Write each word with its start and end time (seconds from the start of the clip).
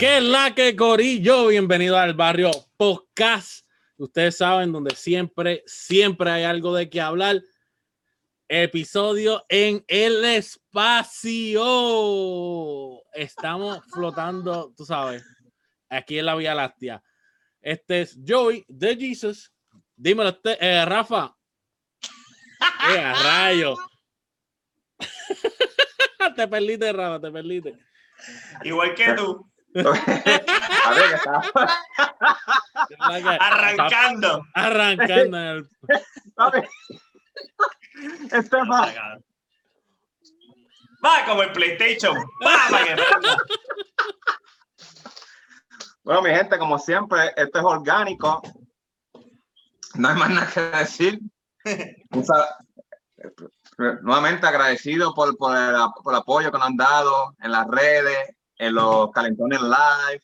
¿Qué 0.00 0.16
es 0.16 0.22
la 0.22 0.54
que 0.54 0.74
Corillo? 0.74 1.48
Bienvenido 1.48 1.98
al 1.98 2.14
barrio 2.14 2.50
Podcast. 2.78 3.66
Ustedes 3.98 4.38
saben, 4.38 4.72
donde 4.72 4.96
siempre, 4.96 5.62
siempre 5.66 6.30
hay 6.30 6.44
algo 6.44 6.74
de 6.74 6.88
qué 6.88 7.02
hablar. 7.02 7.42
Episodio 8.48 9.44
en 9.50 9.84
el 9.88 10.24
espacio. 10.24 11.60
Estamos 13.12 13.82
flotando, 13.92 14.72
tú 14.74 14.86
sabes, 14.86 15.22
aquí 15.90 16.18
en 16.18 16.24
la 16.24 16.34
Vía 16.34 16.54
Láctea. 16.54 17.02
Este 17.60 18.00
es 18.00 18.18
Joey 18.26 18.64
de 18.68 18.96
Jesus. 18.96 19.52
Dímelo, 19.96 20.30
usted, 20.30 20.56
eh, 20.62 20.82
Rafa. 20.86 21.36
Eh, 22.88 23.12
rayo. 23.22 23.76
te 26.36 26.48
perdiste, 26.48 26.90
Rafa, 26.90 27.20
te 27.20 27.30
perdiste. 27.30 27.78
Igual 28.64 28.94
que 28.94 29.12
tú. 29.12 29.49
A 29.74 30.90
ver, 30.94 31.12
está. 31.14 31.42
Arrancando. 33.38 34.44
Arrancando. 34.54 35.38
el- 35.38 35.68
A 36.36 36.50
ver. 36.50 36.68
Este 38.32 38.56
va. 38.56 38.92
Va 41.04 41.24
como 41.26 41.42
el 41.42 41.52
PlayStation. 41.52 42.16
Va. 42.44 42.96
Bueno, 46.02 46.22
mi 46.22 46.30
gente, 46.30 46.58
como 46.58 46.78
siempre, 46.78 47.32
esto 47.36 47.58
es 47.58 47.64
orgánico. 47.64 48.42
No 49.94 50.08
hay 50.08 50.16
más 50.16 50.30
nada 50.30 50.50
que 50.52 50.60
decir. 50.60 51.20
Nuevamente 54.02 54.46
agradecido 54.46 55.14
por, 55.14 55.36
por, 55.36 55.56
el, 55.56 55.74
por 56.02 56.12
el 56.14 56.18
apoyo 56.20 56.50
que 56.50 56.58
nos 56.58 56.66
han 56.66 56.76
dado 56.76 57.34
en 57.40 57.52
las 57.52 57.66
redes, 57.68 58.34
en 58.60 58.74
los 58.74 59.10
calentones 59.10 59.58
live. 59.62 60.22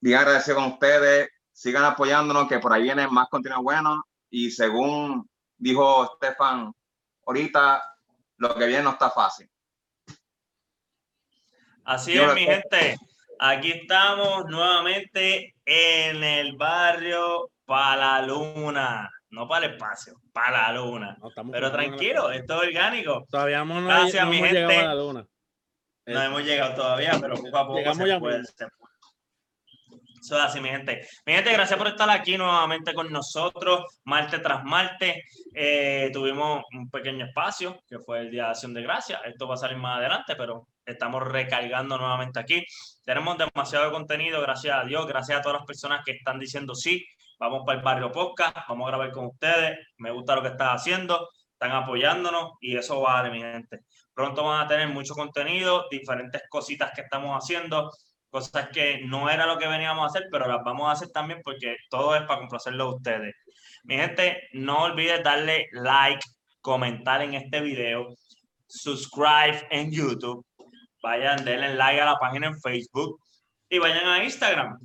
Bien 0.00 0.18
agradecido 0.18 0.56
con 0.56 0.72
ustedes. 0.72 1.28
Sigan 1.52 1.84
apoyándonos, 1.84 2.48
que 2.48 2.60
por 2.60 2.72
ahí 2.72 2.84
viene 2.84 3.08
más 3.08 3.28
contenido 3.28 3.62
bueno. 3.62 4.04
Y 4.30 4.52
según 4.52 5.28
dijo 5.56 6.14
Stefan 6.16 6.72
ahorita, 7.26 7.82
lo 8.36 8.54
que 8.54 8.66
viene 8.66 8.84
no 8.84 8.90
está 8.90 9.10
fácil. 9.10 9.50
Así 11.84 12.14
Yo 12.14 12.28
es, 12.28 12.34
mi 12.34 12.42
gente. 12.42 12.96
Aquí 13.40 13.72
estamos 13.72 14.44
nuevamente 14.46 15.56
en 15.64 16.22
el 16.22 16.56
barrio 16.56 17.50
para 17.64 18.20
la 18.20 18.22
luna. 18.22 19.10
No 19.30 19.48
para 19.48 19.66
el 19.66 19.72
espacio, 19.72 20.20
para 20.32 20.72
la 20.72 20.80
luna. 20.80 21.18
No, 21.20 21.50
Pero 21.50 21.72
tranquilo, 21.72 22.30
esto 22.30 22.62
es 22.62 22.68
orgánico. 22.68 23.26
Todavía 23.28 23.64
no, 23.64 23.80
no 23.80 23.88
Gracias, 23.88 24.28
mi 24.28 24.38
gente. 24.38 24.76
a 24.76 24.84
la 24.84 24.94
luna. 24.94 25.26
No 26.06 26.22
hemos 26.22 26.44
llegado 26.44 26.74
todavía, 26.74 27.18
pero 27.20 27.34
poco 27.34 27.58
a 27.58 27.66
poco 27.66 27.78
Llegamos 27.78 27.98
se 27.98 28.08
ya 28.08 28.18
puede, 28.18 28.44
se 28.44 28.54
puede. 28.54 28.86
Eso 30.26 30.36
es 30.36 30.42
así, 30.42 30.60
mi 30.60 30.70
gente. 30.70 31.06
Mi 31.24 31.34
gente, 31.34 31.52
gracias 31.52 31.78
por 31.78 31.86
estar 31.86 32.10
aquí 32.10 32.36
nuevamente 32.36 32.94
con 32.94 33.12
nosotros, 33.12 34.00
martes 34.04 34.42
tras 34.42 34.64
martes. 34.64 35.16
Eh, 35.54 36.10
tuvimos 36.12 36.64
un 36.72 36.90
pequeño 36.90 37.26
espacio, 37.26 37.80
que 37.88 38.00
fue 38.00 38.20
el 38.20 38.30
Día 38.32 38.44
de 38.44 38.50
Acción 38.50 38.74
de 38.74 38.82
Gracias. 38.82 39.20
Esto 39.24 39.46
va 39.46 39.54
a 39.54 39.58
salir 39.58 39.76
más 39.76 39.98
adelante, 39.98 40.34
pero 40.34 40.66
estamos 40.84 41.22
recargando 41.22 41.96
nuevamente 41.96 42.40
aquí. 42.40 42.64
Tenemos 43.04 43.38
demasiado 43.38 43.92
contenido, 43.92 44.40
gracias 44.40 44.76
a 44.76 44.84
Dios, 44.84 45.06
gracias 45.06 45.38
a 45.38 45.42
todas 45.42 45.58
las 45.58 45.66
personas 45.66 46.02
que 46.04 46.12
están 46.12 46.40
diciendo 46.40 46.74
sí, 46.74 47.06
vamos 47.38 47.62
para 47.64 47.78
el 47.78 47.84
barrio 47.84 48.10
podcast, 48.10 48.56
vamos 48.68 48.86
a 48.86 48.90
grabar 48.90 49.12
con 49.12 49.26
ustedes, 49.26 49.78
me 49.98 50.10
gusta 50.10 50.34
lo 50.34 50.42
que 50.42 50.48
están 50.48 50.74
haciendo, 50.74 51.28
están 51.52 51.70
apoyándonos 51.70 52.54
y 52.60 52.76
eso 52.76 53.00
vale, 53.00 53.30
mi 53.30 53.40
gente. 53.40 53.84
Pronto 54.16 54.44
van 54.44 54.64
a 54.64 54.66
tener 54.66 54.88
mucho 54.88 55.12
contenido, 55.12 55.84
diferentes 55.90 56.40
cositas 56.48 56.90
que 56.94 57.02
estamos 57.02 57.36
haciendo, 57.36 57.92
cosas 58.30 58.70
que 58.70 59.02
no 59.04 59.28
era 59.28 59.44
lo 59.44 59.58
que 59.58 59.68
veníamos 59.68 60.04
a 60.04 60.06
hacer, 60.06 60.28
pero 60.32 60.48
las 60.48 60.64
vamos 60.64 60.88
a 60.88 60.92
hacer 60.92 61.10
también 61.10 61.42
porque 61.44 61.76
todo 61.90 62.16
es 62.16 62.22
para 62.22 62.38
complacerlo 62.38 62.84
a 62.84 62.94
ustedes. 62.94 63.34
Mi 63.84 63.96
gente, 63.96 64.48
no 64.54 64.84
olvides 64.84 65.22
darle 65.22 65.66
like, 65.72 66.24
comentar 66.62 67.20
en 67.20 67.34
este 67.34 67.60
video, 67.60 68.14
subscribe 68.66 69.66
en 69.70 69.92
YouTube, 69.92 70.42
vayan, 71.02 71.44
denle 71.44 71.74
like 71.74 72.00
a 72.00 72.06
la 72.06 72.16
página 72.16 72.46
en 72.46 72.58
Facebook 72.58 73.20
y 73.68 73.78
vayan 73.78 74.06
a 74.06 74.24
Instagram. 74.24 74.78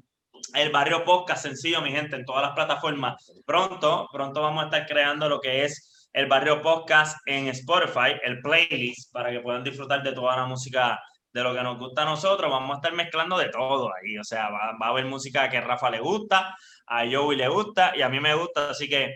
El 0.56 0.72
Barrio 0.72 1.06
Podcast, 1.06 1.44
sencillo, 1.44 1.81
mi 1.81 1.92
gente, 1.92 2.18
en 2.18 2.25
todas 2.25 2.42
las 2.42 2.52
plataformas. 2.52 3.31
Pronto, 3.46 4.09
pronto 4.12 4.42
vamos 4.42 4.63
a 4.63 4.66
estar 4.66 4.86
creando 4.88 5.30
lo 5.30 5.40
que 5.40 5.63
es 5.63 6.00
el 6.14 6.26
Barrio 6.28 6.62
Podcast 6.62 7.18
en 7.26 7.48
Spotify, 7.48 8.20
el 8.24 8.42
playlist, 8.42 9.12
para 9.12 9.32
que 9.32 9.40
puedan 9.40 9.64
disfrutar 9.64 10.04
de 10.04 10.14
toda 10.14 10.36
la 10.36 10.46
música 10.46 11.00
de 11.34 11.44
lo 11.44 11.54
que 11.54 11.64
nos 11.64 11.78
gusta 11.78 12.02
a 12.02 12.06
nosotros. 12.06 12.52
Vamos 12.52 12.72
a 12.72 12.76
estar 12.76 12.94
mezclando 12.94 13.38
de 13.38 13.50
todo 13.50 13.92
ahí. 13.94 14.18
O 14.18 14.24
sea, 14.24 14.50
va, 14.50 14.78
va 14.82 14.88
a 14.88 14.90
haber 14.90 15.06
música 15.06 15.50
que 15.50 15.58
a 15.58 15.62
Rafa 15.62 15.90
le 15.90 16.00
gusta, 16.00 16.56
a 16.88 17.04
Joey 17.10 17.38
le 17.38 17.48
gusta 17.48 17.94
y 17.96 18.02
a 18.02 18.10
mí 18.10 18.20
me 18.20 18.36
gusta. 18.36 18.72
Así 18.72 18.90
que 18.90 19.16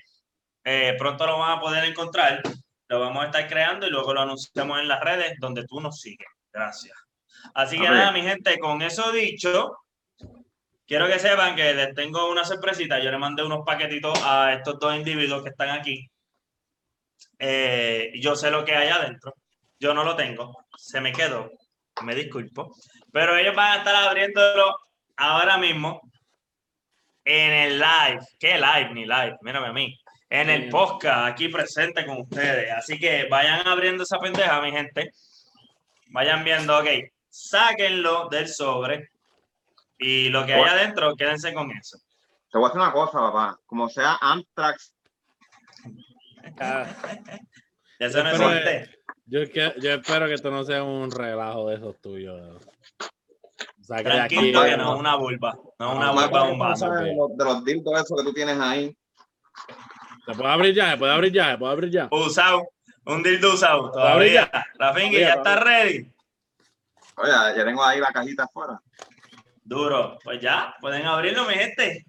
eh, 0.64 0.96
pronto 0.98 1.28
lo 1.28 1.40
van 1.40 1.58
a 1.58 1.62
poder 1.62 1.84
encontrar. 1.86 2.42
Lo 2.88 3.00
vamos 3.00 3.24
a 3.24 3.26
estar 3.28 3.48
creando 3.48 3.88
y 3.88 3.90
luego 3.90 4.14
lo 4.14 4.22
anunciamos 4.22 4.80
en 4.80 4.88
las 4.88 5.02
redes 5.02 5.34
donde 5.40 5.66
tú 5.66 5.82
nos 5.82 6.00
sigues. 6.00 6.28
Gracias. 6.52 6.98
Así 7.54 7.78
que 7.78 7.90
nada, 7.90 8.12
mi 8.12 8.22
gente, 8.22 8.58
con 8.60 8.82
eso 8.82 9.12
dicho, 9.12 9.78
quiero 10.88 11.08
que 11.08 11.20
sepan 11.20 11.56
que 11.56 11.74
les 11.74 11.94
tengo 11.94 12.32
una 12.32 12.44
sorpresita. 12.44 13.00
Yo 13.00 13.12
le 13.12 13.18
mandé 13.18 13.44
unos 13.44 13.66
paquetitos 13.66 14.20
a 14.24 14.54
estos 14.54 14.80
dos 14.80 14.96
individuos 14.96 15.44
que 15.44 15.50
están 15.50 15.70
aquí. 15.70 16.10
Eh, 17.40 18.12
yo 18.16 18.36
sé 18.36 18.52
lo 18.52 18.64
que 18.64 18.76
hay 18.76 18.90
adentro. 18.90 19.34
Yo 19.80 19.94
no 19.94 20.04
lo 20.04 20.16
tengo. 20.16 20.66
Se 20.78 21.02
me 21.02 21.12
quedó. 21.12 21.52
Me 22.04 22.16
disculpo. 22.16 22.76
Pero 23.12 23.38
ellos 23.38 23.56
van 23.56 23.72
a 23.72 23.76
estar 23.78 23.96
abriéndolo 23.96 24.76
ahora 25.18 25.58
mismo 25.58 26.02
en 27.24 27.52
el 27.52 27.80
live. 27.80 28.20
¿Qué 28.40 28.56
live? 28.56 28.94
Ni 28.94 29.06
live. 29.06 29.38
Mírame 29.42 29.68
a 29.68 29.74
mí. 29.74 29.98
En 30.30 30.50
el 30.50 30.70
podcast, 30.70 31.28
aquí 31.28 31.50
presente 31.50 32.06
con 32.06 32.22
ustedes. 32.22 32.72
Así 32.72 33.00
que 33.00 33.28
vayan 33.30 33.68
abriendo 33.68 34.04
esa 34.04 34.20
pendeja, 34.20 34.62
mi 34.62 34.72
gente. 34.72 35.12
Vayan 36.08 36.44
viendo, 36.44 36.78
ok. 36.78 36.88
Sáquenlo 37.30 38.28
del 38.30 38.48
sobre. 38.48 39.10
Y 39.98 40.30
lo 40.30 40.46
que 40.46 40.54
hay 40.54 40.64
adentro, 40.64 41.16
quédense 41.16 41.54
con 41.54 41.72
eso. 41.72 41.98
Te 42.52 42.58
voy 42.58 42.66
a 42.66 42.70
decir 42.70 42.82
una 42.82 42.92
cosa, 42.92 43.20
papá. 43.20 43.60
Como 43.66 43.90
sea 43.90 44.18
Amtrax, 44.22 44.95
Ah, 46.60 46.86
Eso 48.00 48.24
no 48.24 48.32
Pero, 48.32 48.52
existe. 48.52 49.00
yo, 49.26 49.40
que- 49.52 49.74
yo 49.82 49.92
espero 49.94 50.28
que 50.28 50.34
esto 50.34 50.52
no 50.52 50.64
sea 50.64 50.84
un 50.84 51.10
relajo 51.12 51.70
de 51.70 51.76
esos 51.76 52.00
tuyos. 52.02 52.58
O 52.62 53.84
sea, 53.84 54.04
que 54.04 54.10
aquí, 54.10 54.36
Tranquilo 54.36 54.64
que 54.64 54.78
no. 54.78 54.94
es 54.96 55.00
una 55.00 55.16
vulva. 55.16 55.58
No 55.80 55.92
es 55.92 55.98
una 55.98 56.12
más 56.12 56.30
vulva, 56.30 56.44
un 56.44 56.60
vaso. 56.60 56.88
los, 56.88 57.38
de 57.38 57.46
los 57.46 57.64
dildos 57.64 57.94
esos 58.02 58.18
que 58.18 58.24
tú 58.24 58.34
tienes 58.34 58.60
ahí. 58.60 58.96
¿Se 60.26 60.34
puede 60.34 60.50
abrir 60.50 60.74
ya? 60.76 60.92
¿Se 60.92 60.98
puede 60.98 61.14
abrir 61.14 61.32
ya? 61.32 61.52
¿Se 61.52 61.58
puede 61.58 61.72
abrir 61.72 61.92
ya? 61.92 62.08
Usado. 62.12 62.68
Un 63.06 63.22
dildo 63.22 63.54
usado. 63.54 63.92
Todavía. 63.92 64.50
La 64.80 64.94
finga 64.94 65.20
ya 65.20 65.34
está 65.36 65.60
ready. 65.60 66.12
Oye, 67.18 67.32
ya 67.56 67.64
tengo 67.64 67.84
ahí 67.84 68.00
la 68.00 68.12
cajita 68.12 68.44
afuera. 68.46 68.82
Duro. 69.64 70.18
Pues 70.24 70.42
ya, 70.42 70.76
pueden 70.82 71.06
abrirlo, 71.06 71.46
mi 71.46 71.54
gente. 71.54 72.06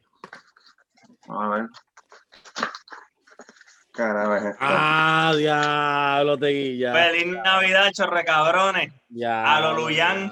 Vamos 1.27 1.45
a 1.45 1.49
ver. 1.57 1.67
Carajo, 3.97 4.37
es 4.37 4.45
esto. 4.45 4.59
Ah, 4.61 5.33
diablo, 5.37 6.37
teguilla. 6.37 6.93
Feliz 6.93 7.27
Navidad, 7.43 7.91
chorre 7.93 8.25
cabrones. 8.25 8.93
Ya. 9.09 9.57
a 9.57 9.61
lo 9.61 9.73
Luyan. 9.73 10.31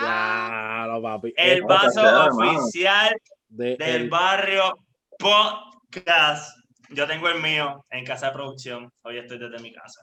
Ya, 0.00 0.84
lo 0.88 1.00
papi. 1.02 1.32
El 1.36 1.58
Eh, 1.58 1.62
vaso 1.62 2.02
oficial 2.28 3.14
de 3.48 3.76
del 3.76 4.02
el- 4.02 4.10
barrio 4.10 4.76
podcast. 5.18 6.56
Yo 6.90 7.06
tengo 7.06 7.28
el 7.28 7.40
mío 7.40 7.84
en 7.90 8.04
casa 8.04 8.26
de 8.26 8.32
producción. 8.32 8.90
Hoy 9.02 9.18
estoy 9.18 9.38
desde 9.38 9.58
mi 9.60 9.72
casa. 9.72 10.00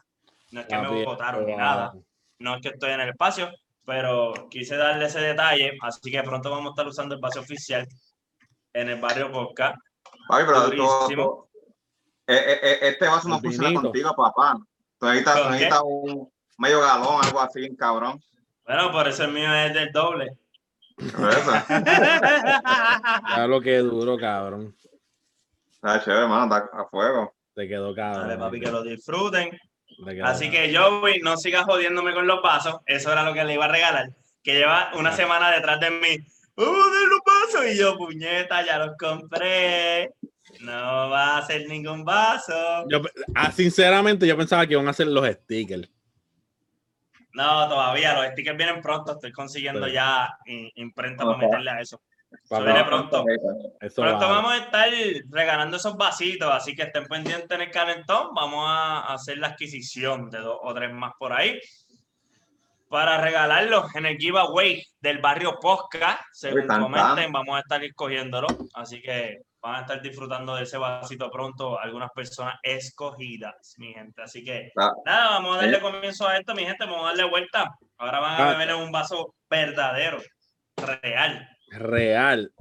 No 0.52 0.62
es 0.62 0.68
que 0.68 0.78
me 0.78 0.88
papi, 0.88 1.04
votaron 1.04 1.46
ni 1.46 1.52
wow. 1.52 1.60
nada. 1.60 1.94
No 2.40 2.56
es 2.56 2.62
que 2.62 2.70
estoy 2.70 2.92
en 2.92 3.02
el 3.02 3.10
espacio, 3.10 3.50
pero 3.86 4.34
quise 4.50 4.78
darle 4.78 5.06
ese 5.06 5.20
detalle. 5.20 5.74
Así 5.82 6.12
que 6.12 6.22
pronto 6.24 6.50
vamos 6.52 6.68
a 6.68 6.70
estar 6.70 6.88
usando 6.88 7.16
el 7.16 7.22
vaso 7.22 7.40
oficial 7.42 7.86
en 8.74 8.90
el 8.90 9.02
barrio 9.02 9.32
podcast. 9.32 9.76
Papi, 10.30 10.44
pero. 10.46 11.50
Eh, 12.28 12.36
eh, 12.36 12.60
eh, 12.62 12.80
este 12.82 13.08
vaso 13.08 13.28
no 13.28 13.36
Un 13.36 13.42
funciona 13.42 13.82
contigo, 13.82 14.16
papá. 14.16 14.58
Tú 15.00 15.06
necesitas, 15.06 15.50
necesitas 15.52 15.82
un 15.84 16.32
medio 16.58 16.82
galón, 16.82 17.24
algo 17.24 17.40
así, 17.40 17.60
bien 17.60 17.76
cabrón. 17.76 18.22
Bueno, 18.66 18.92
por 18.92 19.08
eso 19.08 19.26
el 19.26 19.32
mío 19.32 19.54
es 19.54 19.74
del 19.74 19.92
doble. 19.92 20.38
Ya 23.36 23.48
lo 23.48 23.62
que 23.62 23.78
duro, 23.80 24.18
cabrón. 24.18 24.76
Está 25.70 26.02
chévere, 26.02 26.24
hermano, 26.24 26.56
está 26.56 26.70
a 26.74 26.86
fuego. 26.86 27.36
Te 27.54 27.68
quedó 27.68 27.94
cabrón. 27.94 28.28
Dale, 28.28 28.40
papi, 28.40 28.60
que 28.60 28.72
lo 28.72 28.82
disfruten. 28.82 29.52
Así 30.24 30.50
que 30.50 30.76
Joey, 30.76 31.22
no 31.22 31.38
sigas 31.38 31.66
jodiéndome 31.66 32.14
con 32.14 32.28
los 32.28 32.42
vasos. 32.42 32.78
Eso 32.86 33.12
era 33.12 33.24
lo 33.24 33.34
que 33.34 33.44
le 33.44 33.54
iba 33.54 33.66
a 33.66 33.70
regalar. 33.70 34.10
Que 34.44 34.54
lleva 34.54 34.92
una 34.96 35.12
semana 35.12 35.52
detrás 35.52 35.80
de 35.80 35.92
mí. 35.92 36.18
¡Oh, 36.56 36.64
de 36.64 37.08
los 37.08 37.20
vasos! 37.26 37.72
Y 37.72 37.78
yo, 37.78 37.98
puñeta, 37.98 38.66
ya 38.66 38.80
los 38.80 38.98
compré. 38.98 40.14
No 40.62 41.10
va 41.10 41.36
a 41.36 41.38
hacer 41.40 41.68
ningún 41.68 42.04
vaso. 42.06 42.54
Yo, 42.90 43.02
ah, 43.36 43.52
sinceramente, 43.52 44.28
yo 44.28 44.38
pensaba 44.38 44.66
que 44.66 44.74
iban 44.74 44.88
a 44.88 44.92
hacer 44.92 45.08
los 45.08 45.28
stickers. 45.28 45.90
No, 47.34 47.68
todavía, 47.68 48.14
los 48.14 48.28
stickers 48.32 48.58
vienen 48.58 48.82
pronto, 48.82 49.12
estoy 49.14 49.32
consiguiendo 49.32 49.86
Sí. 49.88 49.94
ya 49.94 50.30
imprenta 50.76 51.26
para 51.26 51.38
meterle 51.38 51.72
a 51.72 51.82
eso. 51.82 52.02
Para- 52.50 52.66
viene 52.66 52.84
pronto. 52.86 53.24
eso 53.82 54.02
Pronto 54.02 54.26
va. 54.26 54.32
vamos 54.32 54.52
a 54.54 54.58
estar 54.58 54.90
regalando 55.30 55.78
esos 55.78 55.96
vasitos, 55.96 56.50
así 56.52 56.76
que 56.76 56.84
estén 56.84 57.06
pendientes 57.06 57.50
en 57.52 57.62
el 57.62 57.72
calentón. 57.72 58.34
Vamos 58.34 58.66
a 58.68 59.14
hacer 59.14 59.38
la 59.38 59.48
adquisición 59.48 60.30
de 60.30 60.40
dos 60.40 60.58
o 60.62 60.74
tres 60.74 60.92
más 60.94 61.14
por 61.20 61.32
ahí 61.34 61.60
para 62.90 63.20
regalarlos 63.20 63.94
en 63.96 64.06
el 64.06 64.18
giveaway 64.18 64.84
del 65.02 65.20
barrio 65.20 65.58
Posca. 65.62 66.20
Según 66.32 66.68
comenten, 66.68 67.32
vamos 67.32 67.58
a 67.58 67.60
estar 67.60 67.84
escogiéndolo. 67.84 68.48
Así 68.74 69.02
que 69.02 69.40
van 69.66 69.76
a 69.78 69.82
estar 69.82 70.02
disfrutando 70.02 70.56
de 70.56 70.64
ese 70.64 70.78
vasito 70.78 71.30
pronto 71.32 71.80
algunas 71.80 72.12
personas 72.12 72.56
escogidas, 72.62 73.74
mi 73.78 73.94
gente. 73.94 74.22
Así 74.22 74.44
que 74.44 74.72
Ah. 74.78 74.92
nada, 75.06 75.30
vamos 75.32 75.56
a 75.58 75.62
darle 75.62 75.78
Eh. 75.78 75.82
comienzo 75.82 76.28
a 76.28 76.38
esto, 76.38 76.54
mi 76.54 76.64
gente. 76.66 76.86
Vamos 76.86 77.02
a 77.06 77.08
darle 77.10 77.24
vuelta. 77.30 77.70
Ahora 77.98 78.20
van 78.20 78.34
a 78.42 78.50
Ah. 78.50 78.52
beber 78.54 78.70
en 78.70 78.76
un 78.76 78.92
vaso 78.92 79.34
verdadero, 79.50 80.20
real. 80.78 81.50
Real. 81.72 82.54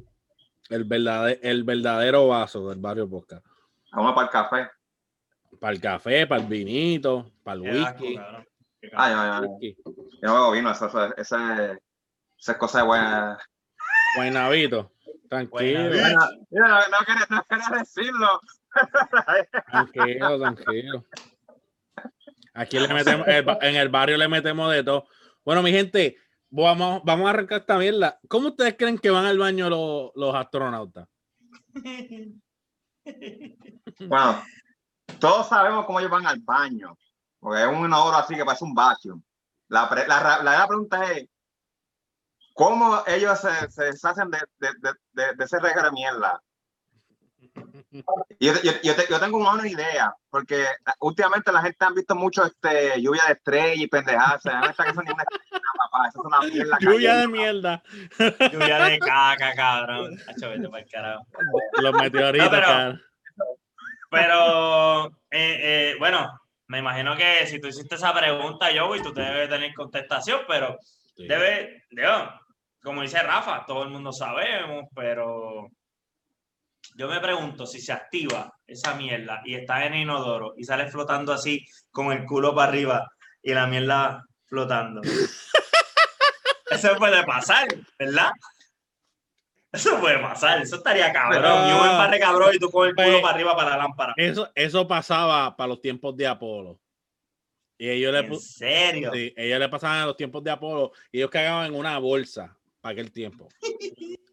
El 0.71 0.85
verdadero, 0.85 1.41
el 1.43 1.63
verdadero 1.65 2.29
vaso 2.29 2.69
del 2.71 2.79
barrio 2.81 3.09
Posca. 3.09 3.41
Vamos 3.93 4.15
para 4.15 4.27
el 4.27 4.33
café. 4.33 4.71
Para 5.61 5.73
el 5.75 5.81
café, 5.81 6.27
para 6.27 6.41
el 6.41 6.49
vinito, 6.49 7.31
para 7.45 7.57
el 7.59 7.63
Qué 7.65 7.71
asco, 7.83 8.03
whisky. 8.03 8.17
Qué 8.81 8.91
Ay, 8.97 9.13
ay, 9.17 9.43
ay. 9.61 9.77
Yo 9.85 9.95
no 10.23 10.35
bebo 10.35 10.51
vino, 10.53 10.71
eso, 10.71 10.87
eso, 10.87 11.05
eso 11.17 11.37
es, 11.39 11.79
esa 12.39 12.53
es 12.53 12.59
cosa 12.59 12.79
de 12.79 12.85
buena. 12.85 13.39
Guaynabito. 14.17 14.91
Tranquilo, 15.35 15.81
no, 16.51 16.89
no 16.89 16.99
quería, 17.07 17.27
no 17.31 17.45
quería 17.49 17.79
decirlo. 17.79 18.41
tranquilo, 19.71 20.39
tranquilo. 20.39 21.05
Aquí 22.55 22.79
le 22.79 22.89
metemos, 22.89 23.27
en 23.29 23.77
el 23.77 23.89
barrio 23.89 24.17
le 24.17 24.29
metemos 24.29 24.71
de 24.73 24.85
todo. 24.85 25.07
Bueno, 25.45 25.63
mi 25.63 25.73
gente, 25.73 26.17
vamos, 26.51 27.03
vamos 27.05 27.27
a 27.27 27.31
arrancar 27.31 27.61
esta 27.61 27.79
mierda. 27.79 28.19
¿Cómo 28.29 28.49
ustedes 28.49 28.77
creen 28.79 28.99
que 28.99 29.11
van 29.11 29.27
al 29.27 29.39
baño 29.39 29.69
los, 29.69 30.13
los 30.15 30.35
astronautas? 30.35 31.09
Bueno, 33.99 34.43
todos 35.19 35.49
sabemos 35.49 35.85
cómo 35.87 35.99
ellos 36.01 36.11
van 36.11 36.27
al 36.27 36.41
baño. 36.41 36.97
Porque 37.41 37.61
es 37.63 37.69
un 37.69 37.85
inodoro 37.85 38.17
así 38.17 38.35
que 38.35 38.45
parece 38.45 38.65
un 38.65 38.75
vacuum. 38.75 39.23
La, 39.69 39.89
pre- 39.89 40.07
la, 40.07 40.21
la, 40.43 40.43
la 40.43 40.67
pregunta 40.67 41.13
es: 41.13 41.27
¿cómo 42.55 43.03
ellos 43.07 43.39
se, 43.41 43.71
se 43.71 43.85
deshacen 43.85 44.31
de, 44.31 44.39
de, 44.59 44.69
de, 44.81 44.93
de, 45.13 45.35
de 45.35 45.45
ese 45.45 45.59
regalo 45.61 45.89
de 45.89 45.93
mierda? 45.93 46.41
Yo, 48.41 48.53
yo, 48.63 48.73
yo, 48.83 48.97
te- 48.97 49.07
yo 49.09 49.21
tengo 49.21 49.39
una 49.39 49.67
idea, 49.69 50.13
porque 50.29 50.67
últimamente 51.01 51.53
la 51.53 51.63
gente 51.63 51.85
ha 51.85 51.91
visto 51.91 52.15
mucho 52.17 52.45
este, 52.45 53.01
lluvia 53.01 53.23
de 53.27 53.33
estrellas 53.35 53.77
y 53.79 53.87
pendejadas. 53.87 54.43
Lluvia 56.81 57.15
de 57.17 57.29
mierda. 57.29 57.83
Lluvia 58.51 58.85
de 58.85 58.99
caca, 59.01 59.55
cabrón. 59.55 60.17
Los 61.81 61.93
meteoritos, 61.95 62.47
No, 62.47 62.51
pero- 62.51 62.67
cabrón. 62.67 63.03
Pero, 64.11 65.07
eh, 65.31 65.59
eh, 65.91 65.97
bueno, 65.99 66.41
me 66.69 66.79
imagino 66.79 67.17
que 67.17 67.47
si 67.47 67.61
tú 67.61 67.69
hiciste 67.69 67.97
esa 67.97 68.13
pregunta, 68.15 68.69
Joey, 68.77 69.03
tú 69.03 69.13
debes 69.13 69.49
tener 69.49 69.75
contestación, 69.75 70.41
pero 70.49 70.77
Sí. 71.17 71.29
debe, 71.29 71.85
digo, 71.91 72.11
como 72.85 73.03
dice 73.03 73.23
Rafa, 73.23 73.65
todo 73.67 73.83
el 73.83 73.89
mundo 73.91 74.13
sabemos, 74.13 74.85
pero 74.95 75.69
yo 76.97 77.09
me 77.09 77.19
pregunto 77.21 77.67
si 77.67 77.81
se 77.81 77.93
activa 77.93 78.53
esa 78.67 78.95
mierda 78.95 79.41
y 79.45 79.55
está 79.55 79.87
en 79.87 79.95
inodoro 79.95 80.53
y 80.57 80.65
sale 80.65 80.87
flotando 80.91 81.33
así 81.33 81.65
con 81.91 82.13
el 82.13 82.25
culo 82.27 82.55
para 82.55 82.69
arriba 82.69 83.11
y 83.43 83.55
la 83.55 83.67
mierda 83.67 84.23
flotando. 84.47 85.01
Eso 86.71 86.97
puede 86.97 87.25
pasar, 87.25 87.69
¿verdad? 87.99 88.31
Eso 89.73 89.99
puede 90.01 90.19
pasar, 90.19 90.61
eso 90.63 90.77
estaría 90.77 91.13
cabrón. 91.13 91.43
Pero- 91.43 91.55
Y 91.69 91.73
un 91.73 91.91
embarre 91.91 92.19
cabrón 92.21 92.55
y 92.55 92.59
tú 92.59 92.71
con 92.71 92.89
el 92.89 92.95
culo 92.95 93.09
Pues- 93.09 93.23
para 93.23 93.35
arriba 93.35 93.57
para 93.57 93.71
la 93.71 93.77
lámpara. 93.79 94.13
Eso, 94.17 94.51
eso 94.55 94.87
pasaba 94.87 95.57
para 95.57 95.69
los 95.69 95.81
tiempos 95.81 96.17
de 96.17 96.27
Apolo. 96.27 96.81
Y 97.79 97.89
ellos 97.91 98.13
le, 98.13 98.21
¿En 98.21 98.31
pu- 98.31 98.39
serio? 98.41 99.11
sí, 99.13 99.33
ellos 99.37 99.59
le 99.59 99.69
pasaban 99.69 100.03
a 100.03 100.07
los 100.07 100.17
tiempos 100.17 100.45
de 100.45 100.51
Apolo 100.53 100.93
y 101.11 101.19
ellos 101.19 101.31
cagaban 101.31 101.67
en 101.67 101.75
una 101.75 101.99
bolsa 101.99 102.57
para 102.85 102.93
aquel 102.93 103.11
tiempo. 103.11 103.49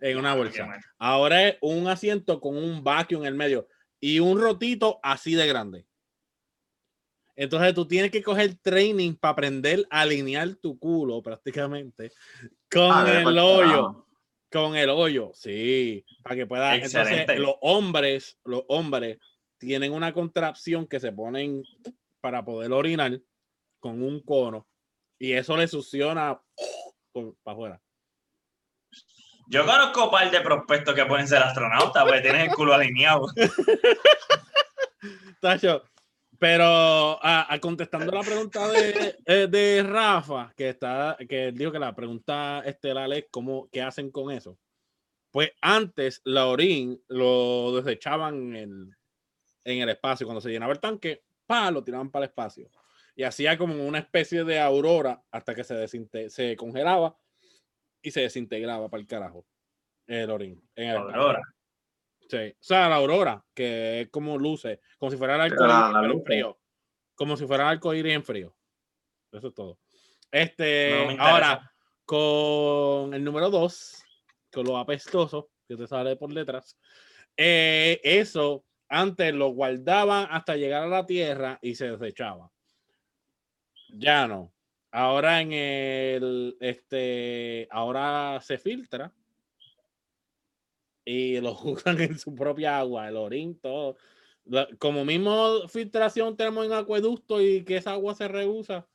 En 0.02 0.18
una 0.18 0.36
bolsa. 0.36 0.78
Ahora 1.00 1.48
es 1.48 1.58
un 1.62 1.88
asiento 1.88 2.42
con 2.42 2.58
un 2.58 2.84
vacuum 2.84 3.22
en 3.22 3.28
el 3.28 3.34
medio 3.34 3.66
y 4.02 4.20
un 4.20 4.42
rotito 4.42 5.00
así 5.02 5.36
de 5.36 5.48
grande. 5.48 5.88
Entonces 7.38 7.74
tú 7.74 7.88
tienes 7.88 8.12
que 8.12 8.22
coger 8.22 8.58
training 8.62 9.16
para 9.16 9.32
aprender 9.32 9.88
a 9.90 10.02
alinear 10.02 10.54
tu 10.56 10.78
culo 10.78 11.24
prácticamente 11.24 12.12
con 12.70 12.92
Ah, 12.92 13.22
el 13.22 13.40
hoyo. 13.40 14.06
Con 14.52 14.76
el 14.76 14.90
hoyo, 14.90 15.32
sí, 15.34 16.04
para 16.22 16.36
que 16.36 16.46
pueda. 16.46 16.76
Excelente. 16.76 17.22
Entonces, 17.22 17.40
los 17.40 17.56
hombres, 17.62 18.38
los 18.44 18.64
hombres 18.68 19.18
tienen 19.60 19.94
una 19.94 20.12
contracción 20.12 20.88
que 20.88 21.00
se 21.00 21.14
ponen 21.14 21.64
para 22.20 22.44
poder 22.44 22.74
orinar 22.74 23.18
con 23.80 24.04
un 24.04 24.20
cono 24.20 24.68
y 25.18 25.32
eso 25.32 25.56
le 25.56 25.70
succiona 25.70 26.42
para 27.14 27.32
afuera. 27.46 27.82
Yo 29.52 29.66
conozco 29.66 30.06
un 30.06 30.12
par 30.12 30.32
de 30.32 30.40
prospectos 30.40 30.96
que 30.96 31.06
pueden 31.06 31.28
ser 31.28 31.44
astronautas, 31.44 32.06
porque 32.06 32.22
tienen 32.22 32.44
el 32.44 32.52
culo 32.52 32.74
alineado. 32.74 33.28
Tacho, 35.42 35.84
pero 36.40 37.22
a, 37.22 37.54
a 37.54 37.60
contestando 37.60 38.14
la 38.14 38.22
pregunta 38.22 38.66
de, 38.70 39.18
eh, 39.26 39.48
de 39.50 39.84
Rafa, 39.84 40.54
que 40.56 40.70
está, 40.70 41.18
que 41.28 41.52
dijo 41.52 41.70
que 41.70 41.80
la 41.80 41.94
pregunta 41.94 42.64
estelar 42.66 43.12
es 43.12 43.26
cómo, 43.30 43.68
qué 43.70 43.82
hacen 43.82 44.10
con 44.10 44.32
eso. 44.32 44.58
Pues 45.32 45.52
antes 45.62 46.22
la 46.24 46.48
orín 46.48 47.04
lo 47.10 47.76
desechaban 47.76 48.36
en 48.36 48.56
el, 48.56 48.96
en 49.66 49.82
el 49.82 49.90
espacio. 49.90 50.26
Cuando 50.26 50.40
se 50.40 50.50
llenaba 50.50 50.72
el 50.72 50.80
tanque, 50.80 51.24
pa, 51.46 51.70
lo 51.72 51.84
tiraban 51.84 52.10
para 52.10 52.24
el 52.24 52.30
espacio. 52.30 52.70
Y 53.18 53.24
hacía 53.24 53.58
como 53.58 53.86
una 53.86 54.00
especie 54.00 54.46
de 54.46 54.62
aurora 54.62 55.22
hasta 55.30 55.54
que 55.54 55.66
se, 55.66 56.30
se 56.30 56.56
congelaba 56.56 57.18
y 58.02 58.12
se 58.12 58.22
desintegraba 58.22 58.90
para 58.90 59.02
el 59.02 59.08
carajo. 59.08 59.46
El 60.08 60.30
orín. 60.30 60.62
En 60.76 60.90
el. 60.90 60.98
Aurora. 60.98 61.42
Sí, 62.30 62.38
o 62.38 62.64
sea, 62.64 62.88
la 62.88 62.96
aurora, 62.96 63.44
que 63.54 64.02
es 64.02 64.10
como 64.10 64.38
luce, 64.38 64.80
como 64.98 65.12
si 65.12 65.18
fuera 65.18 65.36
el 65.36 65.42
arco 65.42 65.66
La- 65.66 65.92
la 65.92 66.06
en 66.08 66.24
frío. 66.24 66.58
Como 67.16 67.36
si 67.36 67.46
fuera 67.46 67.64
el 67.66 67.70
arco 67.72 67.94
iris 67.94 68.14
en 68.14 68.24
frío. 68.24 68.56
Eso 69.32 69.48
es 69.50 69.54
todo. 69.54 69.80
Este, 70.32 71.16
No 71.18 71.22
ahora, 71.24 71.72
con 72.06 73.14
el 73.14 73.24
número 73.24 73.50
2, 73.50 74.04
con 74.52 74.66
lo 74.66 74.78
apestoso, 74.78 75.52
que 75.68 75.76
te 75.76 75.88
sale 75.88 76.16
por 76.16 76.32
letras, 76.32 76.78
eh, 77.36 78.00
eso 78.04 78.66
antes 78.88 79.34
lo 79.34 79.50
guardaban 79.50 80.28
hasta 80.32 80.56
llegar 80.56 80.84
a 80.84 80.88
la 80.88 81.06
tierra 81.06 81.60
y 81.62 81.76
se 81.76 81.92
desechaba. 81.92 82.50
Ya 83.90 84.28
no. 84.28 84.54
Ahora 84.92 85.42
en 85.42 85.54
el, 85.54 86.58
este, 86.60 87.68
ahora 87.72 88.40
se 88.42 88.58
filtra 88.58 89.14
y 91.06 91.40
lo 91.40 91.52
usan 91.64 92.00
en 92.02 92.20
su 92.20 92.36
propia 92.36 92.80
agua, 92.80 93.08
el 93.08 93.18
orín, 93.18 93.60
todo. 93.60 93.96
Como 94.80 95.06
mismo 95.06 95.68
filtración 95.70 96.36
tenemos 96.36 96.66
en 96.66 96.74
acueducto 96.74 97.42
y 97.42 97.64
que 97.64 97.78
esa 97.78 97.92
agua 97.94 98.16
se 98.16 98.28
reusa, 98.28 98.88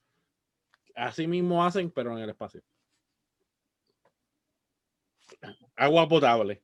así 0.94 1.26
mismo 1.26 1.64
hacen, 1.64 1.90
pero 1.90 2.12
en 2.12 2.18
el 2.18 2.30
espacio. 2.30 2.62
Agua 5.76 6.08
potable, 6.08 6.62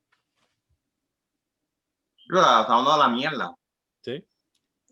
Estamos 2.32 2.68
hablando 2.68 2.92
de 2.92 2.98
la 2.98 3.08
mierda. 3.08 3.54
¿sí? 4.00 4.26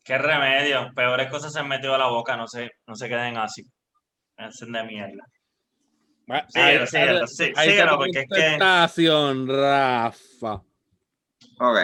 Qué 0.05 0.19
remedio. 0.19 0.93
Peores 0.95 1.31
cosas 1.31 1.53
se 1.53 1.61
han 1.61 1.69
metido 1.69 1.95
a 1.95 1.99
la 1.99 2.09
boca, 2.09 2.37
no 2.37 2.47
se, 2.47 2.71
no 2.87 2.95
se 2.95 3.09
queden 3.09 3.39
así. 3.39 3.65
Hacen 4.41 4.73
de 4.73 4.83
mierda. 4.85 5.25
Síguelo, 6.49 6.87
síguelo, 6.87 7.27
síguelo, 7.27 7.97
porque 7.99 8.21
es 8.21 8.27
que- 8.29 8.29
contestación, 8.29 9.49
Rafa. 9.49 10.63
Ok. 11.59 11.79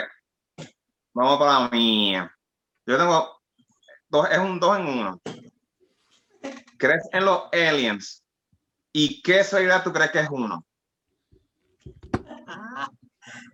Vamos 1.13 1.39
para 1.39 1.61
la 1.61 1.69
mía. 1.71 2.33
Yo 2.87 2.97
tengo 2.97 3.41
dos, 4.09 4.31
es 4.31 4.39
un 4.39 4.61
dos 4.61 4.79
en 4.79 4.87
uno. 4.87 5.21
¿Crees 6.79 7.03
en 7.13 7.25
los 7.25 7.45
aliens? 7.53 8.23
¿Y 8.93 9.21
qué 9.23 9.43
realidad 9.43 9.83
tú 9.83 9.93
crees 9.93 10.11
que 10.13 10.21
es 10.21 10.29
uno? 10.31 10.65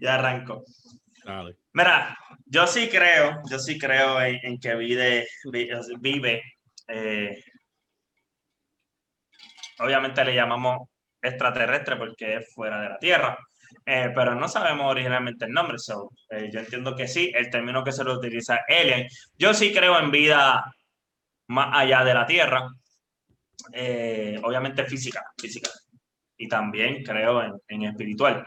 Ya 0.01 0.15
arranco. 0.17 0.65
Dale. 1.25 1.57
Mira, 1.73 2.17
yo 2.47 2.67
sí 2.67 2.89
creo, 2.89 3.41
yo 3.51 3.59
sí 3.59 3.79
creo 3.79 4.21
en, 4.21 4.39
en 4.43 4.59
que 4.61 4.75
vive, 4.75 5.27
vi- 5.51 5.71
vive 6.01 6.43
eh, 6.89 7.43
obviamente 9.83 10.25
le 10.25 10.35
llamamos 10.35 10.89
extraterrestre 11.21 11.97
porque 11.97 12.37
es 12.37 12.55
fuera 12.55 12.81
de 12.81 12.89
la 12.89 12.99
Tierra, 12.99 13.39
eh, 13.87 14.11
pero 14.15 14.35
no 14.35 14.49
sabemos 14.49 14.91
originalmente 14.91 15.45
el 15.45 15.53
nombre, 15.53 15.79
so, 15.79 16.11
eh, 16.31 16.51
yo 16.53 16.61
entiendo 16.61 16.95
que 16.95 17.09
sí, 17.09 17.33
el 17.35 17.51
término 17.51 17.83
que 17.85 17.93
se 17.93 18.05
lo 18.05 18.15
utiliza 18.15 18.61
alien. 18.69 19.07
Yo 19.37 19.55
sí 19.55 19.73
creo 19.73 19.99
en 19.99 20.11
vida 20.11 20.65
más 21.49 21.69
allá 21.73 22.05
de 22.05 22.15
la 22.15 22.27
Tierra, 22.27 22.69
eh, 23.73 24.41
obviamente 24.43 24.85
física, 24.85 25.23
física. 25.39 25.71
Y 26.37 26.49
también 26.49 27.03
creo 27.05 27.43
en, 27.43 27.53
en 27.69 27.83
espiritual. 27.85 28.45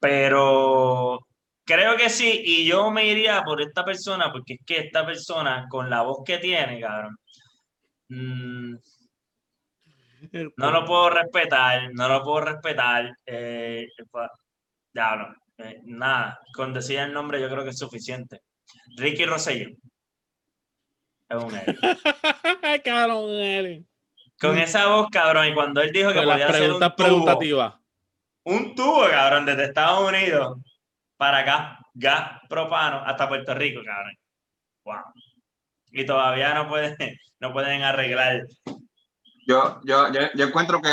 Pero 0.00 1.18
creo 1.64 1.96
que 1.96 2.08
sí, 2.08 2.42
y 2.44 2.66
yo 2.66 2.90
me 2.90 3.06
iría 3.06 3.42
por 3.42 3.60
esta 3.60 3.84
persona, 3.84 4.32
porque 4.32 4.54
es 4.54 4.60
que 4.64 4.78
esta 4.80 5.04
persona, 5.04 5.66
con 5.68 5.90
la 5.90 6.02
voz 6.02 6.22
que 6.24 6.38
tiene, 6.38 6.80
cabrón, 6.80 7.16
mm, 8.08 8.76
no 10.56 10.70
lo 10.70 10.84
puedo 10.84 11.10
respetar, 11.10 11.90
no 11.92 12.08
lo 12.08 12.22
puedo 12.22 12.40
respetar. 12.46 13.12
Eh, 13.26 13.86
pa- 14.10 14.30
diablo, 14.92 15.34
eh, 15.58 15.80
nada, 15.84 16.38
con 16.54 16.72
decir 16.72 16.98
el 16.98 17.12
nombre 17.12 17.40
yo 17.40 17.48
creo 17.48 17.64
que 17.64 17.70
es 17.70 17.78
suficiente. 17.78 18.40
Ricky 18.96 19.24
Rosselló. 19.24 19.68
Es 21.28 21.44
un 21.44 21.54
alien. 21.54 21.78
cabrón, 22.84 23.30
Eli. 23.30 23.86
Con 24.40 24.56
esa 24.58 24.86
voz, 24.86 25.08
cabrón, 25.10 25.48
y 25.48 25.54
cuando 25.54 25.82
él 25.82 25.92
dijo 25.92 26.10
que 26.10 26.16
Con 26.16 26.26
las 26.26 26.36
podía 26.36 26.48
hacer 26.48 26.72
un 26.72 26.78
preguntas 26.96 27.38
tubo, 27.38 27.80
un 28.44 28.74
tubo, 28.74 29.08
cabrón, 29.10 29.44
desde 29.46 29.64
Estados 29.64 30.08
Unidos 30.08 30.58
para 31.16 31.38
acá, 31.38 31.78
gas 31.92 32.40
propano 32.48 33.02
hasta 33.04 33.28
Puerto 33.28 33.54
Rico, 33.54 33.80
cabrón. 33.84 34.14
Wow. 34.84 35.12
Y 35.90 36.06
todavía 36.06 36.54
no 36.54 36.68
pueden, 36.68 36.96
no 37.40 37.52
pueden 37.52 37.82
arreglar. 37.82 38.46
Yo, 39.48 39.80
yo, 39.84 40.12
yo, 40.12 40.20
yo 40.34 40.44
encuentro 40.46 40.80
que 40.82 40.90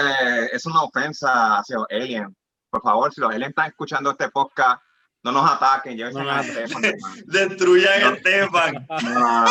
es 0.53 0.65
una 0.65 0.81
ofensa 0.83 1.57
hacia 1.57 1.75
los 1.75 1.87
aliens. 1.89 2.33
Por 2.69 2.81
favor, 2.81 3.13
si 3.13 3.19
los 3.19 3.29
aliens 3.29 3.49
están 3.49 3.67
escuchando 3.67 4.11
este 4.11 4.29
podcast, 4.29 4.81
no 5.23 5.33
nos 5.33 5.51
ataquen. 5.51 5.97
Llévense 5.97 6.23
No 6.23 6.31
a 6.31 6.39
Estefan. 6.39 6.81
Destruyan 7.25 8.01
No. 8.01 8.07
a 8.07 8.13
Estefan. 8.13 8.87
No, 9.03 9.45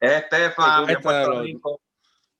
Estefan, 0.00 0.86
de 0.86 0.92
Este 0.92 1.02
Puerto 1.02 1.42
Rico. 1.42 1.80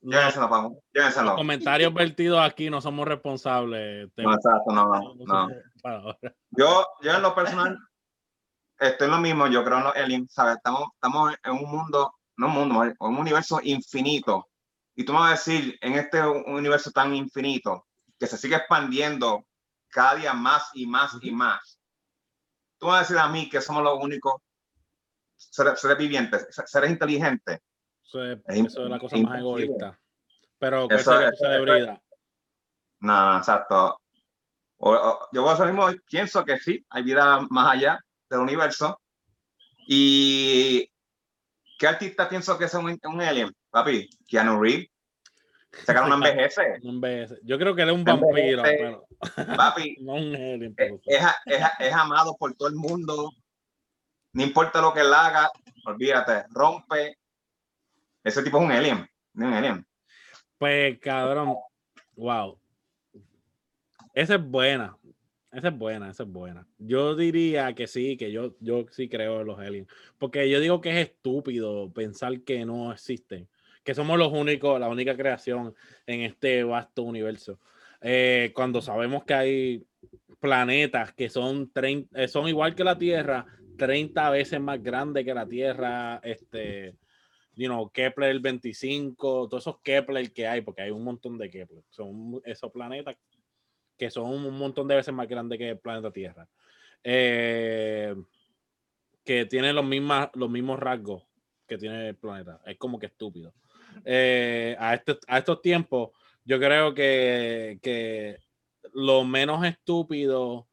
Llévenselo, 0.01 0.49
vamos. 0.49 0.73
Llévenselo. 0.93 1.27
los 1.27 1.35
comentarios 1.37 1.93
vertidos 1.95 2.41
aquí 2.41 2.71
no 2.71 2.81
somos 2.81 3.07
responsables. 3.07 4.13
Te- 4.15 4.23
No, 4.23 4.35
exacto, 4.35 4.73
no, 4.73 4.91
no. 5.25 5.49
Yo, 6.51 6.87
yo 7.03 7.15
en 7.15 7.23
lo 7.23 7.35
personal, 7.35 7.79
estoy 8.79 9.07
en 9.07 9.11
lo 9.13 9.19
mismo, 9.19 9.47
yo 9.49 9.65
creo 9.65 9.79
en 9.79 9.85
los 9.85 9.97
aliens, 9.97 10.33
¿sabes? 10.33 10.57
Estamos, 10.57 10.85
estamos 10.95 11.35
en 11.45 11.53
un 11.53 11.65
mundo, 11.71 12.15
no 12.39 12.47
un 12.47 12.53
mundo, 12.55 12.95
un 13.01 13.17
universo 13.19 13.61
infinito. 13.63 14.49
Y 14.95 15.05
tú 15.05 15.13
me 15.13 15.19
vas 15.21 15.29
a 15.29 15.51
decir, 15.51 15.77
en 15.81 15.95
este 15.95 16.27
universo 16.27 16.91
tan 16.91 17.15
infinito, 17.15 17.87
que 18.19 18.27
se 18.27 18.37
sigue 18.39 18.57
expandiendo 18.57 19.45
cada 19.89 20.15
día 20.17 20.33
más 20.33 20.71
y 20.75 20.87
más 20.87 21.17
y 21.21 21.31
más, 21.31 21.79
tú 22.79 22.87
me 22.87 22.93
vas 22.93 22.99
a 22.99 23.03
decir 23.03 23.19
a 23.19 23.29
mí 23.29 23.49
que 23.49 23.61
somos 23.61 23.83
los 23.83 23.99
únicos 24.03 24.35
seres, 25.37 25.81
seres 25.81 25.99
vivientes, 25.99 26.47
seres 26.67 26.91
inteligentes. 26.91 27.61
Eso 28.05 28.25
es, 28.25 28.39
Es 28.47 28.67
eso 28.67 28.85
es 28.85 28.91
la 28.91 28.99
cosa 28.99 29.17
más 29.19 29.39
egoísta. 29.39 30.01
Pero, 30.59 30.89
¿qué 30.89 30.95
Eso- 30.97 31.13
sería 31.13 31.29
eso- 31.29 31.45
celebridad? 31.45 32.03
No, 33.01 33.33
no, 33.33 33.39
exacto. 33.39 34.01
O- 34.79 34.93
o- 34.95 35.29
yo 35.33 35.45
por 35.45 35.67
mismo 35.67 35.89
pienso 36.09 36.45
que 36.45 36.59
sí, 36.59 36.85
hay 36.91 37.03
vida 37.03 37.41
más 37.51 37.75
allá 37.75 38.01
del 38.31 38.41
universo. 38.41 39.01
¿Y 39.87 40.91
qué 41.79 41.87
artista 41.87 42.29
pienso 42.29 42.59
que 42.59 42.65
es 42.67 42.75
un, 42.75 42.99
un 43.05 43.21
alien? 43.21 43.51
Papi, 43.71 44.09
Keanu 44.27 44.61
Reeves. 44.61 44.89
Sacaron 45.85 46.13
envejece. 46.13 46.79
Un 46.83 47.01
BS. 47.01 47.39
Yo 47.45 47.59
creo 47.59 47.75
que 47.75 47.83
él 47.83 47.91
es 47.91 47.95
un 47.95 48.05
vampiro, 48.05 48.63
BS. 48.63 48.77
pero 48.79 49.07
Papi, 49.57 49.97
no 50.01 50.15
un 50.15 50.35
alien. 50.35 50.65
es, 50.65 50.75
pero- 50.77 51.01
es, 51.07 51.23
es- 51.47 51.67
es 51.79 51.93
amado 51.95 52.37
por 52.39 52.55
todo 52.55 52.69
el 52.69 52.75
mundo. 52.75 53.31
No 54.33 54.43
importa 54.43 54.81
lo 54.81 54.93
que 54.93 55.01
él 55.01 55.13
haga, 55.15 55.51
olvídate, 55.87 56.45
rompe. 56.51 57.17
Ese 58.25 58.43
tipo 58.43 58.59
es 58.59 58.65
un 58.65 58.73
alien. 58.73 59.09
no 59.35 59.47
un 59.47 59.53
alien. 59.55 59.87
Pues, 60.59 60.99
cabrón, 61.01 61.55
wow. 62.17 62.59
Esa 64.13 64.35
es 64.35 64.43
buena. 64.45 64.97
Esa 65.51 65.69
es 65.69 65.79
buena, 65.79 66.11
esa 66.11 66.25
es 66.25 66.29
buena. 66.29 66.67
Yo 66.79 67.17
diría 67.17 67.75
que 67.75 67.87
sí, 67.87 68.17
que 68.17 68.31
yo, 68.31 68.55
yo 68.61 68.85
sí 68.91 69.09
creo 69.09 69.41
en 69.41 69.47
los 69.47 69.59
aliens. 69.59 69.89
Porque 70.19 70.49
yo 70.51 70.61
digo 70.61 70.81
que 70.81 70.91
es 70.91 71.09
estúpido 71.09 71.91
pensar 71.93 72.43
que 72.43 72.67
no 72.67 72.93
existen. 72.93 73.49
Que 73.83 73.95
somos 73.95 74.19
los 74.19 74.31
únicos, 74.33 74.79
la 74.79 74.89
única 74.89 75.17
creación 75.17 75.75
en 76.07 76.21
este 76.21 76.65
vasto 76.65 77.03
universo. 77.03 77.59
Eh, 78.03 78.53
cuando 78.55 78.83
sabemos 78.83 79.25
que 79.25 79.35
hay 79.35 79.87
planetas 80.39 81.13
que 81.15 81.31
son, 81.31 81.71
30, 81.73 82.23
eh, 82.23 82.29
son 82.29 82.49
igual 82.49 82.75
que 82.75 82.85
la 82.85 82.99
Tierra, 82.99 83.47
30 83.79 84.31
veces 84.31 84.61
más 84.61 84.83
grandes 84.83 85.25
que 85.25 85.35
la 85.35 85.47
Tierra, 85.47 86.21
este, 86.23 86.95
you 87.55 87.67
know, 87.67 87.91
Kepler 87.91 88.39
25, 88.39 89.49
todos 89.49 89.63
esos 89.63 89.81
Kepler 89.81 90.31
que 90.33 90.47
hay, 90.47 90.61
porque 90.61 90.83
hay 90.83 90.91
un 90.91 91.05
montón 91.05 91.39
de 91.39 91.49
Kepler. 91.49 91.83
Son 91.89 92.41
esos 92.45 92.71
planetas 92.71 93.17
que 93.99 94.11
son 94.11 94.27
un 94.31 94.57
montón 94.57 94.87
de 94.89 94.95
veces 94.97 95.13
más 95.13 95.29
grandes 95.29 95.59
que 95.59 95.71
el 95.71 95.79
planeta 95.79 96.11
Tierra. 96.13 96.49
Eh, 97.03 98.15
que 99.25 99.45
tienen 99.45 99.75
los, 99.75 99.85
mismas, 99.85 100.31
los 100.35 100.49
mismos 100.49 100.79
rasgos 100.79 101.25
que 101.67 101.77
tiene 101.77 102.09
el 102.09 102.17
planeta. 102.17 102.61
Es 102.65 102.79
como 102.79 102.99
que 102.99 103.07
estúpido. 103.07 103.53
Eh, 104.05 104.77
a, 104.79 104.95
este- 104.95 105.19
a 105.27 105.39
estos 105.39 105.61
tiempos, 105.61 106.11
yo 106.45 106.59
creo 106.59 106.95
que, 106.95 107.79
que 107.83 108.39
lo 108.95 109.25
menos 109.25 109.67
estúpido 109.67 110.69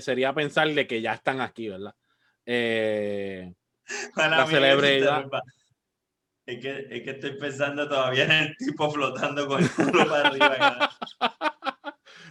sería 0.00 0.32
pensar 0.32 0.68
de 0.72 0.86
que 0.86 1.00
ya 1.00 1.14
están 1.14 1.40
aquí, 1.40 1.68
¿verdad? 1.68 1.94
Eh, 2.46 3.52
La 4.16 4.46
celebridad. 4.46 5.26
Es 6.46 6.58
que, 6.60 6.86
es 6.90 7.02
que 7.02 7.10
estoy 7.10 7.32
pensando 7.38 7.88
todavía 7.88 8.24
en 8.24 8.30
el 8.32 8.56
tipo 8.56 8.90
flotando 8.90 9.46
con 9.46 9.62
el 9.62 9.70
culo 9.70 10.06
para 10.08 10.28
arriba. 10.28 10.90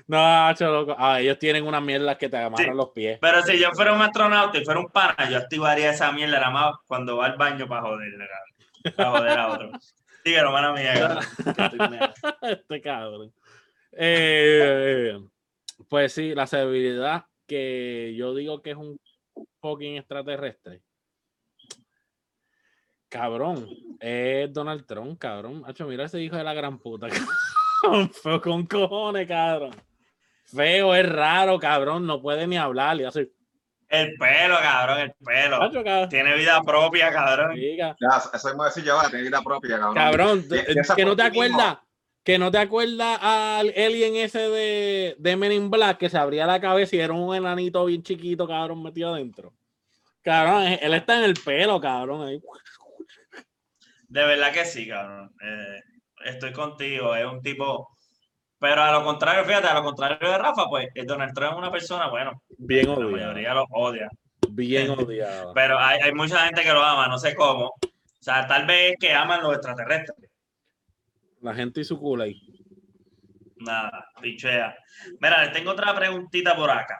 no, 0.09 0.71
loco. 0.71 0.95
Ah, 0.97 1.21
ellos 1.21 1.37
tienen 1.37 1.67
unas 1.67 1.83
mierdas 1.83 2.17
que 2.17 2.29
te 2.29 2.37
amarran 2.37 2.71
Sí. 2.71 2.75
los 2.75 2.89
pies. 2.89 3.19
Pero 3.21 3.43
si 3.43 3.59
yo 3.59 3.69
fuera 3.73 3.93
un 3.93 4.01
astronauta 4.01 4.57
y 4.57 4.65
fuera 4.65 4.79
un 4.79 4.89
pana, 4.89 5.29
yo 5.29 5.37
activaría 5.37 5.91
esa 5.91 6.11
mierda 6.11 6.39
nada 6.39 6.49
más 6.49 6.75
cuando 6.87 7.17
va 7.17 7.27
al 7.27 7.37
baño 7.37 7.67
para 7.67 7.83
joderle. 7.83 8.27
Para 8.95 9.11
joder 9.11 9.37
a 9.37 9.47
otro. 9.51 9.71
Dígalo, 10.25 10.51
mala 10.51 10.73
mía. 10.73 11.19
este 12.41 12.81
cabrón. 12.81 13.31
Eh, 13.91 15.19
pues 15.87 16.11
sí, 16.13 16.33
la 16.33 16.47
celebridad 16.47 17.25
que 17.45 18.15
yo 18.17 18.33
digo 18.33 18.63
que 18.63 18.71
es 18.71 18.77
un 18.77 18.99
fucking 19.61 19.97
extraterrestre. 19.97 20.81
Cabrón, 23.09 23.67
es 23.99 24.51
Donald 24.51 24.85
Trump, 24.87 25.19
cabrón. 25.19 25.63
Hacho, 25.67 25.85
mira 25.87 26.05
ese 26.05 26.19
hijo 26.19 26.35
de 26.35 26.43
la 26.43 26.53
gran 26.55 26.79
puta. 26.79 27.07
cabrón. 27.83 28.11
Con 28.41 28.65
cojones, 28.65 29.27
cabrón. 29.27 29.88
Feo, 30.55 30.95
es 30.95 31.07
raro, 31.09 31.59
cabrón. 31.59 32.05
No 32.07 32.21
puede 32.21 32.47
ni 32.47 32.57
hablar. 32.57 32.97
Y 32.99 33.05
así. 33.05 33.31
El 33.87 34.13
pelo, 34.17 34.57
cabrón, 34.61 34.99
el 34.99 35.13
pelo. 35.25 35.59
Cabrón. 35.59 36.09
Tiene 36.09 36.35
vida 36.35 36.61
propia, 36.61 37.11
cabrón. 37.11 37.55
Ya, 37.57 37.95
eso 38.33 38.47
mismo 38.49 38.63
decir 38.65 38.83
yo, 38.83 38.99
tiene 39.09 39.23
vida 39.23 39.41
propia, 39.41 39.77
cabrón. 39.79 39.95
Cabrón, 39.95 40.45
Pi- 40.47 40.57
eh, 40.57 40.75
que 40.95 41.05
no 41.05 41.15
te 41.15 41.23
acuerdas, 41.23 41.77
que 42.23 42.37
no 42.37 42.51
te 42.51 42.59
acuerdas 42.59 43.17
al 43.19 43.69
alien 43.75 44.15
ese 44.17 44.47
de, 44.47 45.15
de 45.17 45.35
Men 45.35 45.51
in 45.53 45.71
Black 45.71 45.97
que 45.97 46.09
se 46.09 46.19
abría 46.19 46.45
la 46.45 46.61
cabeza 46.61 46.95
y 46.95 46.99
era 46.99 47.13
un 47.13 47.35
enanito 47.35 47.83
bien 47.85 48.03
chiquito, 48.03 48.47
cabrón, 48.47 48.83
metido 48.83 49.11
adentro. 49.13 49.53
Cabrón, 50.21 50.67
eh, 50.67 50.79
él 50.83 50.93
está 50.93 51.17
en 51.17 51.23
el 51.23 51.33
pelo, 51.33 51.81
cabrón. 51.81 52.27
ahí. 52.27 52.39
De 54.07 54.23
verdad 54.23 54.51
que 54.53 54.65
sí, 54.65 54.87
cabrón. 54.87 55.31
Eh, 55.41 55.79
estoy 56.25 56.51
contigo, 56.53 57.15
es 57.15 57.25
un 57.25 57.41
tipo. 57.41 57.97
Pero 58.59 58.81
a 58.81 58.91
lo 58.91 59.03
contrario, 59.05 59.45
fíjate, 59.45 59.67
a 59.67 59.73
lo 59.73 59.83
contrario 59.83 60.31
de 60.31 60.37
Rafa, 60.37 60.67
pues 60.67 60.89
el 60.93 61.05
Donald 61.05 61.33
Trump 61.33 61.53
es 61.53 61.57
una 61.57 61.71
persona, 61.71 62.07
bueno, 62.09 62.43
Bien 62.57 62.87
la 62.87 62.93
odiado. 62.93 63.11
mayoría 63.11 63.53
lo 63.53 63.63
odia. 63.71 64.09
Bien 64.49 64.89
odiado. 64.89 65.53
Pero 65.53 65.79
hay, 65.79 66.01
hay 66.01 66.13
mucha 66.13 66.39
gente 66.45 66.61
que 66.63 66.73
lo 66.73 66.83
ama, 66.83 67.07
no 67.07 67.17
sé 67.17 67.35
cómo. 67.35 67.67
O 67.67 68.21
sea, 68.21 68.45
tal 68.47 68.65
vez 68.65 68.95
que 68.99 69.13
aman 69.13 69.41
los 69.41 69.53
extraterrestres. 69.53 70.29
La 71.41 71.53
gente 71.53 71.79
y 71.79 71.83
su 71.85 71.97
culo 71.97 72.23
ahí. 72.23 72.35
Nada, 73.57 74.07
pichea. 74.21 74.75
Mira, 75.21 75.45
les 75.45 75.53
tengo 75.53 75.71
otra 75.71 75.95
preguntita 75.95 76.55
por 76.55 76.69
acá. 76.69 76.99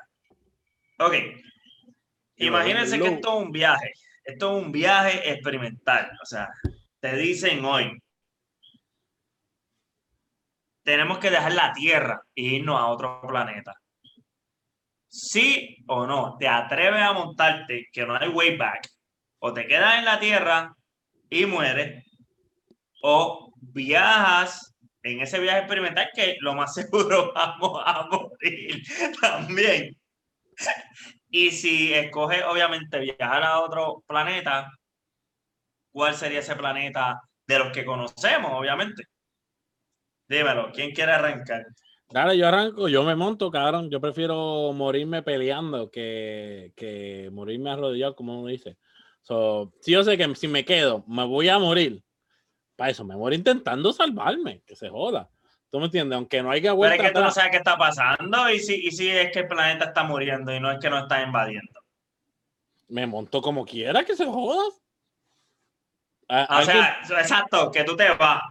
Ok. 0.99 1.13
Imagínense 2.37 2.99
que 2.99 3.07
esto 3.07 3.37
es 3.37 3.45
un 3.45 3.51
viaje. 3.51 3.91
Esto 4.23 4.57
es 4.57 4.63
un 4.63 4.71
viaje 4.71 5.29
experimental. 5.29 6.09
O 6.21 6.25
sea, 6.25 6.49
te 7.01 7.15
dicen 7.17 7.63
hoy, 7.65 8.01
tenemos 10.89 11.19
que 11.19 11.29
dejar 11.29 11.53
la 11.53 11.71
Tierra 11.71 12.19
e 12.35 12.41
irnos 12.41 12.79
a 12.79 12.87
otro 12.87 13.21
planeta. 13.27 13.75
Sí 15.07 15.77
o 15.87 16.07
no, 16.07 16.35
te 16.39 16.47
atreves 16.47 17.03
a 17.03 17.13
montarte 17.13 17.85
que 17.91 18.07
no 18.07 18.15
hay 18.15 18.29
way 18.29 18.57
back. 18.57 18.87
O 19.37 19.53
te 19.53 19.67
quedas 19.67 19.99
en 19.99 20.05
la 20.05 20.19
Tierra 20.19 20.73
y 21.29 21.45
mueres. 21.45 22.03
O 23.03 23.53
viajas 23.55 24.75
en 25.03 25.21
ese 25.21 25.39
viaje 25.39 25.59
experimental 25.59 26.09
que 26.11 26.37
lo 26.39 26.55
más 26.55 26.73
seguro 26.79 27.33
vamos 27.33 27.83
a 27.85 28.07
morir 28.07 28.81
también. 29.21 29.95
Y 31.29 31.51
si 31.51 31.93
escoges, 31.93 32.43
obviamente, 32.45 32.97
viajar 32.97 33.43
a 33.43 33.59
otro 33.59 34.03
planeta, 34.07 34.71
¿cuál 35.91 36.15
sería 36.15 36.39
ese 36.39 36.55
planeta 36.55 37.21
de 37.45 37.59
los 37.59 37.71
que 37.71 37.85
conocemos, 37.85 38.51
obviamente. 38.53 39.03
Dímelo, 40.29 40.71
¿quién 40.71 40.91
quiere 40.91 41.11
arrancar? 41.11 41.65
Dale, 42.11 42.37
yo 42.37 42.47
arranco, 42.47 42.87
yo 42.87 43.03
me 43.03 43.15
monto, 43.15 43.51
cabrón. 43.51 43.89
Yo 43.89 43.99
prefiero 43.99 44.71
morirme 44.73 45.21
peleando 45.23 45.89
que, 45.91 46.71
que 46.75 47.29
morirme 47.31 47.71
arrodillado, 47.71 48.15
como 48.15 48.39
uno 48.39 48.47
dice. 48.47 48.77
So, 49.21 49.73
sí, 49.81 49.91
yo 49.91 50.03
sé 50.03 50.17
que 50.17 50.35
si 50.35 50.47
me 50.47 50.63
quedo, 50.63 51.03
me 51.07 51.25
voy 51.25 51.49
a 51.49 51.59
morir. 51.59 52.03
Para 52.75 52.91
eso, 52.91 53.03
me 53.03 53.15
muero 53.15 53.35
intentando 53.35 53.91
salvarme, 53.91 54.61
que 54.65 54.75
se 54.75 54.87
joda. 54.89 55.29
¿Tú 55.69 55.79
me 55.79 55.85
entiendes? 55.85 56.15
Aunque 56.15 56.41
no 56.41 56.49
haya 56.51 56.69
Pero 56.71 56.77
vuelta 56.77 56.95
es 56.95 57.01
que 57.01 57.11
tú 57.13 57.21
no 57.21 57.31
sabes 57.31 57.51
qué 57.51 57.57
está 57.57 57.77
pasando 57.77 58.49
y 58.49 58.59
si, 58.59 58.87
y 58.87 58.91
si 58.91 59.09
es 59.09 59.31
que 59.31 59.39
el 59.39 59.47
planeta 59.47 59.85
está 59.85 60.03
muriendo 60.03 60.53
y 60.55 60.59
no 60.59 60.71
es 60.71 60.79
que 60.79 60.89
nos 60.89 61.01
está 61.03 61.21
invadiendo. 61.21 61.79
me 62.87 63.05
monto 63.05 63.41
como 63.41 63.65
quiera, 63.65 64.03
que 64.03 64.15
se 64.15 64.25
joda. 64.25 64.63
A- 66.27 66.59
O 66.59 66.61
sea, 66.63 66.99
exacto, 67.19 67.71
que 67.71 67.83
tú 67.83 67.95
te 67.95 68.09
vas. 68.09 68.41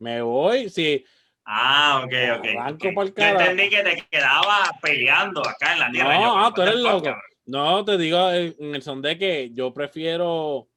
Me 0.00 0.20
voy, 0.22 0.68
sí. 0.68 1.04
Ah, 1.44 2.02
ok, 2.04 2.12
ok. 2.38 2.46
Arranco 2.46 2.88
ok. 2.88 2.94
pa'l 2.94 3.14
Yo 3.16 3.26
entendí 3.26 3.70
que 3.70 3.82
te 3.82 4.06
quedabas 4.10 4.70
peleando 4.82 5.46
acá 5.46 5.74
en 5.74 5.78
la 5.80 5.90
tierra. 5.90 6.14
No, 6.14 6.22
Yo, 6.22 6.36
ah, 6.36 6.52
tú 6.54 6.60
what 6.60 6.66
the 6.66 6.70
eres 6.70 6.80
loco. 6.82 7.04
cabrón. 7.04 7.22
No, 7.46 7.84
te 7.84 7.98
digo 7.98 8.30
en 8.30 8.74
el 8.74 8.82
son 8.82 9.02
de 9.02 9.18
que 9.18 9.50
yo 9.52 9.72
prefiero, 9.74 10.68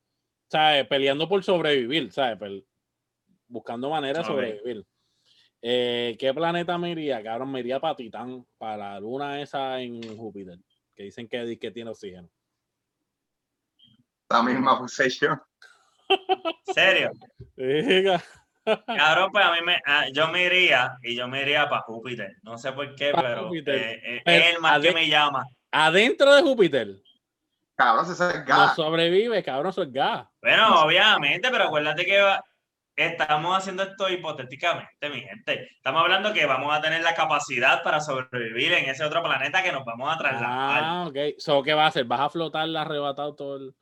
¿sabes? 0.49 0.87
Peleando 0.87 1.27
por 1.29 1.43
sobrevivir, 1.43 2.11
¿sabes? 2.11 2.39
Pel- 2.39 2.65
buscando 3.47 3.89
maneras 3.89 4.25
de 4.25 4.33
sobrevivir. 4.33 4.85
Eh, 5.61 6.17
¿Qué 6.19 6.33
planeta 6.33 6.77
me 6.77 6.89
iría? 6.91 7.23
Cabrón, 7.23 7.51
me 7.51 7.59
iría 7.59 7.79
para 7.79 7.95
Titán, 7.95 8.45
para 8.57 8.77
la 8.77 8.99
luna 8.99 9.41
esa 9.41 9.79
en 9.79 10.01
Júpiter, 10.17 10.57
que 10.95 11.03
dicen 11.03 11.27
que, 11.27 11.57
que 11.57 11.71
tiene 11.71 11.91
oxígeno. 11.91 12.29
La 14.29 14.41
misma 14.41 14.85
yo. 15.21 15.29
¿Serio? 16.65 17.11
Cabrón, 18.65 19.31
pues 19.31 19.45
a 19.45 19.51
mí 19.51 19.57
me, 19.65 19.79
ah, 19.85 20.05
yo 20.13 20.27
me 20.29 20.43
iría 20.43 20.97
y 21.01 21.15
yo 21.15 21.27
me 21.27 21.41
iría 21.41 21.67
para 21.69 21.81
Júpiter. 21.81 22.37
No 22.43 22.57
sé 22.57 22.71
por 22.71 22.95
qué, 22.95 23.11
pero 23.13 23.53
eh, 23.53 23.61
eh, 23.65 24.21
Pero, 24.23 24.43
es 24.45 24.55
el 24.55 24.61
más 24.61 24.79
que 24.81 24.91
me 24.93 25.07
llama. 25.07 25.45
Adentro 25.71 26.33
de 26.33 26.41
Júpiter, 26.41 26.87
Cabrón, 27.75 28.05
es 28.11 28.19
el 28.19 28.45
no 28.45 28.75
sobrevive, 28.75 29.43
cabrón, 29.43 29.71
eso 29.71 29.81
es 29.81 29.91
gas. 29.91 30.27
Bueno, 30.41 30.83
obviamente, 30.83 31.49
pero 31.49 31.63
acuérdate 31.65 32.05
que 32.05 32.21
va- 32.21 32.43
estamos 32.95 33.57
haciendo 33.57 33.81
esto 33.81 34.07
hipotéticamente, 34.09 35.09
mi 35.09 35.21
gente. 35.21 35.69
Estamos 35.75 36.03
hablando 36.03 36.31
que 36.31 36.45
vamos 36.45 36.71
a 36.71 36.79
tener 36.81 37.01
la 37.01 37.15
capacidad 37.15 37.81
para 37.81 37.99
sobrevivir 37.99 38.73
en 38.73 38.89
ese 38.89 39.03
otro 39.03 39.23
planeta 39.23 39.63
que 39.63 39.71
nos 39.71 39.83
vamos 39.83 40.13
a 40.13 40.17
trasladar. 40.19 40.83
Ah, 40.83 41.05
ok. 41.07 41.17
So, 41.39 41.63
¿Qué 41.63 41.73
va 41.73 41.85
a 41.85 41.87
hacer? 41.87 42.05
¿Vas 42.05 42.19
a 42.21 42.29
flotar 42.29 42.69
arrebatado 42.77 43.33
todo 43.35 43.57
el... 43.57 43.75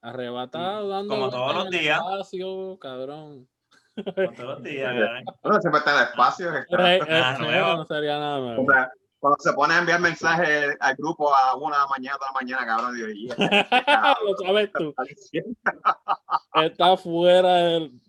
Arrebatado, 0.00 0.88
dando 0.88 1.12
Como 1.12 1.30
todos 1.30 1.54
los 1.56 1.70
días. 1.70 1.98
espacio, 1.98 2.78
cabrón. 2.78 3.48
Todos 4.04 4.38
los 4.38 4.62
días. 4.62 4.94
Uno 5.42 5.60
siempre 5.60 5.78
está 5.78 5.92
en 5.92 5.96
el 5.98 6.04
espacio. 6.04 6.54
Eh, 6.56 6.66
eh, 6.68 7.00
Ah, 7.10 7.36
no 7.76 7.86
sería 7.86 8.18
nada 8.18 8.36
O 8.38 8.40
nuevo. 8.40 8.72
sea, 8.72 8.90
cuando 9.18 9.38
se 9.40 9.52
pone 9.54 9.74
a 9.74 9.78
enviar 9.78 10.00
mensajes 10.00 10.76
al 10.80 10.94
grupo 10.96 11.34
a 11.34 11.56
una 11.56 11.76
de 11.76 11.82
la 11.82 11.88
mañana, 11.88 12.16
toda 12.18 12.30
la 12.30 12.34
mañana, 12.34 12.66
cabrón, 12.66 12.94
digo, 12.94 13.08
"Y 13.08 13.28
este 13.30 13.66
cabrón, 13.86 14.14
Lo 14.38 14.46
sabes 14.46 14.72
tú. 14.72 14.88
está 14.90 15.02
diciendo". 15.08 15.58
Está 16.54 16.96
fuera 16.96 17.54
del. 17.54 18.00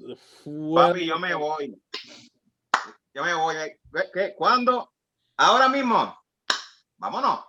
Fuera. 0.44 0.88
Papi, 0.90 1.06
yo 1.06 1.20
me 1.20 1.34
voy. 1.34 1.82
Yo 3.14 3.24
me 3.24 3.34
voy. 3.34 3.56
¿Qué? 4.14 4.36
¿Cuándo? 4.38 4.92
¿Ahora 5.38 5.70
mismo? 5.70 6.16
Vámonos. 6.98 7.40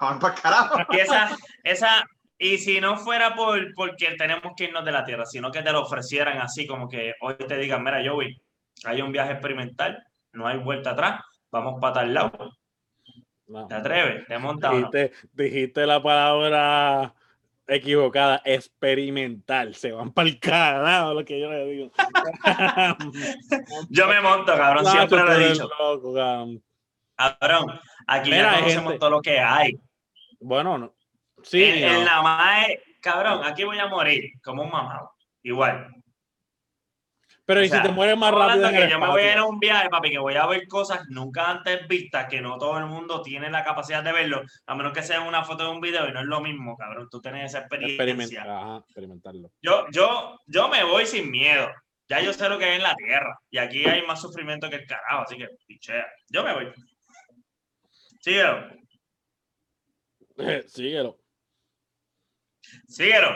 Vamos 0.00 0.20
para 0.20 0.34
el 0.34 0.40
carajo. 0.40 0.78
Y 0.90 0.98
esa, 1.00 1.36
esa, 1.64 2.04
y 2.42 2.56
si 2.58 2.80
no 2.80 2.96
fuera 2.96 3.34
por 3.36 3.72
porque 3.74 4.16
tenemos 4.18 4.52
que 4.56 4.64
irnos 4.64 4.84
de 4.84 4.90
la 4.92 5.04
Tierra, 5.04 5.26
sino 5.26 5.50
que 5.52 5.62
te 5.62 5.70
lo 5.70 5.82
ofrecieran 5.82 6.38
así, 6.38 6.66
como 6.66 6.88
que 6.88 7.14
hoy 7.20 7.34
te 7.34 7.56
digan, 7.58 7.84
mira, 7.84 8.02
Joey, 8.04 8.40
hay 8.84 9.02
un 9.02 9.12
viaje 9.12 9.32
experimental, 9.32 10.02
no 10.32 10.46
hay 10.48 10.56
vuelta 10.58 10.90
atrás, 10.90 11.22
vamos 11.52 11.78
para 11.80 11.92
tal 11.92 12.14
lado. 12.14 12.52
No. 13.46 13.66
¿Te 13.66 13.74
atreves? 13.74 14.26
¿Te 14.26 14.38
montas 14.38 14.70
no? 14.72 14.76
Dijiste, 14.78 15.12
dijiste 15.32 15.86
la 15.86 16.02
palabra 16.02 17.12
equivocada, 17.66 18.40
experimental. 18.44 19.74
Se 19.74 19.92
van 19.92 20.12
para 20.12 20.28
el 20.28 20.38
carajo, 20.40 21.14
lo 21.14 21.24
que 21.24 21.38
yo 21.38 21.50
le 21.50 21.66
digo. 21.66 21.90
Yo 23.90 24.08
me 24.08 24.20
monto, 24.20 24.56
cabrón, 24.56 24.86
siempre 24.86 25.18
lo 25.18 25.32
he 25.32 25.48
dicho. 25.50 25.68
loco, 25.78 26.14
cabrón. 26.14 26.62
Cabrón, 27.16 27.80
aquí 28.06 28.30
Mira, 28.30 28.42
ya 28.44 28.50
hay 28.50 28.56
conocemos 28.60 28.84
gente- 28.92 28.98
todo 28.98 29.10
lo 29.10 29.20
que 29.20 29.38
hay. 29.38 29.72
Bueno, 30.40 30.78
no. 30.78 30.94
Sí, 31.42 31.64
en, 31.64 31.84
en 31.84 31.94
no. 32.00 32.04
la 32.04 32.22
mae, 32.22 32.82
cabrón, 33.00 33.42
aquí 33.44 33.64
voy 33.64 33.78
a 33.78 33.86
morir 33.86 34.32
como 34.42 34.62
un 34.62 34.70
mamado. 34.70 35.12
Igual. 35.42 35.88
pero 37.46 37.60
o 37.60 37.62
y 37.64 37.68
sea, 37.68 37.80
si 37.80 37.88
te 37.88 37.94
mueres 37.94 38.16
más 38.16 38.32
rápido 38.32 38.68
en 38.68 38.76
que 38.76 38.90
yo 38.90 39.00
me 39.00 39.08
voy 39.08 39.22
a 39.22 39.32
ir 39.32 39.38
a 39.38 39.44
un 39.44 39.58
viaje, 39.58 39.88
papi, 39.88 40.10
que 40.10 40.18
voy 40.18 40.34
a 40.34 40.46
ver 40.46 40.68
cosas 40.68 41.00
nunca 41.08 41.50
antes 41.50 41.88
vistas, 41.88 42.28
que 42.28 42.40
no 42.40 42.58
todo 42.58 42.78
el 42.78 42.86
mundo 42.86 43.22
tiene 43.22 43.50
la 43.50 43.64
capacidad 43.64 44.04
de 44.04 44.12
verlo, 44.12 44.42
a 44.66 44.74
menos 44.74 44.92
que 44.92 45.02
sea 45.02 45.22
una 45.22 45.44
foto 45.44 45.64
de 45.64 45.70
un 45.70 45.80
video 45.80 46.08
y 46.08 46.12
no 46.12 46.20
es 46.20 46.26
lo 46.26 46.40
mismo, 46.40 46.76
cabrón. 46.76 47.08
Tú 47.10 47.20
tienes 47.20 47.46
esa 47.46 47.60
experiencia. 47.60 47.96
Experimentar, 47.96 48.48
ajá, 48.50 48.76
experimentarlo. 48.86 49.50
Yo, 49.62 49.86
yo, 49.90 50.38
yo 50.46 50.68
me 50.68 50.84
voy 50.84 51.06
sin 51.06 51.30
miedo. 51.30 51.68
Ya 52.10 52.20
yo 52.20 52.32
sé 52.32 52.48
lo 52.48 52.58
que 52.58 52.64
hay 52.64 52.76
en 52.76 52.82
la 52.82 52.96
tierra. 52.96 53.38
Y 53.50 53.58
aquí 53.58 53.86
hay 53.86 54.04
más 54.04 54.20
sufrimiento 54.20 54.68
que 54.68 54.76
el 54.76 54.86
carajo, 54.86 55.22
así 55.22 55.38
que 55.38 55.48
pichea. 55.66 56.06
Yo 56.28 56.42
me 56.42 56.52
voy. 56.52 56.72
Síguelo, 58.20 58.68
Síguelo. 60.66 61.19
Síguelo, 62.86 63.28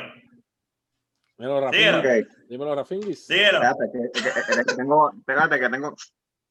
Dímelo, 1.36 1.60
Rafín. 1.60 1.80
Síguelo. 1.80 1.98
Ok, 1.98 2.28
Dímelo, 2.48 2.74
Rafingis. 2.74 3.26
síguelo. 3.26 3.58
espérate, 3.62 3.90
que, 3.92 4.22
que- 4.22 4.56
que- 4.56 4.64
que 4.64 4.74
tengo, 4.74 5.12
espérate, 5.12 5.58
que 5.60 5.68
tengo, 5.68 5.94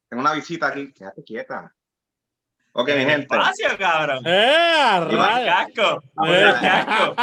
tengo 0.08 0.20
una 0.20 0.32
visita 0.34 0.66
aquí. 0.68 0.92
Quédate 0.92 1.22
quieta. 1.24 1.74
Ok, 2.72 2.88
mi 2.88 2.94
En 3.02 3.08
gente. 3.08 3.22
espacio, 3.34 3.68
cabrón. 3.78 4.22
¡Eh! 4.26 5.06
casco. 5.46 6.02
Eh. 6.26 6.52
casco. 6.60 7.16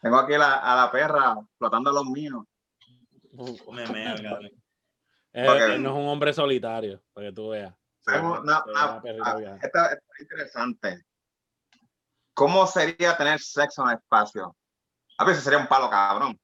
tengo 0.00 0.18
aquí 0.18 0.32
la, 0.36 0.54
a 0.56 0.76
la 0.76 0.90
perra 0.90 1.36
flotando 1.58 1.90
a 1.90 1.92
los 1.92 2.04
míos. 2.06 2.44
Me 3.72 3.86
meo, 3.88 4.16
cabrón. 4.22 4.50
Eh, 5.32 5.78
no 5.78 5.90
es 5.90 5.96
un 5.96 6.08
hombre 6.08 6.32
solitario, 6.32 7.00
para 7.12 7.28
que 7.28 7.32
tú 7.32 7.50
veas. 7.50 7.72
Ah, 8.08 9.00
esta 9.62 9.92
es 9.92 10.00
interesante. 10.20 11.04
¿Cómo 12.34 12.66
sería 12.66 13.16
tener 13.16 13.40
sexo 13.40 13.82
en 13.82 13.90
el 13.90 13.96
espacio? 13.96 14.56
A 15.18 15.24
veces 15.24 15.44
sería 15.44 15.58
un 15.58 15.66
palo 15.66 15.90
cabrón. 15.90 16.38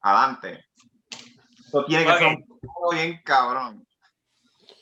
Adelante. 0.00 0.64
Esto 1.64 1.84
tiene 1.84 2.04
que 2.04 2.12
Ok. 2.12 2.18
ser 2.18 2.28
un 2.28 2.46
palo 2.60 2.90
bien 2.92 3.20
cabrón. 3.24 3.86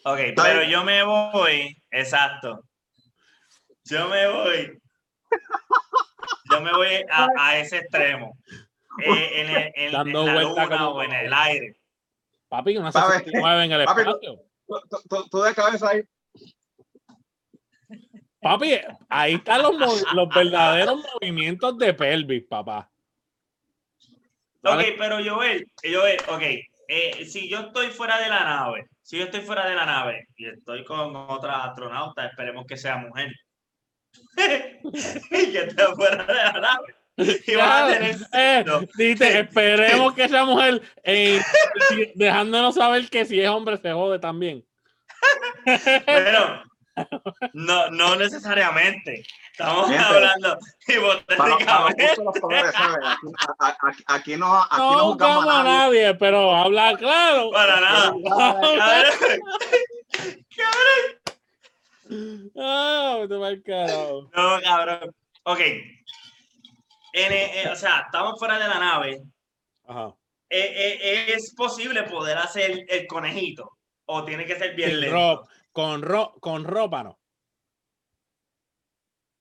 Ok, 0.04 0.18
pero 0.36 0.62
yo 0.64 0.82
me 0.84 1.02
voy, 1.02 1.76
exacto. 1.90 2.62
Yo 3.84 4.08
me 4.08 4.28
voy. 4.28 4.80
Yo 6.50 6.60
me 6.60 6.72
voy 6.72 7.04
a, 7.10 7.28
a 7.38 7.56
ese 7.58 7.78
extremo. 7.78 8.36
Eh, 9.04 9.40
en, 9.40 9.50
el- 9.50 9.72
en- 9.74 9.92
Dando 9.92 10.20
en 10.20 10.26
la 10.26 10.32
vuelta 10.44 10.64
luna 10.64 10.78
como- 10.78 10.90
o 10.90 11.02
en 11.02 11.12
el 11.12 11.32
aire. 11.32 11.76
Papi, 12.48 12.76
una 12.76 12.90
¿Sabes? 12.92 13.18
69 13.18 13.64
en 13.64 13.72
el 13.72 13.84
Papi, 13.84 14.00
espacio. 14.00 14.40
Tú, 14.66 14.80
tú- 14.88 15.02
tú- 15.08 15.28
tú 15.30 15.42
de 15.42 15.54
cabeza 15.54 15.90
ahí. 15.90 16.02
Papi, 18.40 18.79
ahí 19.09 19.35
están 19.35 19.62
los, 19.62 19.76
los 20.14 20.29
verdaderos 20.35 21.00
movimientos 21.14 21.76
de 21.79 21.92
pelvis, 21.92 22.44
papá. 22.48 22.90
Ok, 24.62 24.83
pero 24.98 25.18
Joel, 25.24 25.66
Joel, 25.83 26.18
ok. 26.29 26.42
eh, 26.88 27.24
si 27.26 27.48
yo 27.48 27.61
estoy 27.61 27.88
fuera 27.88 28.18
de 28.20 28.29
la 28.29 28.44
nave, 28.44 28.87
si 29.03 29.18
yo 29.18 29.24
estoy 29.24 29.40
fuera 29.40 29.66
de 29.68 29.74
la 29.74 29.87
nave 29.87 30.29
y 30.37 30.48
estoy 30.48 30.85
con 30.85 31.14
otra 31.16 31.64
astronauta, 31.64 32.26
esperemos 32.26 32.66
que 32.66 32.76
sea 32.76 32.96
mujer. 32.96 33.33
y 35.31 35.53
que 35.53 35.59
esté 35.59 35.85
fuera 35.94 36.24
de 36.24 36.35
la 36.35 36.53
nave. 36.53 36.94
Y 37.46 37.55
van 37.55 37.70
a 37.70 37.92
tener 37.92 38.16
Eh, 38.33 38.64
dice, 38.96 39.40
esperemos 39.40 40.14
que 40.14 40.24
esa 40.24 40.44
mujer, 40.44 40.81
eh, 41.03 41.40
dejándonos 42.14 42.74
saber 42.74 43.09
que 43.11 43.24
si 43.24 43.40
es 43.40 43.48
hombre 43.48 43.76
se 43.76 43.92
jode 43.92 44.18
también. 44.18 44.64
Bueno, 46.07 46.62
no, 47.52 47.90
no 47.90 48.16
necesariamente. 48.16 49.24
Estamos 49.52 49.88
Gente, 49.88 50.04
hablando 50.04 50.58
hipotéticamente. 50.88 52.12
Aquí, 54.06 54.36
no, 54.36 54.62
aquí 54.62 54.76
No 54.78 54.96
no 54.96 55.06
buscamos 55.08 55.44
juzgamos 55.44 55.46
a 55.46 55.62
nadie. 55.64 56.02
nadie, 56.04 56.14
pero 56.14 56.54
habla 56.54 56.96
claro. 56.96 57.50
Para 57.50 57.80
nada. 57.80 58.12
Cabrón. 60.56 61.20
Ah, 62.58 63.24
carajo. 63.64 64.30
No, 64.34 64.60
cabrón. 64.62 65.14
Ok. 65.44 65.60
En, 65.60 67.32
eh, 67.32 67.62
eh, 67.62 67.68
o 67.68 67.76
sea, 67.76 68.04
estamos 68.06 68.38
fuera 68.38 68.58
de 68.58 68.68
la 68.68 68.78
nave. 68.78 69.22
Ajá. 69.86 70.14
Eh, 70.48 70.98
eh, 71.00 71.34
¿Es 71.34 71.54
posible 71.54 72.02
poder 72.04 72.36
hacer 72.38 72.84
el 72.88 73.06
conejito? 73.06 73.78
¿O 74.06 74.24
tiene 74.24 74.44
que 74.44 74.56
ser 74.56 74.74
bien 74.74 75.00
lento? 75.00 75.46
Con, 75.72 76.02
ro- 76.02 76.35
con 76.40 76.64
ropa 76.64 77.02
no. 77.04 77.18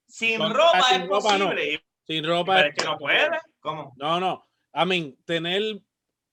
Sin 0.08 0.38
Con- 0.39 0.54
ropa 0.54 0.80
es 0.80 0.86
sin 0.88 1.08
ropa 1.10 1.38
no. 1.38 1.46
posible. 1.50 1.84
Sin 2.04 2.26
ropa. 2.26 2.56
Pero 2.56 2.70
es 2.70 2.76
que 2.76 2.86
no 2.86 2.98
puede. 2.98 3.30
¿Cómo? 3.60 3.94
No, 3.98 4.20
no. 4.20 4.46
I 4.74 4.86
mean, 4.86 5.15
tener 5.26 5.82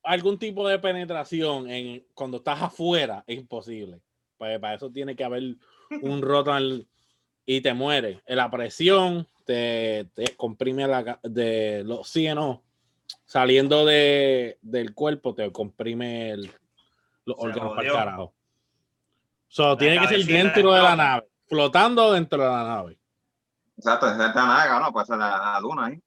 algún 0.02 0.38
tipo 0.38 0.66
de 0.68 0.78
penetración 0.78 1.68
en, 1.70 2.06
cuando 2.14 2.38
estás 2.38 2.62
afuera 2.62 3.22
es 3.26 3.38
imposible. 3.38 4.00
Pues 4.38 4.58
para 4.60 4.74
eso 4.74 4.90
tiene 4.90 5.14
que 5.16 5.24
haber 5.24 5.56
un 6.02 6.22
roto 6.22 6.52
al- 6.52 6.86
y 7.44 7.60
te 7.60 7.74
muere. 7.74 8.22
La 8.26 8.50
presión 8.50 9.28
te, 9.44 10.06
te 10.14 10.34
comprime 10.36 10.86
la, 10.88 11.20
de 11.22 11.82
los 11.84 12.00
oxígenos 12.00 12.60
saliendo 13.24 13.84
de, 13.84 14.58
del 14.62 14.94
cuerpo, 14.94 15.34
te 15.34 15.50
comprime 15.52 16.30
el- 16.30 16.50
los 17.24 17.36
Se 17.38 17.46
órganos 17.46 17.74
para 17.74 17.86
el 17.88 17.92
carajo. 17.94 18.34
So, 19.48 19.76
tiene 19.76 20.00
que 20.00 20.08
ser 20.08 20.24
dentro 20.24 20.72
de 20.72 20.82
la 20.82 20.96
nave, 20.96 21.26
flotando 21.48 22.12
dentro 22.12 22.42
de 22.42 22.48
la 22.48 22.64
nave. 22.64 22.98
Exacto, 23.76 24.10
es 24.10 24.16
la 24.16 24.32
nave, 24.32 24.80
¿no? 24.80 24.92
Pues 24.92 25.08
la, 25.10 25.16
la 25.16 25.60
luna 25.60 25.86
ahí. 25.86 26.02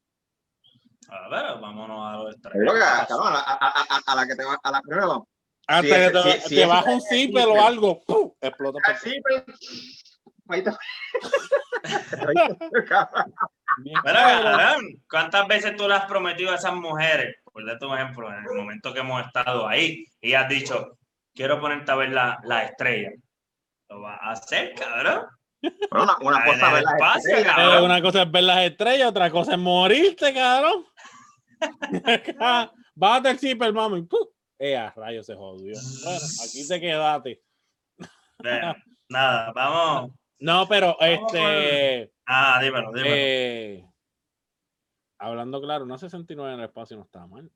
A 1.10 1.28
ver, 1.30 1.60
vámonos 1.60 2.08
a 2.08 2.18
los 2.18 2.26
que, 2.26 2.32
extremos. 2.48 2.74
cabrón, 3.08 3.28
a, 3.28 3.32
la- 3.32 3.40
a, 3.40 3.56
a, 3.56 3.82
a- 3.96 4.02
a 4.06 4.16
la 4.16 4.28
que 4.28 4.36
te 4.36 4.46
va, 4.46 4.60
a 4.62 4.72
la 4.72 4.82
primero. 4.82 5.28
Hasta 5.68 5.82
Sí, 5.84 5.88
que 5.90 6.06
ese- 6.06 6.12
te, 6.12 6.22
sí, 6.42 6.50
sí, 6.50 6.56
te 6.56 6.66
baja 6.66 6.92
un 6.92 7.02
zipper 7.02 7.48
o 7.48 7.66
algo, 7.66 8.00
¡pum! 8.06 8.32
explota. 8.42 8.80
Así, 8.86 9.20
pues. 9.22 9.44
Ahí 10.50 10.64
te- 10.64 10.72
Pero, 11.82 12.86
cabrón. 12.88 13.34
cabrón, 14.04 14.86
¿cuántas 15.10 15.48
veces 15.48 15.76
tú 15.76 15.88
le 15.88 15.96
has 15.96 16.06
prometido 16.06 16.52
a 16.52 16.56
esas 16.56 16.74
mujeres? 16.74 17.36
Por 17.52 17.66
darte 17.66 17.86
un 17.86 17.96
ejemplo, 17.98 18.28
en 18.30 18.36
el 18.46 18.56
momento 18.56 18.94
que 18.94 19.00
hemos 19.00 19.26
estado 19.26 19.68
ahí 19.68 20.06
y 20.22 20.34
has 20.34 20.50
dicho, 20.50 20.98
quiero 21.34 21.60
ponerte 21.60 21.92
a 21.92 21.96
ver 21.96 22.10
la, 22.10 22.40
la 22.44 22.64
estrella. 22.64 23.12
¿Lo 23.90 24.02
vas 24.02 24.20
a 24.22 24.32
hacer, 24.32 24.74
cabrón? 24.76 25.26
Pero 25.62 26.04
una, 26.04 26.18
una 26.22 26.46
cosa 26.46 26.74
ver 26.74 26.84
las 26.84 26.94
espacio, 26.94 27.30
estrellas, 27.36 27.56
cabrón. 27.56 27.84
Una 27.84 28.02
cosa 28.02 28.22
es 28.22 28.32
ver 28.32 28.44
las 28.44 28.64
estrellas, 28.64 29.10
otra 29.10 29.32
cosa 29.32 29.52
es 29.54 29.58
morirte, 29.58 30.34
cabrón. 30.34 30.86
Bájate 32.96 33.30
el 33.32 33.40
zipper, 33.40 33.74
mami. 33.74 34.04
¡pum! 34.04 34.28
Eh, 34.60 34.78
a 34.78 34.92
rayos 34.92 35.26
se 35.26 35.36
jodió. 35.36 35.74
Bueno, 36.04 36.20
aquí 36.44 36.68
te 36.68 36.80
quedaste. 36.80 37.42
Bueno, 38.40 38.76
nada, 39.10 39.52
vamos. 39.54 40.12
No, 40.40 40.68
pero 40.68 40.96
Vamos 41.00 41.34
este. 41.34 42.12
Ah, 42.26 42.60
dímelo, 42.62 42.92
dímelo. 42.94 43.16
eh, 43.16 43.86
hablando 45.18 45.62
claro, 45.62 45.84
una 45.84 45.98
69 45.98 46.54
en 46.54 46.60
el 46.60 46.66
espacio 46.68 46.96
no 46.98 47.04
está 47.04 47.26
mal. 47.28 47.52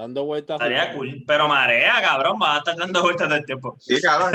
Dando 0.00 0.24
vueltas. 0.24 0.54
Estaría 0.54 0.94
cool. 0.94 1.22
Pero 1.26 1.46
marea, 1.46 2.00
cabrón, 2.00 2.38
vas 2.38 2.54
a 2.54 2.58
estar 2.60 2.76
dando 2.76 3.02
vueltas 3.02 3.28
todo 3.28 3.36
el 3.36 3.44
tiempo. 3.44 3.76
Sí, 3.78 4.00
cabrón. 4.00 4.32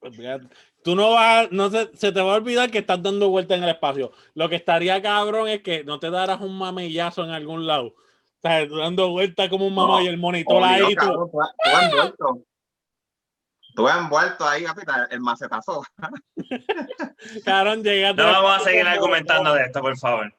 Tú 0.82 0.96
no 0.96 1.10
vas, 1.10 1.52
no 1.52 1.70
se, 1.70 1.90
se 1.96 2.10
te 2.10 2.20
va 2.20 2.32
a 2.32 2.36
olvidar 2.36 2.68
que 2.68 2.78
estás 2.78 3.00
dando 3.00 3.28
vueltas 3.28 3.58
en 3.58 3.64
el 3.64 3.70
espacio. 3.70 4.10
Lo 4.34 4.48
que 4.48 4.56
estaría 4.56 5.00
cabrón 5.00 5.48
es 5.48 5.62
que 5.62 5.84
no 5.84 6.00
te 6.00 6.10
darás 6.10 6.40
un 6.40 6.58
mamillazo 6.58 7.22
en 7.22 7.30
algún 7.30 7.64
lado. 7.64 7.86
O 7.86 8.40
sea, 8.42 8.66
dando 8.66 9.10
vueltas 9.10 9.48
como 9.48 9.68
un 9.68 9.74
mamá 9.74 9.98
No, 9.98 10.02
y 10.02 10.08
el 10.08 10.18
monitor 10.18 10.62
ahí. 10.64 10.82
Tú, 10.82 10.94
cabrón, 10.96 11.30
tú, 11.30 11.38
tú 11.62 11.70
envuelto. 11.80 12.44
Tú 13.76 13.88
envuelto 13.88 14.48
ahí, 14.48 14.64
capita, 14.64 15.06
el 15.12 15.20
macetazo. 15.20 15.84
cabrón, 17.44 17.84
llegaste. 17.84 18.20
No 18.20 18.32
vamos 18.32 18.56
a 18.56 18.64
seguir 18.64 18.86
argumentando 18.86 19.54
de 19.54 19.62
esto, 19.62 19.80
por 19.80 19.96
favor. 19.96 20.34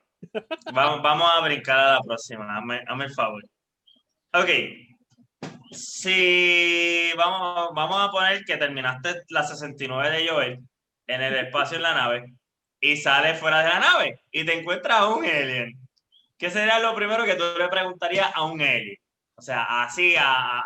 Vamos, 0.74 1.02
vamos 1.02 1.30
a 1.34 1.42
brincar 1.42 1.80
a 1.80 1.94
la 1.94 2.02
próxima. 2.02 2.58
Hazme, 2.58 2.84
hazme 2.86 3.06
el 3.06 3.14
favor. 3.14 3.44
Ok. 4.34 4.50
Si 5.72 7.12
vamos, 7.16 7.70
vamos 7.76 7.98
a 8.02 8.12
poner 8.12 8.44
que 8.44 8.58
terminaste 8.58 9.22
la 9.30 9.44
69 9.44 10.10
de 10.10 10.28
Joel 10.28 10.60
en 11.08 11.22
el 11.22 11.36
espacio 11.36 11.78
en 11.78 11.84
la 11.84 11.94
nave 11.94 12.34
y 12.80 12.98
sales 12.98 13.40
fuera 13.40 13.62
de 13.62 13.70
la 13.70 13.80
nave 13.80 14.22
y 14.32 14.46
te 14.46 14.58
encuentras 14.60 15.00
a 15.02 15.08
un 15.08 15.26
alien. 15.26 15.78
¿Qué 16.38 16.50
sería 16.50 16.80
lo 16.80 16.96
primero 16.96 17.24
que 17.26 17.36
tú 17.36 17.44
le 17.58 17.68
preguntarías 17.68 18.32
a 18.34 18.44
un 18.46 18.62
alien? 18.62 18.96
O 19.36 19.42
sea, 19.42 19.84
así, 19.84 20.16
a, 20.18 20.64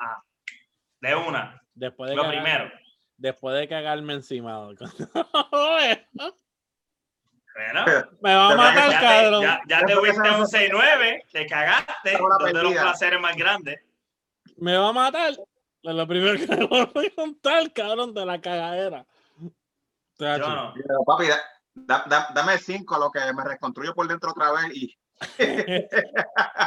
de 1.02 1.16
una. 1.16 1.62
Después 1.74 2.10
de, 2.10 2.16
Lo 2.16 2.24
cagar- 2.24 2.32
primero. 2.34 2.72
después 3.18 3.56
de 3.58 3.68
cagarme 3.68 4.14
encima. 4.14 4.68
Bueno, 7.56 7.86
Me 8.22 8.36
va 8.36 8.46
a 8.48 8.50
Te 8.50 8.56
matar, 8.56 8.92
ya 8.92 9.00
te, 9.00 9.06
cabrón. 9.06 9.42
ya, 9.44 9.62
ya 9.68 9.86
te 9.86 9.96
fuiste 9.96 10.28
a 10.28 10.38
un 10.38 10.46
6-9, 10.48 11.24
te 11.32 11.46
cagaste, 11.46 12.22
Una 12.22 12.36
dos 12.40 12.48
de 12.54 12.64
los 12.64 12.74
placeres 12.74 13.20
más 13.22 13.36
grandes. 13.36 13.80
Me 14.58 14.78
va 14.78 14.90
a 14.90 14.94
matar. 14.94 15.32
Es 15.32 15.94
lo 15.96 16.08
primero 16.08 16.34
que 16.40 16.48
me 16.58 16.66
voy 16.86 17.08
a 17.08 17.16
contar, 17.16 17.72
cabrón, 17.74 18.14
de 18.14 18.26
la 18.26 18.40
cagadera. 18.42 19.06
Yo 20.18 20.38
no. 20.38 20.74
Pero, 20.76 21.04
papi, 21.06 21.28
da- 21.28 21.42
da- 21.76 22.06
da- 22.08 22.30
dame 22.34 22.58
cinco 22.58 22.96
a 22.96 23.00
lo 23.00 23.12
que 23.12 23.20
me 23.34 23.44
reconstruyo 23.44 23.94
por 23.94 24.08
dentro 24.08 24.32
otra 24.32 24.52
vez 24.52 24.74
y 24.76 24.96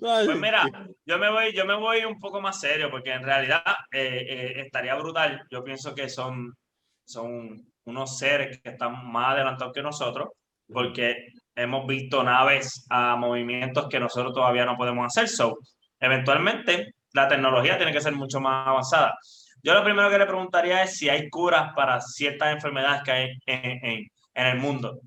Pues 0.00 0.38
mira, 0.38 0.64
yo 1.04 1.18
me 1.18 1.30
voy, 1.30 1.52
yo 1.54 1.66
me 1.66 1.74
voy 1.74 2.04
un 2.04 2.18
poco 2.18 2.40
más 2.40 2.60
serio, 2.60 2.90
porque 2.90 3.12
en 3.12 3.22
realidad 3.24 3.62
eh, 3.92 4.26
eh, 4.28 4.60
estaría 4.64 4.94
brutal. 4.94 5.46
Yo 5.50 5.62
pienso 5.62 5.94
que 5.94 6.08
son, 6.08 6.56
son 7.04 7.69
unos 7.90 8.18
seres 8.18 8.60
que 8.62 8.70
están 8.70 9.10
más 9.10 9.34
adelantados 9.34 9.72
que 9.74 9.82
nosotros, 9.82 10.28
porque 10.72 11.28
hemos 11.54 11.86
visto 11.86 12.22
naves 12.22 12.86
a 12.90 13.16
movimientos 13.16 13.88
que 13.88 14.00
nosotros 14.00 14.32
todavía 14.32 14.64
no 14.64 14.76
podemos 14.76 15.06
hacer. 15.06 15.28
So, 15.28 15.58
eventualmente, 15.98 16.94
la 17.12 17.28
tecnología 17.28 17.76
tiene 17.76 17.92
que 17.92 18.00
ser 18.00 18.14
mucho 18.14 18.40
más 18.40 18.66
avanzada. 18.66 19.14
Yo 19.62 19.74
lo 19.74 19.84
primero 19.84 20.08
que 20.08 20.18
le 20.18 20.26
preguntaría 20.26 20.82
es 20.84 20.96
si 20.96 21.08
hay 21.10 21.28
curas 21.28 21.72
para 21.74 22.00
ciertas 22.00 22.54
enfermedades 22.54 23.02
que 23.02 23.10
hay 23.12 23.28
en, 23.46 23.84
en- 23.84 24.06
en 24.32 24.46
el 24.46 24.58
mundo, 24.58 25.00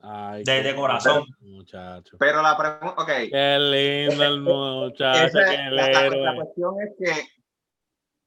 Ay, 0.00 0.44
de, 0.44 0.44
qué 0.44 0.62
de 0.62 0.74
corazón. 0.76 1.24
Muchacho. 1.40 2.16
pero 2.18 2.40
la 2.40 2.56
pregunta, 2.56 3.02
ok. 3.02 3.10
Qué 3.30 3.58
lindo 3.58 4.24
el 4.24 4.40
muchacho, 4.40 5.32
qué 5.34 5.70
la, 5.70 6.34
cuestión 6.36 6.74
es 6.80 6.90
que 6.98 7.28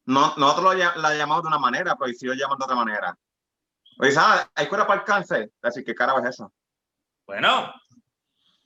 no, 0.05 0.33
nosotros 0.37 0.75
lo, 0.75 1.01
la 1.01 1.15
llamamos 1.15 1.43
de 1.43 1.47
una 1.47 1.59
manera, 1.59 1.95
pero 1.97 2.11
¿y 2.11 2.15
si 2.15 2.25
lo 2.25 2.33
llaman 2.33 2.57
de 2.59 2.65
otra 2.65 2.75
manera? 2.75 3.15
Oye, 4.01 4.11
¿sabes? 4.11 4.47
Hay 4.55 4.67
cura 4.67 4.87
para 4.87 5.01
el 5.01 5.05
cáncer. 5.05 5.51
Así 5.61 5.83
que 5.83 5.93
carajo 5.93 6.19
es 6.19 6.27
eso. 6.29 6.53
Bueno, 7.27 7.73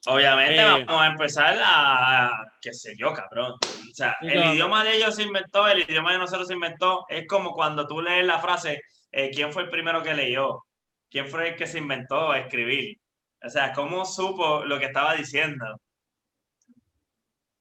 obviamente 0.06 0.62
Eh. 0.62 0.86
vamos 0.86 1.02
a 1.02 1.08
empezar 1.08 1.58
a, 1.64 2.32
qué 2.62 2.72
sé 2.74 2.94
yo, 2.98 3.14
cabrón. 3.14 3.54
O 3.54 3.94
sea, 3.96 4.16
Sí, 4.22 4.28
el 4.28 4.34
claro. 4.34 4.54
idioma 4.54 4.84
de 4.84 4.96
ellos 4.96 5.16
se 5.16 5.24
inventó, 5.24 5.68
el 5.68 5.80
idioma 5.90 6.12
de 6.14 6.20
nosotros 6.20 6.48
se 6.48 6.54
inventó. 6.54 7.06
Es 7.10 7.28
como 7.28 7.54
cuando 7.54 7.88
tú 7.88 8.02
lees 8.02 8.26
la 8.26 8.40
frase, 8.40 8.82
eh, 9.12 9.32
¿quién 9.34 9.52
fue 9.52 9.64
el 9.64 9.70
primero 9.70 10.02
que 10.04 10.14
leyó? 10.14 10.64
¿Quién 11.10 11.28
fue 11.28 11.50
el 11.50 11.56
que 11.56 11.68
se 11.68 11.80
inventó 11.80 12.32
a 12.32 12.40
escribir? 12.40 12.98
O 13.44 13.50
sea, 13.50 13.74
¿cómo 13.74 14.06
supo 14.06 14.64
lo 14.66 14.80
que 14.80 14.86
estaba 14.86 15.16
diciendo? 15.16 15.80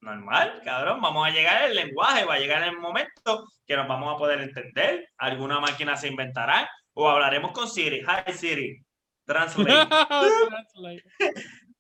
Normal, 0.01 0.61
cabrón. 0.65 1.01
Vamos 1.01 1.27
a 1.27 1.31
llegar 1.31 1.63
el 1.65 1.75
lenguaje, 1.75 2.25
va 2.25 2.35
a 2.35 2.39
llegar 2.39 2.63
el 2.65 2.77
momento 2.79 3.47
que 3.67 3.77
nos 3.77 3.87
vamos 3.89 4.15
a 4.15 4.19
poder 4.19 4.41
entender. 4.41 5.09
Alguna 5.19 5.61
máquina 5.61 5.97
se 5.97 6.09
inventará 6.09 6.69
o 6.95 7.09
hablaremos 7.09 7.53
con 7.53 7.69
Siri. 7.69 8.01
Hi 8.01 8.33
Siri, 8.33 8.85
translate. 9.27 11.03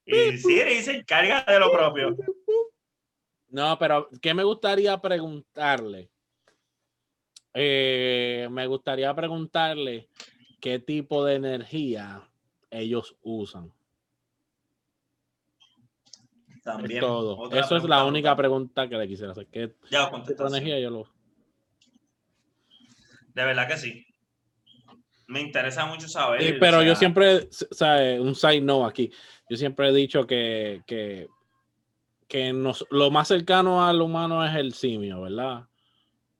Y 0.04 0.38
Siri 0.38 0.82
se 0.82 0.96
encarga 0.96 1.44
de 1.46 1.58
lo 1.58 1.70
propio. 1.70 2.16
No, 3.48 3.78
pero 3.78 4.08
¿qué 4.20 4.32
me 4.34 4.44
gustaría 4.44 4.98
preguntarle? 5.00 6.10
Eh, 7.54 8.48
me 8.50 8.66
gustaría 8.66 9.14
preguntarle 9.14 10.08
qué 10.60 10.78
tipo 10.78 11.24
de 11.24 11.34
energía 11.34 12.22
ellos 12.70 13.14
usan. 13.20 13.70
Es 16.48 16.62
También. 16.62 17.00
todo. 17.00 17.50
Eso 17.52 17.76
es 17.76 17.84
la 17.84 18.04
única 18.04 18.34
pregunta 18.36 18.88
que 18.88 18.96
le 18.96 19.06
quisiera 19.06 19.32
hacer. 19.32 19.48
¿Qué 19.48 19.74
Ya 19.90 20.10
tipo 20.24 20.44
de 20.44 20.48
energía 20.48 20.80
yo 20.80 20.90
lo 20.90 21.08
De 23.34 23.44
verdad 23.44 23.68
que 23.68 23.76
sí. 23.76 24.06
Me 25.32 25.40
interesa 25.40 25.86
mucho 25.86 26.08
saber. 26.08 26.42
Sí, 26.42 26.52
o 26.52 26.60
pero 26.60 26.82
yo 26.82 26.94
siempre, 26.94 27.48
o 27.70 27.74
sea, 27.74 28.20
un 28.20 28.34
side 28.34 28.60
note 28.60 28.86
aquí. 28.86 29.10
Yo 29.48 29.56
siempre 29.56 29.88
he 29.88 29.92
dicho 29.92 30.26
que, 30.26 30.82
que, 30.86 31.26
que 32.28 32.52
nos, 32.52 32.86
lo 32.90 33.10
más 33.10 33.28
cercano 33.28 33.82
al 33.82 34.02
humano 34.02 34.44
es 34.44 34.54
el 34.54 34.74
simio, 34.74 35.22
¿verdad? 35.22 35.64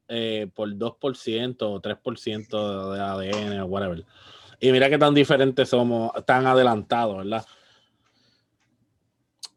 Eh, 0.08 0.46
por 0.54 0.68
2% 0.68 1.56
o 1.62 1.80
3% 1.80 2.92
de 2.92 3.00
ADN 3.00 3.60
o 3.60 3.64
whatever. 3.64 4.04
Y 4.60 4.70
mira 4.72 4.90
qué 4.90 4.98
tan 4.98 5.14
diferentes 5.14 5.70
somos, 5.70 6.12
tan 6.26 6.46
adelantados, 6.46 7.16
¿verdad? 7.16 7.46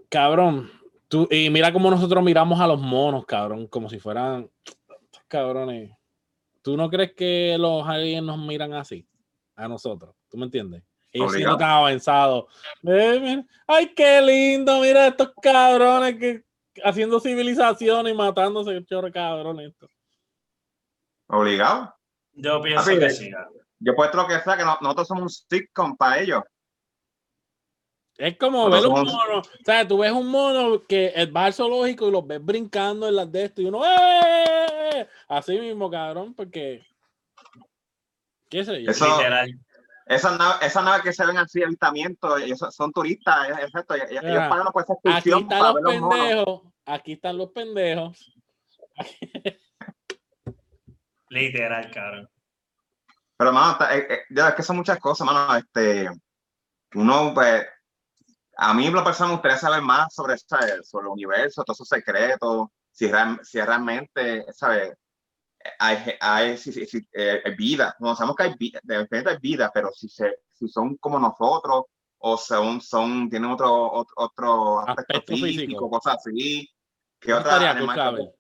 Cabrón, 0.08 0.72
tú, 1.10 1.28
y 1.30 1.50
mira 1.50 1.74
cómo 1.74 1.92
nosotros 1.92 2.24
miramos 2.24 2.62
a 2.62 2.68
los 2.68 2.80
monos, 2.80 3.26
cabrón, 3.26 3.68
como 3.68 3.90
si 3.90 4.00
fueran 4.00 4.50
cabrones. 5.28 5.92
¿Tú 6.62 6.78
no 6.78 6.90
crees 6.90 7.12
que 7.12 7.58
los 7.60 7.86
aliens 7.86 8.24
nos 8.24 8.38
miran 8.38 8.72
así? 8.74 9.06
A 9.56 9.68
nosotros, 9.68 10.16
¿tú 10.30 10.38
me 10.38 10.46
entiendes? 10.46 10.84
Ellos 11.14 11.32
siendo 11.32 11.54
Obligado. 11.54 11.58
tan 11.58 11.70
avanzados. 11.70 12.46
Eh, 12.84 13.20
mira, 13.22 13.46
Ay, 13.68 13.94
qué 13.96 14.22
lindo, 14.22 14.82
mira 14.82 15.08
estos 15.08 15.32
cabrones 15.42 16.20
que 16.20 16.44
haciendo 16.84 17.20
civilización 17.22 18.08
y 18.10 18.14
matándose, 18.14 18.84
chorro 18.86 19.12
cabrones. 19.12 19.70
esto. 19.72 19.88
Obligado. 21.28 21.96
Yo 22.34 22.62
pienso 22.62 22.86
Papi, 22.86 23.00
que 23.00 23.10
sí. 23.12 23.32
Yo 23.80 23.96
puesto 23.96 24.18
lo 24.18 24.28
que 24.28 24.40
sea, 24.42 24.58
que 24.58 24.66
no- 24.66 24.78
nosotros 24.82 25.08
somos 25.08 25.24
un 25.24 25.30
sitcom 25.30 25.96
para 25.96 26.20
ellos. 26.20 26.44
Es 28.18 28.38
como 28.38 28.70
ver 28.70 28.86
un 28.86 28.94
mono. 29.04 29.40
O 29.40 29.44
sea, 29.66 29.86
tú 29.88 29.98
ves 29.98 30.12
un 30.12 30.28
mono 30.28 30.84
que 30.88 31.14
va 31.36 31.46
al 31.46 31.54
zoológico 31.54 32.08
y 32.08 32.12
los 32.12 32.26
ves 32.26 32.44
brincando 32.44 33.08
en 33.08 33.16
las 33.16 33.30
de 33.32 33.46
esto 33.46 33.62
y 33.62 33.66
uno, 33.66 33.82
¡eh! 33.86 35.08
Así 35.28 35.58
mismo, 35.60 35.90
cabrón, 35.90 36.34
porque. 36.34 36.86
Eso, 38.60 38.74
esas 40.06 40.38
naves, 40.38 40.62
esa 40.62 40.84
nave 40.84 41.02
que 41.02 41.14
se 41.14 41.26
ven 41.26 41.38
así, 41.38 41.64
avistamiento, 41.64 42.38
ellos 42.38 42.60
son 42.70 42.92
turistas, 42.92 43.50
es 43.50 43.58
exacto. 43.60 43.96
Ellos, 43.96 44.24
Mira, 44.24 44.50
pagan 44.50 44.68
por 44.72 44.84
esa 44.84 44.94
excursión. 44.94 45.46
Aquí 45.46 45.54
están 45.54 45.74
los 45.74 45.84
pendejos. 45.84 46.62
Aquí 46.86 47.12
están 47.14 47.38
los 47.38 47.52
pendejos. 47.52 48.34
Literal, 51.30 51.92
cabrón. 51.92 52.30
Pero, 53.38 53.52
mano, 53.52 53.78
eh, 53.92 54.08
eh, 54.10 54.20
es 54.30 54.54
que 54.54 54.64
son 54.64 54.78
muchas 54.78 55.00
cosas, 55.00 55.26
mano. 55.26 55.56
Este, 55.56 56.08
uno, 56.94 57.34
pues, 57.34 57.66
a 58.58 58.74
mí 58.74 58.90
la 58.90 59.04
persona 59.04 59.30
me 59.30 59.34
gustaría 59.34 59.58
saber 59.58 59.82
más 59.82 60.14
sobre, 60.14 60.38
sobre 60.38 61.08
el 61.08 61.12
universo, 61.12 61.64
todos 61.64 61.78
esos 61.78 61.90
secretos, 61.90 62.68
si, 62.92 63.12
si 63.42 63.60
realmente, 63.60 64.46
¿sabes? 64.54 64.94
Hay, 65.80 65.98
hay, 66.20 66.58
si, 66.58 66.72
si, 66.72 67.08
eh, 67.14 67.42
vida, 67.58 67.96
no 68.00 68.16
sabemos 68.16 68.36
que 68.36 68.44
hay 68.44 68.56
vida, 68.56 68.80
de 68.84 69.00
repente 69.00 69.32
hay 69.32 69.38
vida, 69.40 69.72
pero 69.74 69.92
si, 69.92 70.08
se, 70.08 70.40
si 70.54 70.68
son 70.68 70.98
como 70.98 71.20
nosotros 71.20 71.86
o 72.20 72.38
son, 72.38 72.82
son 72.82 73.30
tienen 73.30 73.52
otro, 73.52 74.06
otro, 74.16 74.80
aspecto, 74.88 75.36
físico, 75.36 75.90
cosas 75.90 76.18
así, 76.18 76.70
¿qué 77.20 77.34
otra 77.34 77.72
animal, 77.72 78.32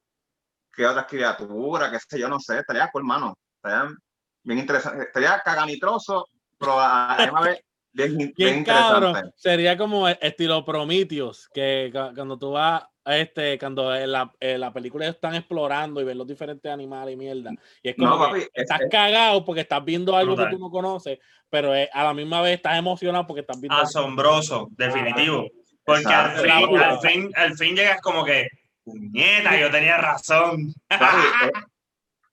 qué 0.74 0.86
otras 0.86 1.06
criaturas, 1.08 1.92
qué 1.92 2.00
sé 2.00 2.20
yo, 2.20 2.30
no 2.30 2.40
sé, 2.40 2.60
estaría 2.60 2.90
cool, 2.92 3.02
hermano, 3.02 3.38
estaría 3.56 3.96
bien 4.44 4.60
interesante, 4.60 5.04
estaría 5.04 5.42
caganitroso, 5.44 6.28
pero 6.58 6.80
a 6.80 7.18
la 7.18 7.42
vez 7.42 7.66
Bien, 7.96 8.64
cabrón. 8.66 9.32
Sería 9.36 9.78
como 9.78 10.08
estilo 10.08 10.66
Prometheus, 10.66 11.48
que 11.54 11.90
cuando 11.94 12.38
tú 12.38 12.52
vas, 12.52 12.84
este, 13.06 13.58
cuando 13.60 13.96
en 13.96 14.12
la, 14.12 14.34
la 14.40 14.74
película 14.74 15.08
están 15.08 15.36
explorando 15.36 16.02
y 16.02 16.04
ven 16.04 16.18
los 16.18 16.28
diferentes 16.28 16.72
animales 16.72 17.14
y 17.14 17.18
mierda. 17.18 17.52
Y 17.82 17.90
es 17.90 17.96
como 17.96 18.34
que 18.34 18.50
estás 18.54 18.82
cagado 18.90 19.46
porque 19.46 19.62
estás 19.62 19.84
viendo 19.84 20.16
algo 20.16 20.36
que 20.36 20.48
tú 20.48 20.60
no 20.60 20.70
conoces, 20.70 21.20
pero 21.50 21.72
a 21.72 22.04
la 22.04 22.14
misma 22.14 22.42
vez 22.42 22.56
estás 22.56 22.78
emocionado 22.78 23.28
porque 23.28 23.42
estás 23.42 23.60
viendo. 23.60 23.78
Asombroso, 23.78 24.68
definitivo. 24.72 25.48
Porque 25.84 26.08
al 26.08 26.38
fin, 26.38 26.78
al 26.78 27.00
fin, 27.00 27.32
al 27.36 27.56
fin 27.56 27.76
llegas 27.76 28.02
como 28.02 28.26
que, 28.26 28.48
nieta, 28.86 29.60
yo 29.60 29.70
tenía 29.72 29.98
razón. 29.98 30.74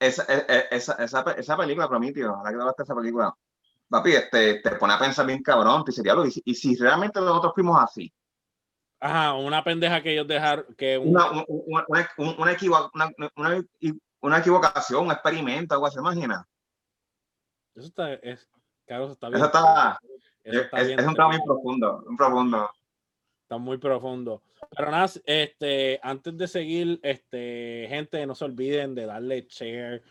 Eh, 0.03 0.09
esa, 0.09 0.25
eh, 0.25 0.45
eh, 0.49 0.65
esa, 0.73 0.95
esa, 0.95 1.25
esa 1.39 1.57
película, 1.57 1.89
Prometheus, 1.89 2.35
la 2.43 2.51
que 2.51 2.83
esa 2.83 2.93
película 2.93 3.33
papi, 3.93 4.13
este, 4.15 4.55
te 4.55 4.71
pone 4.77 4.95
a 4.95 4.99
pensar 4.99 5.27
bien 5.27 5.43
cabrón, 5.43 5.85
te 5.85 5.93
sería 5.93 6.15
lo, 6.15 6.27
y, 6.27 6.33
y 6.45 6.55
si 6.55 6.75
realmente 6.77 7.21
nosotros 7.21 7.53
fuimos 7.55 7.81
así. 7.81 8.13
Ajá, 9.05 9.35
una 9.35 9.65
pendeja 9.65 10.01
que 10.01 10.13
ellos 10.13 10.29
dejaron, 10.29 10.65
que 10.77 10.97
una, 10.97 11.29
una, 11.33 11.45
una, 11.89 12.37
una, 13.35 13.65
una, 14.21 14.39
equivocación, 14.39 15.07
un 15.07 15.11
experimento, 15.11 15.75
algo 15.75 15.89
así, 15.89 15.99
imagina. 15.99 16.47
Eso 17.75 17.89
está, 17.89 18.15
es, 18.15 18.49
claro, 18.87 19.05
eso 19.05 19.15
está 19.15 19.29
bien. 19.29 19.39
Eso 19.39 19.47
está, 19.47 19.99
eso 20.45 20.61
está 20.61 20.81
es, 20.81 20.87
bien 20.87 21.01
es 21.01 21.07
un 21.07 21.15
tema 21.15 21.29
muy 21.31 21.41
profundo, 21.45 22.05
un 22.07 22.17
profundo. 22.17 22.71
Está 23.43 23.59
muy 23.59 23.79
profundo. 23.79 24.43
Pero 24.77 24.93
nada, 24.93 25.11
este, 25.25 25.99
antes 26.01 26.39
de 26.39 26.47
seguir, 26.47 27.01
este, 27.03 27.87
gente, 27.89 28.25
no 28.25 28.37
se 28.37 28.45
olviden 28.45 28.95
de 28.95 29.07
darle 29.07 29.49
share, 29.51 30.05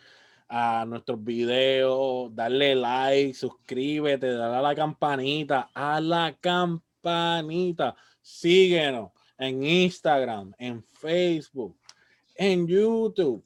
a 0.54 0.84
nuestros 0.84 1.24
videos, 1.24 2.34
darle 2.34 2.74
like, 2.74 3.32
suscríbete, 3.32 4.32
dale 4.34 4.56
a 4.56 4.60
la 4.60 4.74
campanita, 4.74 5.70
a 5.72 5.98
la 5.98 6.36
campanita. 6.38 7.96
Síguenos 8.22 9.10
en 9.36 9.64
Instagram, 9.64 10.54
en 10.58 10.82
Facebook, 10.84 11.76
en 12.36 12.66
YouTube. 12.66 13.44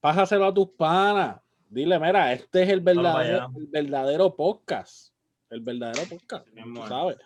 Pásaselo 0.00 0.46
a 0.46 0.54
tus 0.54 0.68
panas. 0.70 1.40
Dile, 1.68 1.98
mira, 1.98 2.32
este 2.32 2.62
es 2.62 2.68
el 2.68 2.80
verdadero, 2.80 3.50
el 3.56 3.66
verdadero 3.66 4.36
podcast. 4.36 5.12
El 5.50 5.60
verdadero 5.60 6.02
podcast. 6.08 6.46
¿Sabes? 6.88 7.16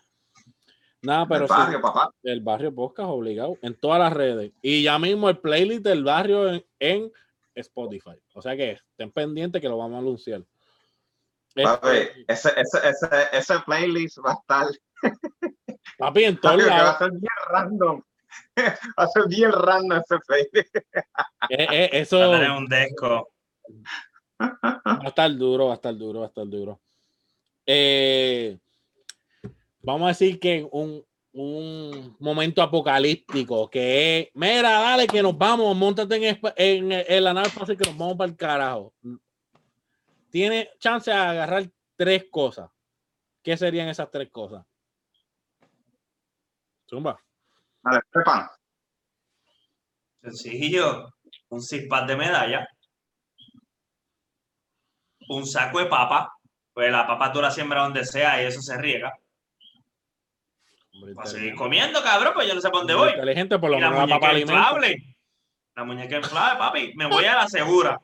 Nada, 1.03 1.27
pero 1.27 1.45
el 1.45 1.49
barrio, 1.49 1.81
papá. 1.81 2.15
El 2.23 2.41
barrio 2.41 2.75
podcast 2.75 3.09
obligado 3.09 3.59
en 3.63 3.75
todas 3.75 3.99
las 3.99 4.13
redes. 4.13 4.53
Y 4.63 4.83
ya 4.83 4.99
mismo 4.99 5.29
el 5.29 5.39
playlist 5.39 5.83
del 5.83 6.05
barrio 6.05 6.63
en 6.79 7.11
Spotify. 7.55 8.21
O 8.35 8.43
sea 8.43 8.57
que 8.57 8.73
estén 8.73 9.11
pendientes 9.11 9.61
que 9.61 9.69
lo 9.69 9.79
vamos 9.79 9.97
a 9.97 9.99
anunciar. 9.99 10.43
Este, 11.55 12.25
ese, 12.29 12.53
ese, 12.57 13.09
ese, 13.33 13.55
playlist 13.67 14.19
va 14.25 14.33
a 14.33 14.35
estar. 14.35 14.67
Papi, 16.01 16.25
en 16.25 16.41
todo 16.41 16.57
Va 16.57 16.91
a 16.91 16.99
ser 16.99 17.11
bien 17.13 17.39
random. 17.51 18.03
Va 18.99 19.05
a 19.05 19.09
ser 19.09 19.29
bien 19.29 19.53
random 19.53 19.99
ese 19.99 20.19
playlist. 20.27 20.77
Eh, 21.51 21.67
eh, 21.71 21.91
eso. 21.93 22.19
Va 22.19 22.27
a 22.27 22.39
tener 22.39 22.51
un 22.51 22.67
disco. 22.67 23.29
Va 24.41 25.01
a 25.03 25.09
estar 25.09 25.37
duro, 25.37 25.67
va 25.67 25.73
a 25.73 25.75
estar 25.75 25.97
duro, 25.97 26.21
va 26.21 26.27
a 26.27 26.29
estar 26.29 26.47
duro. 26.47 26.81
Eh, 27.67 28.59
vamos 29.83 30.07
a 30.07 30.09
decir 30.09 30.39
que 30.39 30.67
un, 30.71 31.05
un 31.33 32.17
momento 32.21 32.63
apocalíptico 32.63 33.69
que 33.69 34.21
es, 34.21 34.29
mira, 34.35 34.71
dale 34.71 35.07
que 35.07 35.23
nos 35.23 35.37
vamos, 35.37 35.77
montate 35.77 36.17
en, 36.57 36.93
en, 36.93 37.25
la 37.25 37.35
nave 37.35 37.49
espacial 37.49 37.77
que 37.77 37.89
nos 37.89 37.99
vamos 37.99 38.17
para 38.17 38.31
el 38.31 38.37
carajo. 38.37 38.93
Tiene 40.31 40.71
chance 40.79 41.11
de 41.11 41.17
agarrar 41.17 41.69
tres 41.97 42.27
cosas. 42.31 42.71
¿Qué 43.43 43.57
serían 43.57 43.89
esas 43.89 44.11
tres 44.11 44.31
cosas? 44.31 44.65
Zumba. 46.91 47.17
Vale, 47.83 48.01
Sencillo. 50.21 51.15
Un 51.49 51.63
cispat 51.63 52.07
de 52.09 52.17
medalla. 52.17 52.69
Un 55.29 55.47
saco 55.47 55.79
de 55.79 55.87
papa. 55.87 56.35
Pues 56.73 56.91
la 56.91 57.07
papa 57.07 57.33
tú 57.33 57.41
la 57.41 57.51
siembras 57.51 57.85
donde 57.85 58.05
sea 58.05 58.43
y 58.43 58.47
eso 58.47 58.61
se 58.61 58.77
riega 58.77 59.13
a 61.17 61.27
seguir 61.27 61.55
comiendo, 61.55 62.03
cabrón, 62.03 62.33
pues 62.35 62.49
yo 62.49 62.55
no 62.55 62.61
sé 62.61 62.69
por 62.71 62.81
dónde 62.81 62.95
voy. 62.95 63.11
Inteligente, 63.11 63.59
por 63.59 63.71
lo 63.71 63.79
menos 63.79 63.95
la 63.95 64.07
muñeca 64.07 64.39
inflable. 64.39 65.17
La 65.75 65.85
muñeca 65.85 66.17
inflable, 66.17 66.59
papi, 66.59 66.93
me 66.97 67.07
voy 67.07 67.25
a 67.25 67.37
la 67.37 67.49
segura. 67.49 68.01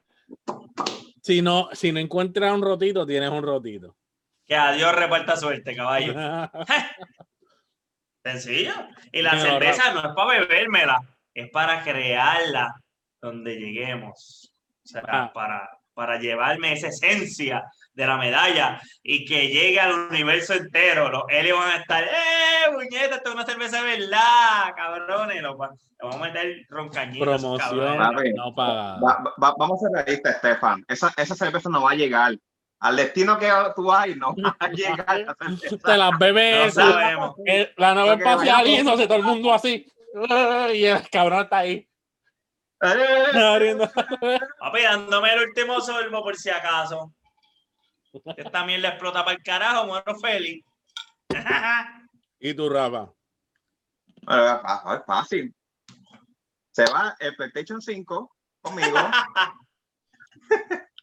Si 1.22 1.42
no, 1.42 1.68
si 1.72 1.92
no 1.92 1.99
encuentras 1.99 2.53
un 2.55 2.62
rotito, 2.62 3.05
tienes 3.07 3.31
un 3.31 3.42
rotito. 3.42 3.96
Que 4.46 4.55
a 4.55 4.72
Dios 4.72 4.94
reparta 4.94 5.37
suerte, 5.37 5.75
caballo. 5.75 6.14
Sencillo. 8.27 8.73
Y 9.12 9.23
la 9.23 9.39
cerveza 9.39 9.93
no 9.93 10.01
es 10.01 10.15
para 10.17 10.41
bebérmela, 10.41 10.99
es 11.33 11.49
para 11.51 11.85
crearla 11.85 12.75
donde 13.21 13.55
lleguemos. 13.55 14.53
O 14.85 14.89
sea, 14.89 15.03
ah. 15.07 15.31
para, 15.33 15.71
para 15.95 16.19
llevarme 16.19 16.73
esa 16.73 16.89
esencia 16.89 17.62
de 17.95 18.07
la 18.07 18.17
medalla 18.17 18.81
y 19.03 19.25
que 19.25 19.47
llegue 19.47 19.79
al 19.79 19.93
universo 20.11 20.55
entero. 20.55 21.09
Los 21.09 21.23
Helios 21.29 21.57
van 21.57 21.71
a 21.71 21.77
estar, 21.77 22.03
¡eh, 22.03 22.73
muñeca! 22.73 23.17
Esto 23.17 23.29
es 23.29 23.35
una 23.37 23.47
cerveza 23.47 23.83
de 23.83 23.97
verdad, 23.97 24.75
cabrones. 24.77 25.41
Lo, 25.43 25.57
vamos 25.57 25.81
a 26.03 26.19
meter 26.19 26.67
roncañitos. 26.69 27.41
Promoción 27.41 28.35
no 28.35 28.55
paga. 28.57 28.99
vamos 29.37 29.83
a 29.83 29.87
ser 29.87 30.05
realistas, 30.05 30.35
Estefan. 30.35 30.85
Esa, 30.89 31.15
esa 31.17 31.35
cerveza 31.37 31.69
no 31.69 31.83
va 31.83 31.93
a 31.93 31.95
llegar. 31.95 32.37
Al 32.81 32.97
destino 32.97 33.39
que 33.39 33.51
tú 33.75 33.85
vas 33.85 34.09
no 34.17 34.35
va 34.45 34.57
a 34.59 34.69
llegar. 34.69 35.37
Te 35.85 35.97
las 35.97 36.19
bebes. 36.19 36.77
No 36.77 36.83
sabemos. 36.83 37.37
La 37.77 37.95
nave 37.95 38.15
espacial 38.15 38.67
y 38.67 38.83
no 38.83 38.97
sé, 38.97 39.07
todo 39.07 39.19
el 39.19 39.25
mundo 39.25 39.53
así. 39.53 39.87
Y 40.75 40.85
el 40.85 41.09
cabrón 41.11 41.45
está 41.45 41.59
ahí. 41.59 41.89
Papi, 44.59 44.83
dándome 44.83 45.33
el 45.33 45.49
último 45.49 45.81
sorbo 45.81 46.23
por 46.23 46.37
si 46.37 46.51
acaso. 46.51 47.12
Esta 48.37 48.51
también 48.51 48.83
le 48.83 48.89
explota 48.89 49.25
para 49.25 49.37
el 49.37 49.43
carajo, 49.43 49.87
muero 49.87 50.15
feliz. 50.17 50.65
¿Y 52.39 52.55
tu 52.55 52.69
Rafa? 52.69 53.11
es 54.29 55.05
fácil. 55.07 55.55
Se 56.73 56.85
va 56.91 57.17
el 57.19 57.35
PlayStation 57.37 57.81
5 57.81 58.37
conmigo. 58.61 58.99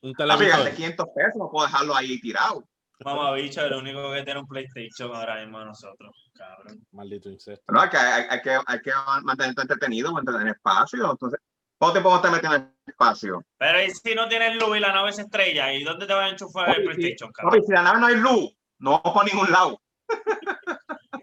Un 0.03 0.13
televisor. 0.13 0.63
de 0.63 0.73
500 0.75 1.07
pesos, 1.15 1.35
no 1.37 1.49
puedo 1.49 1.65
dejarlo 1.65 1.95
ahí 1.95 2.19
tirado. 2.19 2.63
Mamá 3.03 3.33
bicho, 3.33 3.65
el 3.65 3.73
único 3.73 4.13
que 4.13 4.23
tiene 4.23 4.39
un 4.39 4.47
PlayStation 4.47 5.13
ahora 5.13 5.41
mismo 5.41 5.59
es 5.59 5.65
nosotros, 5.65 6.31
cabrón. 6.33 6.85
Maldito 6.91 7.29
incesto. 7.29 7.73
No, 7.73 7.81
hay 7.81 7.89
que, 7.89 7.97
hay, 7.97 8.41
que, 8.41 8.57
hay 8.65 8.81
que 8.81 8.91
mantenerte 9.23 9.61
entretenido, 9.63 10.13
mantener 10.13 10.47
espacio. 10.47 11.11
Entonces, 11.11 11.39
¿Cómo 11.83 11.91
te 11.91 11.99
puedo 11.99 12.15
estar 12.15 12.31
metiendo 12.31 12.55
en 12.55 12.61
el 12.63 12.91
espacio? 12.93 13.43
Pero 13.57 13.83
¿y 13.83 13.91
si 13.91 14.15
no 14.15 14.29
tienes 14.29 14.55
luz 14.55 14.77
y 14.77 14.79
la 14.79 14.93
nave 14.93 15.11
se 15.11 15.23
estrella? 15.23 15.73
¿Y 15.73 15.83
dónde 15.83 16.07
te 16.07 16.13
van 16.13 16.27
a 16.27 16.29
enchufar 16.29 16.79
el 16.79 16.85
PlayStation? 16.85 17.29
Si, 17.51 17.61
si 17.65 17.73
la 17.73 17.83
nave 17.83 17.99
no 17.99 18.05
hay 18.05 18.15
luz, 18.15 18.55
no 18.79 18.91
vamos 18.91 19.13
por 19.13 19.25
ningún 19.25 19.51
lado. 19.51 19.81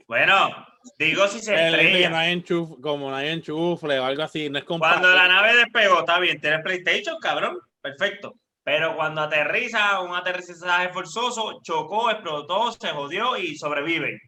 bueno, 0.07 0.51
digo 0.99 1.27
si 1.29 1.41
se 1.41 1.55
estrella. 1.55 2.11
No 2.11 2.17
hay 2.19 2.33
enchuf, 2.33 2.79
como 2.83 3.09
no 3.09 3.17
hay 3.17 3.29
enchufle 3.29 3.99
o 3.99 4.05
algo 4.05 4.23
así, 4.23 4.51
no 4.51 4.59
es 4.59 4.65
Cuando 4.65 5.15
la 5.15 5.29
nave 5.29 5.57
despegó, 5.57 6.01
está 6.01 6.19
bien, 6.19 6.39
tienes 6.39 6.61
PlayStation, 6.63 7.17
cabrón, 7.21 7.59
perfecto. 7.81 8.35
Pero 8.63 8.95
cuando 8.95 9.23
aterriza, 9.23 10.01
un 10.01 10.15
aterrizaje 10.15 10.93
forzoso, 10.93 11.61
chocó, 11.63 12.11
explotó, 12.11 12.73
se 12.73 12.89
jodió 12.89 13.37
y 13.37 13.57
sobrevive. 13.57 14.21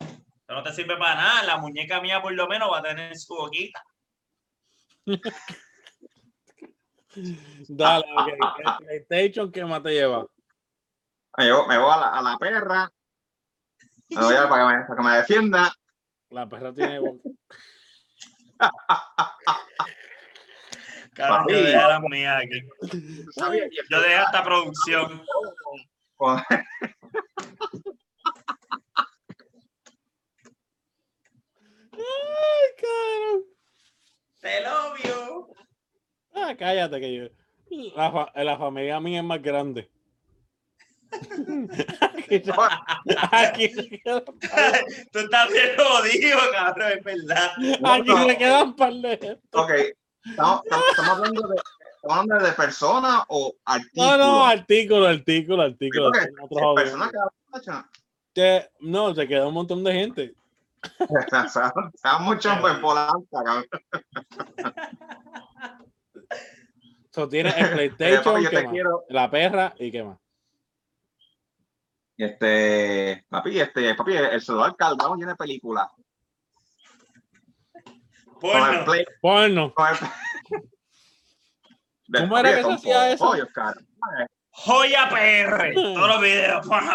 Eso 0.00 0.54
no 0.54 0.62
te 0.62 0.72
sirve 0.72 0.96
para 0.96 1.16
nada. 1.16 1.42
La 1.42 1.56
muñeca 1.58 2.00
mía, 2.00 2.22
por 2.22 2.32
lo 2.32 2.46
menos, 2.46 2.70
va 2.70 2.78
a 2.78 2.82
tener 2.82 3.16
su 3.16 3.34
boquita. 3.34 3.82
Dale, 7.68 8.04
ok. 8.16 8.28
El 8.28 9.04
PlayStation, 9.04 9.50
¿qué 9.50 9.64
más 9.64 9.82
te 9.82 9.90
lleva? 9.90 10.24
Me 11.36 11.52
voy, 11.52 11.68
me 11.68 11.78
voy 11.78 11.92
a, 11.92 11.96
la, 11.96 12.08
a 12.08 12.22
la 12.22 12.38
perra. 12.38 12.92
Me 14.10 14.20
voy 14.20 14.34
a, 14.34 14.48
para, 14.48 14.68
que 14.68 14.76
me, 14.76 14.84
para 14.84 14.96
que 14.96 15.02
me 15.02 15.16
defienda. 15.16 15.72
La 16.30 16.48
perra 16.48 16.72
tiene 16.72 17.00
boca. 17.00 17.28
Yo 21.48 21.56
dejé 21.56 21.76
Yo 23.90 24.00
dejé 24.00 24.22
esta 24.22 24.44
producción. 24.44 25.22
Ay, 31.92 32.68
cabrón. 32.80 33.44
Te 34.40 34.60
lo 34.62 34.94
vio. 34.94 35.48
Ah, 36.34 36.54
cállate 36.58 37.00
que 37.00 37.14
yo. 37.14 37.24
La, 37.96 38.10
fa- 38.10 38.32
la 38.42 38.58
familia 38.58 39.00
mía 39.00 39.18
es 39.20 39.24
más 39.24 39.40
grande. 39.42 39.90
aquí, 43.32 43.64
aquí 43.66 44.02
Tú 45.12 45.18
estás 45.18 45.48
bien 45.52 45.70
jodido, 45.76 46.38
cabrón, 46.52 46.92
es 46.92 47.04
verdad. 47.04 47.50
aquí 47.84 48.10
se 48.28 48.38
quedan 48.38 48.76
par 48.76 48.92
de- 48.92 49.38
Ok, 49.52 49.70
estamos, 50.24 50.62
hablando 51.08 51.48
de, 51.48 51.56
estamos 51.96 52.18
hablando 52.18 52.44
de 52.44 52.52
persona 52.52 53.24
o 53.28 53.54
artículo. 53.64 54.06
No, 54.06 54.18
no, 54.18 54.46
artículo, 54.46 55.06
artículo, 55.06 55.62
artículo. 55.62 56.12
persona 56.74 57.10
que 58.32 58.70
no, 58.80 59.14
se 59.14 59.26
quedó 59.26 59.48
un 59.48 59.54
montón 59.54 59.82
de 59.84 59.92
gente. 59.92 60.34
Está 61.94 62.18
mucho 62.20 62.50
en 62.50 62.80
polanca, 62.80 63.42
cabrón. 63.44 63.66
So, 67.10 67.28
tiene 67.28 67.50
el 67.50 67.70
PlayStation, 67.72 68.34
papi, 68.34 68.44
yo 68.44 68.50
¿qué 68.50 68.56
te 68.56 68.70
quiero. 68.70 69.04
la 69.08 69.30
perra 69.30 69.74
y 69.78 69.90
qué 69.90 70.04
más. 70.04 70.18
Este, 72.16 73.24
papi, 73.28 73.60
este, 73.60 73.94
papi, 73.94 74.14
el 74.14 74.40
celular 74.40 74.76
cargado 74.76 75.16
lleno 75.16 75.30
de 75.30 75.36
películas. 75.36 75.88
Con 78.40 78.50
el 78.50 78.58
Porno. 78.60 78.84
play, 78.84 79.04
Porno. 79.20 79.74
con 79.74 79.88
el... 79.88 79.96
De- 82.08 82.20
¿Cómo 82.20 82.38
era 82.38 82.54
que 82.56 82.62
se 82.64 82.72
hacía 82.72 83.12
eso? 83.12 83.24
pollos, 83.26 83.48
cara. 83.54 83.74
Joya 84.52 85.08
PR. 85.08 85.74
Todos 85.74 86.08
los 86.08 86.20
videos. 86.20 86.66
porno. 86.66 86.92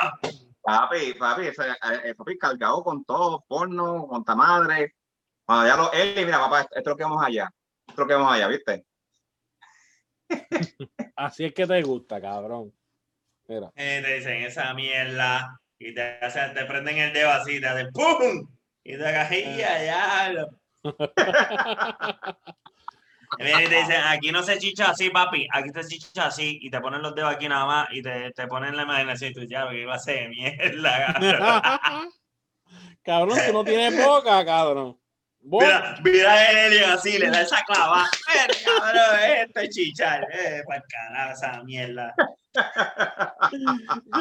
Papi, 0.61 1.13
papi, 1.13 1.47
ese, 1.47 1.69
eh, 1.69 1.75
eh, 2.05 2.15
papi, 2.15 2.37
cargado 2.39 2.83
con 2.83 3.05
todo, 3.05 3.45
porno, 3.47 4.07
con 4.07 4.23
ta 4.25 4.35
madre. 4.35 4.95
Cuando 5.45 5.67
ya 5.67 5.77
lo, 5.77 5.91
Eli, 5.93 6.25
mira, 6.25 6.39
papá, 6.39 6.61
esto 6.61 6.79
es 6.79 6.85
lo 6.87 6.97
que 6.97 7.03
vamos 7.03 7.23
allá. 7.23 7.49
Esto 7.87 7.91
es 7.93 7.97
lo 7.99 8.07
que 8.07 8.13
vamos 8.15 8.33
allá, 8.33 8.47
¿viste? 8.47 8.85
Así 11.15 11.45
es 11.45 11.53
que 11.53 11.67
te 11.67 11.81
gusta, 11.83 12.19
cabrón. 12.19 12.73
Mira. 13.47 13.71
Eh, 13.75 14.01
te 14.03 14.15
dicen 14.15 14.41
esa 14.43 14.73
mierda. 14.73 15.61
Y 15.77 15.93
te, 15.93 16.01
hacen, 16.01 16.53
te 16.53 16.65
prenden 16.65 16.97
el 16.97 17.13
dedo 17.13 17.29
así, 17.31 17.59
te 17.59 17.67
hacen 17.67 17.91
¡pum! 17.91 18.47
Y 18.83 18.97
te 18.97 19.05
ahí, 19.05 19.61
allá. 19.61 20.29
lo- 20.31 20.49
Dicen, 23.37 24.01
aquí 24.07 24.31
no 24.31 24.43
se 24.43 24.57
chicha 24.59 24.91
así, 24.91 25.09
papi, 25.09 25.47
aquí 25.51 25.69
se 25.73 25.87
chicha 25.87 26.27
así, 26.27 26.59
y 26.61 26.69
te 26.69 26.79
ponen 26.79 27.01
los 27.01 27.15
dedos 27.15 27.33
aquí 27.33 27.49
nada 27.49 27.65
más, 27.65 27.87
y 27.91 28.01
te, 28.01 28.31
te 28.31 28.47
ponen 28.47 28.77
la 28.77 28.83
imaginación, 28.83 29.31
y 29.31 29.33
tú 29.33 29.41
ya, 29.43 29.67
que 29.69 29.81
iba 29.81 29.95
a 29.95 29.99
ser 29.99 30.29
mierda, 30.29 31.13
cabrón. 31.13 32.09
cabrón, 33.03 33.39
tú 33.47 33.53
no 33.53 33.63
tienes 33.63 34.05
boca, 34.05 34.45
cabrón. 34.45 34.97
Mira, 35.41 35.99
mira 36.03 36.51
el 36.51 36.57
alien 36.57 36.89
así, 36.89 37.19
le 37.19 37.29
da 37.29 37.41
esa 37.41 37.61
clava. 37.63 38.09
Cabrón, 38.65 39.19
esto 39.37 39.59
es 39.59 39.69
chichar, 39.69 40.27
eh, 40.31 40.63
para 40.65 40.83
carajo 40.87 41.33
esa 41.33 41.63
mierda. 41.63 42.15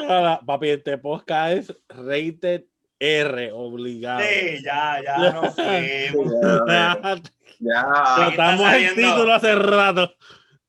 Ya, 0.02 0.40
Papi, 0.44 0.70
este 0.70 0.98
podcast 0.98 1.56
es 1.56 1.76
rated 1.88 2.64
R, 2.98 3.52
obligado. 3.52 4.20
Sí, 4.20 4.62
ya, 4.64 5.02
ya 5.02 5.32
nos 5.32 5.54
fuimos. 5.54 6.32
Ya, 6.68 7.20
Ya. 7.60 8.14
Tratamos 8.16 8.72
el 8.72 8.94
título 8.94 9.32
hace 9.32 9.54
rato. 9.54 10.12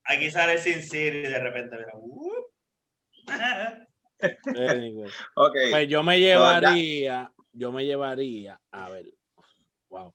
Aquí 0.04 0.30
sale 0.30 0.58
Sin 0.58 0.82
City 0.84 1.18
y 1.18 1.22
de 1.22 1.40
repente, 1.40 1.78
mira, 1.78 1.92
uh. 1.96 2.46
Anyway. 4.46 5.10
Ok. 5.36 5.56
Pues 5.72 5.88
yo 5.88 6.04
me 6.04 6.20
llevaría, 6.20 7.32
yo 7.52 7.72
me 7.72 7.86
llevaría, 7.86 8.60
a 8.72 8.90
ver, 8.90 9.06
wow. 9.90 10.14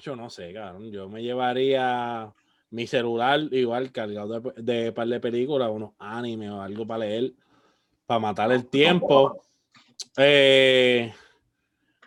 Yo 0.00 0.16
no 0.16 0.30
sé, 0.30 0.52
cabrón. 0.52 0.90
Yo 0.90 1.08
me 1.08 1.22
llevaría 1.22 2.32
mi 2.70 2.86
celular 2.86 3.40
igual 3.52 3.92
cargado 3.92 4.40
de, 4.40 4.62
de 4.62 4.92
par 4.92 5.06
de 5.06 5.20
películas, 5.20 5.70
unos 5.70 5.92
animes 5.98 6.50
o 6.50 6.62
algo 6.62 6.86
para 6.86 7.00
leer, 7.00 7.32
para 8.06 8.20
matar 8.20 8.52
el 8.52 8.66
tiempo. 8.68 9.40
Eh, 10.16 11.12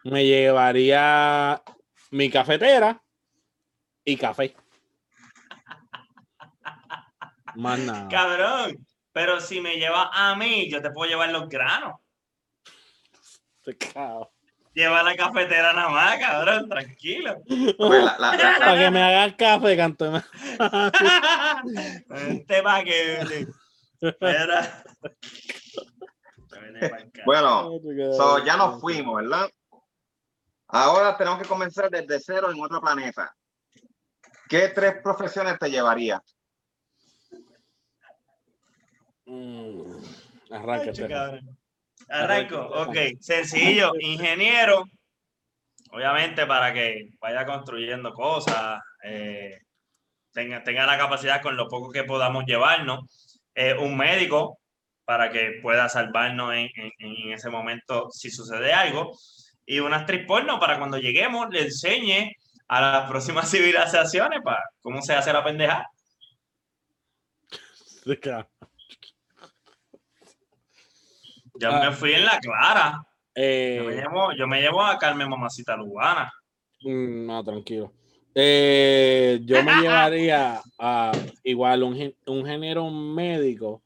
me 0.04 0.26
llevaría 0.26 1.62
mi 2.12 2.30
cafetera 2.30 3.02
y 4.04 4.18
café. 4.18 4.56
Más 7.56 7.80
nada. 7.80 8.08
Cabrón, 8.10 8.86
pero 9.12 9.40
si 9.40 9.62
me 9.62 9.78
llevas 9.78 10.10
a 10.14 10.36
mí, 10.36 10.70
yo 10.70 10.82
te 10.82 10.92
puedo 10.92 11.10
llevar 11.10 11.30
los 11.30 11.48
granos. 11.50 11.96
Cabrón. 13.94 14.28
Lleva 14.74 15.02
la 15.04 15.16
cafetera 15.16 15.72
nada 15.72 15.88
más, 15.90 16.20
cabrón, 16.20 16.68
tranquilo. 16.68 17.42
La- 17.48 18.18
la- 18.20 18.36
la- 18.36 18.56
Para 18.60 18.78
que 18.78 18.92
me 18.92 19.02
hagas 19.02 19.34
café, 19.36 19.78
canto. 19.78 20.22
Vente 22.10 22.62
pa' 22.62 22.84
que. 22.84 23.48
Espera. 24.02 24.84
Bueno, 27.26 27.70
so, 28.18 28.44
ya 28.44 28.58
nos 28.58 28.82
fuimos, 28.82 29.16
¿verdad? 29.22 29.50
Ahora 30.68 31.16
tenemos 31.18 31.42
que 31.42 31.48
comenzar 31.48 31.90
desde 31.90 32.20
cero 32.20 32.52
en 32.52 32.62
otro 32.62 32.82
planeta. 32.82 33.36
¿Qué 34.50 34.70
tres 34.70 34.96
profesiones 35.04 35.58
te 35.60 35.70
llevaría? 35.70 36.22
Mm, 39.26 40.04
cabrón. 40.50 41.58
Arranco, 42.08 42.60
ok, 42.60 42.96
sencillo, 43.20 43.94
ingeniero, 44.00 44.86
obviamente 45.92 46.46
para 46.46 46.72
que 46.72 47.10
vaya 47.20 47.46
construyendo 47.46 48.14
cosas, 48.14 48.80
eh, 49.04 49.62
tenga, 50.32 50.64
tenga 50.64 50.86
la 50.86 50.98
capacidad 50.98 51.42
con 51.42 51.56
lo 51.56 51.68
poco 51.68 51.92
que 51.92 52.04
podamos 52.04 52.46
llevarnos, 52.46 53.32
Eh, 53.58 53.74
un 53.74 53.96
médico 53.96 54.60
para 55.06 55.32
que 55.32 55.60
pueda 55.62 55.88
salvarnos 55.88 56.54
en, 56.54 56.70
en- 56.76 56.92
en 57.00 57.32
ese 57.34 57.50
momento 57.50 58.10
si 58.12 58.30
sucede 58.32 58.74
algo, 58.74 59.12
y 59.66 59.80
una 59.80 59.98
actriz 59.98 60.26
porno 60.28 60.60
para 60.60 60.78
cuando 60.78 60.98
lleguemos 60.98 61.48
le 61.50 61.62
enseñe 61.64 62.32
a 62.68 62.82
las 62.82 63.10
próximas 63.10 63.50
civilizaciones 63.52 64.42
para 64.44 64.64
cómo 64.82 65.02
se 65.02 65.14
hace 65.14 65.32
la 65.34 65.44
pendeja. 65.44 65.88
Ya 71.58 71.70
Ah. 71.70 71.90
me 71.90 71.96
fui 71.96 72.14
en 72.14 72.26
la 72.26 72.38
clara. 72.40 73.02
Yo 73.34 73.42
me 73.42 73.44
Eh, 73.94 73.96
llevo, 74.02 74.32
yo 74.34 74.46
me 74.48 74.62
llevo 74.62 74.84
a 74.84 74.98
Carmen 74.98 75.30
Mamacita 75.30 75.76
Lugana. 75.78 76.32
mm, 76.82 77.26
no, 77.26 77.44
tranquilo. 77.44 77.94
Eh, 78.34 79.40
yo 79.44 79.64
me 79.64 79.72
llevaría 79.82 80.62
a 80.78 81.12
igual 81.44 81.84
un, 81.84 82.14
un 82.28 82.46
género 82.46 82.90
médico, 82.90 83.82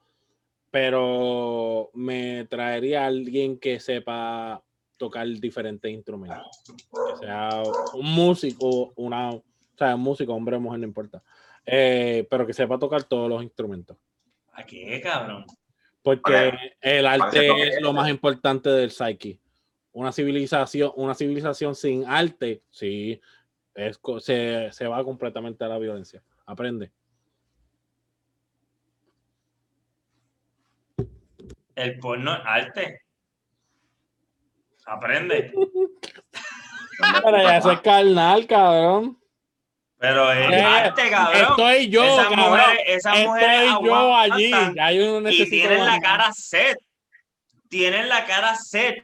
pero 0.72 1.90
me 1.94 2.46
traería 2.46 3.04
a 3.04 3.08
alguien 3.08 3.60
que 3.60 3.80
sepa 3.80 4.64
tocar 4.98 5.28
diferentes 5.28 5.92
instrumentos. 5.92 6.64
Que 6.66 7.26
sea 7.26 7.64
un 7.94 8.14
músico, 8.14 8.94
una, 8.96 9.32
o 9.32 9.44
sea, 9.78 9.96
un 9.96 10.02
músico, 10.02 10.34
hombre 10.34 10.58
o 10.58 10.60
mujer, 10.60 10.80
no 10.80 10.86
importa. 10.86 11.24
Eh, 11.66 12.28
pero 12.30 12.46
que 12.46 12.54
sepa 12.54 12.78
tocar 12.78 13.04
todos 13.04 13.30
los 13.30 13.42
instrumentos. 13.42 13.98
¿A 14.54 14.64
qué, 14.64 15.00
cabrón? 15.02 15.46
Porque 16.02 16.32
Vale. 16.32 16.78
el 16.82 17.06
arte 17.06 17.70
es 17.70 17.82
lo 17.82 17.94
más 17.94 18.10
importante 18.10 18.70
del 18.70 18.92
psyche. 18.92 19.40
Una 19.92 20.12
civilización, 20.12 20.92
una 20.96 21.16
civilización 21.16 21.76
sin 21.76 22.06
arte, 22.06 22.62
sí, 22.70 23.20
es, 23.74 24.00
se, 24.20 24.72
se 24.72 24.88
va 24.88 25.04
completamente 25.04 25.64
a 25.64 25.68
la 25.68 25.80
violencia. 25.80 26.24
Aprende. 26.46 26.92
El 31.80 31.98
porno 32.00 32.34
es 32.36 32.42
arte. 32.46 33.02
Aprende. 34.86 35.54
Pero 37.24 37.38
ya 37.42 37.58
eso 37.58 37.72
es 37.72 37.80
carnal, 37.82 38.46
cabrón. 38.48 39.18
Pero 39.98 40.32
es 40.32 40.52
Eh, 40.52 40.62
arte, 40.62 41.10
cabrón. 41.10 41.42
Estoy 41.42 41.90
yo, 41.90 42.04
esas 42.04 42.28
cabrón. 42.28 42.50
mujeres, 42.50 42.84
esas 42.88 43.20
mujeres 43.26 43.62
Estoy 43.72 43.86
yo 43.86 44.16
allí. 44.16 44.52
Ya 44.76 44.92
yo 44.92 45.22
no 45.22 45.30
y 45.30 45.50
tienen 45.50 45.86
la 45.86 46.00
cara 46.02 46.32
set. 46.34 46.78
Tienen 47.70 48.10
la 48.10 48.26
cara 48.26 48.56
set. 48.56 49.04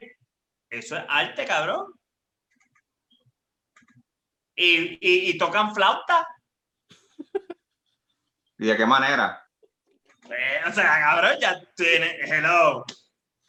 Eso 0.70 0.98
es 0.98 1.04
arte, 1.08 1.46
cabrón. 1.46 1.86
y, 4.58 4.98
y, 5.02 5.30
y 5.30 5.38
tocan 5.38 5.74
flauta. 5.74 6.28
¿Y 8.58 8.66
de 8.68 8.78
qué 8.78 8.86
manera? 8.86 9.45
Eh, 10.30 10.60
o 10.68 10.72
sea, 10.72 11.00
cabrón, 11.00 11.38
ya 11.40 11.62
tiene. 11.76 12.18
Hello. 12.24 12.84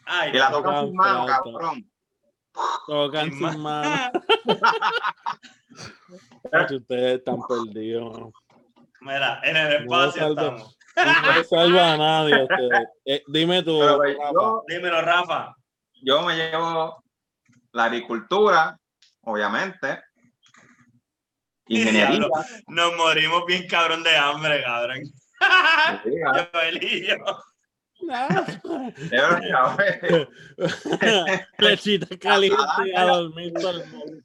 Ay, 0.04 0.30
Y 0.30 0.38
la 0.38 0.50
no. 0.50 0.58
tocan 0.58 0.86
sin 0.86 0.94
mano, 0.96 1.26
cabrón. 1.26 1.90
Tocan 2.86 3.30
Sin 3.30 3.38
sin 3.50 3.60
ma- 3.62 3.82
mano. 3.82 4.12
Chacho, 6.50 6.76
Ustedes 6.76 7.18
están 7.18 7.38
perdidos. 7.46 8.12
mano. 8.12 8.32
Mira, 9.00 9.40
en 9.44 9.56
el 9.56 9.86
No 9.86 10.04
espacio 10.04 10.22
salta. 10.22 10.42
estamos. 10.42 10.76
No 10.96 11.44
salva 11.50 11.92
a 11.92 11.96
nadie. 11.96 12.42
ustedes. 12.42 12.88
Eh, 13.04 13.22
dime 13.28 13.62
tú, 13.62 13.78
Pero, 13.78 13.96
güey, 13.96 14.14
Rafa. 14.16 14.32
yo, 14.32 14.62
Dímelo, 14.68 15.02
Rafa. 15.02 15.54
yo 16.02 16.22
me 16.22 16.34
llevo 16.36 17.04
la 17.72 17.84
agricultura, 17.84 18.76
obviamente. 19.22 20.00
Ingeniería. 21.68 22.26
Nos 22.68 22.96
morimos 22.96 23.44
bien 23.46 23.66
cabrón 23.68 24.02
de 24.02 24.16
hambre, 24.16 24.62
cabrón. 24.64 25.00
Ingeniería. 25.40 26.02
Yo, 26.04 26.60
él 26.60 26.82
y 26.82 27.06
yo. 27.08 27.16
Pero, 29.10 29.40
cabrón, 29.50 30.28
Lechita 31.58 32.16
caliente 32.18 32.62
a 32.96 33.04
dormir 33.04 33.52
todo 33.54 33.70
el 33.82 33.86
mundo. 33.90 34.22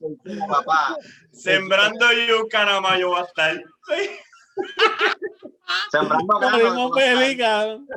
papá, 0.48 0.96
Sembrando 1.32 2.06
yuca 2.12 2.66
nada 2.66 2.82
más 2.82 3.00
yo 3.00 3.10
voy 3.10 3.22
a 3.22 3.24
estar. 3.24 3.64
sembrando 5.90 6.40
grano. 6.40 6.94
feliz, 6.94 7.38
cabrón. 7.38 7.88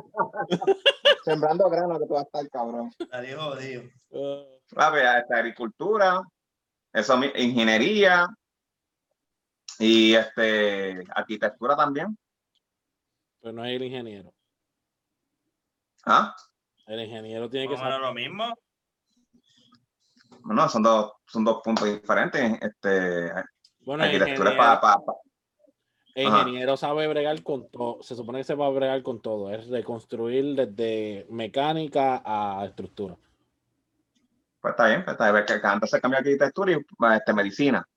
Sembrando 1.25 1.69
grano 1.69 1.99
que 1.99 2.05
tú 2.05 2.13
vas 2.13 2.23
a 2.23 2.25
estar, 2.25 2.49
cabrón. 2.49 2.91
Adiós, 3.11 3.41
jodido. 3.43 3.83
Papi, 4.73 4.97
esta 4.99 5.35
agricultura, 5.37 6.21
eso, 6.93 7.21
ingeniería 7.35 8.27
y 9.77 10.15
este 10.15 11.03
arquitectura 11.13 11.75
también. 11.75 12.17
Pero 13.45 13.57
no 13.57 13.63
es 13.63 13.75
el 13.75 13.83
ingeniero. 13.83 14.33
¿Ah? 16.03 16.35
El 16.87 16.99
ingeniero 17.01 17.47
tiene 17.47 17.67
que 17.69 17.77
saber. 17.77 17.99
lo 17.99 18.11
mismo. 18.11 18.51
No, 20.45 20.67
son 20.67 20.81
dos, 20.81 21.13
son 21.27 21.43
dos 21.43 21.61
puntos 21.63 21.85
diferentes. 21.85 22.57
Este, 22.59 23.31
Bueno, 23.81 24.03
el 24.03 24.09
arquitectura 24.09 24.49
ingeniero, 24.49 24.81
para, 24.81 24.97
el 26.15 26.25
Ajá. 26.25 26.39
ingeniero 26.39 26.75
sabe 26.75 27.07
bregar 27.07 27.43
con 27.43 27.69
todo. 27.69 28.01
Se 28.01 28.15
supone 28.15 28.39
que 28.39 28.45
se 28.45 28.55
va 28.55 28.65
a 28.65 28.71
bregar 28.71 29.03
con 29.03 29.21
todo. 29.21 29.51
Es 29.51 29.67
reconstruir 29.67 30.55
desde 30.55 31.27
mecánica 31.29 32.23
a 32.25 32.65
estructura. 32.65 33.15
pues 34.59 34.71
está 34.71 34.87
bien, 34.87 35.05
pues 35.05 35.13
está 35.13 35.31
bien. 35.31 35.45
Que 35.45 35.67
antes 35.67 35.91
se 35.91 36.01
cambió 36.01 36.17
arquitectura 36.17 36.71
y 36.71 36.77
este, 37.15 37.31
medicina. 37.31 37.87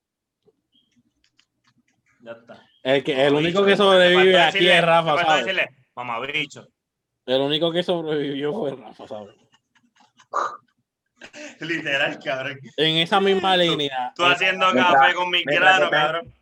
Ya 2.20 2.32
está. 2.32 2.67
El, 2.88 3.04
que, 3.04 3.12
el 3.12 3.32
Mamabicho. 3.34 3.58
único 3.60 3.64
que 3.66 3.76
sobrevive 3.76 4.40
aquí 4.40 4.58
decirle- 4.58 4.78
es 4.78 4.84
Rafa, 4.84 5.22
¿sabes? 5.24 5.44
decirle, 5.44 5.68
mamabicho. 5.94 6.66
El 7.26 7.40
único 7.42 7.70
que 7.70 7.82
sobrevivió 7.82 8.52
fue 8.54 8.74
Rafa, 8.74 9.06
¿sabes? 9.06 9.36
Literal, 11.60 12.18
cabrón. 12.24 12.58
En 12.76 12.96
esa 12.96 13.20
misma 13.20 13.56
línea. 13.56 14.12
Tú 14.16 14.24
haciendo 14.24 14.72
Mientras- 14.72 14.94
café 14.94 15.14
con 15.14 15.30
mi 15.30 15.42
mientras 15.44 15.76
grano, 15.78 15.90
cabrón. 15.90 16.34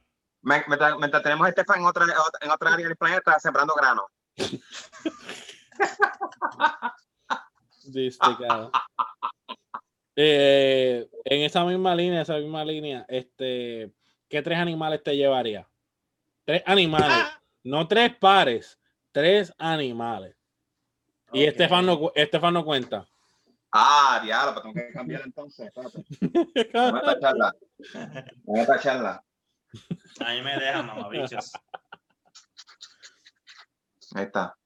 Me- 0.42 0.62
Mientras, 0.68 0.96
mientras 0.98 1.22
tenemos 1.24 1.46
a 1.46 1.48
Estefan 1.48 1.80
en 1.80 1.86
otra, 1.86 2.04
en 2.40 2.50
otra 2.50 2.74
área 2.74 2.86
del 2.86 2.96
planeta 2.96 3.38
sembrando 3.40 3.74
grano. 3.74 4.06
Diste, 7.84 8.26
cabrón. 8.46 8.70
Eh, 10.14 11.08
en 11.24 11.42
esa 11.42 11.64
misma 11.64 11.94
línea, 11.94 12.22
esa 12.22 12.36
misma 12.36 12.64
línea, 12.64 13.04
este, 13.08 13.90
¿qué 14.28 14.42
tres 14.42 14.58
animales 14.58 15.02
te 15.02 15.16
llevaría? 15.16 15.66
Tres 16.46 16.62
animales, 16.64 17.26
no 17.64 17.88
tres 17.88 18.16
pares, 18.16 18.78
tres 19.10 19.52
animales. 19.58 20.36
Y. 21.32 21.44
Estefan 21.44 21.84
no, 21.84 22.12
Estefan 22.14 22.54
no 22.54 22.64
cuenta. 22.64 23.04
Ah, 23.72 24.20
diablo, 24.22 24.52
pues 24.52 24.62
tengo 24.62 24.74
que 24.74 24.92
cambiar 24.92 25.22
entonces. 25.22 25.66
espérate. 25.66 26.70
Vamos 26.72 27.02
a 27.02 27.14
tacharla. 27.14 27.56
Vamos 28.44 28.62
a 28.62 28.66
tacharla. 28.66 29.24
A 30.20 30.32
mí 30.34 30.42
me 30.42 30.56
dejan, 30.56 30.86
mamabichos. 30.86 31.52
Ahí 34.14 34.24
está. 34.24 34.56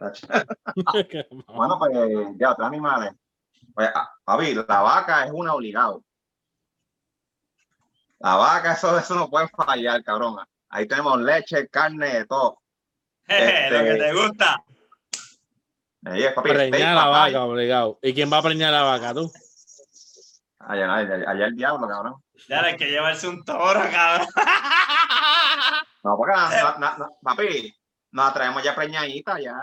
Bueno, 1.46 1.78
pues 1.78 1.92
ya, 2.36 2.50
otros 2.50 2.66
animales. 2.66 3.12
Pues, 3.72 3.88
ah, 3.94 4.10
papi, 4.24 4.54
la 4.54 4.64
vaca 4.64 5.24
es 5.24 5.30
una 5.30 5.54
obligado. 5.54 6.02
La 8.18 8.34
vaca, 8.34 8.72
eso, 8.72 8.98
eso 8.98 9.14
no 9.14 9.30
puede 9.30 9.46
fallar, 9.46 10.02
cabrón. 10.02 10.38
Ahí 10.72 10.88
tenemos 10.88 11.20
leche, 11.20 11.68
carne, 11.68 12.08
de 12.08 12.24
todo. 12.26 12.58
Lo 13.28 13.36
que 13.36 13.66
Este- 13.66 13.98
te 13.98 14.12
gusta. 14.14 14.64
Ahí 16.04 16.24
es, 16.24 16.32
papi, 16.32 16.50
steak, 16.50 16.70
preñar 16.70 16.96
la 16.96 17.06
vaca, 17.06 17.44
obligado. 17.44 17.98
¿Y 18.02 18.12
quién 18.12 18.32
va 18.32 18.38
a 18.38 18.42
preñar 18.42 18.72
la 18.72 18.82
vaca? 18.82 19.14
¿Tú? 19.14 19.30
Allá, 20.58 20.92
allá, 20.94 21.30
allá 21.30 21.46
el 21.46 21.54
diablo, 21.54 21.86
cabrón. 21.86 22.14
Ya 22.48 22.60
hay 22.64 22.76
que 22.76 22.90
llevarse 22.90 23.28
un 23.28 23.44
toro, 23.44 23.80
cabrón. 23.92 24.26
No, 26.02 26.16
porque, 26.16 26.34
no, 26.34 26.78
no, 26.78 26.98
no, 26.98 27.08
papi, 27.22 27.72
nos 28.10 28.34
traemos 28.34 28.62
ya 28.64 28.74
preñadita, 28.74 29.38
ya. 29.38 29.54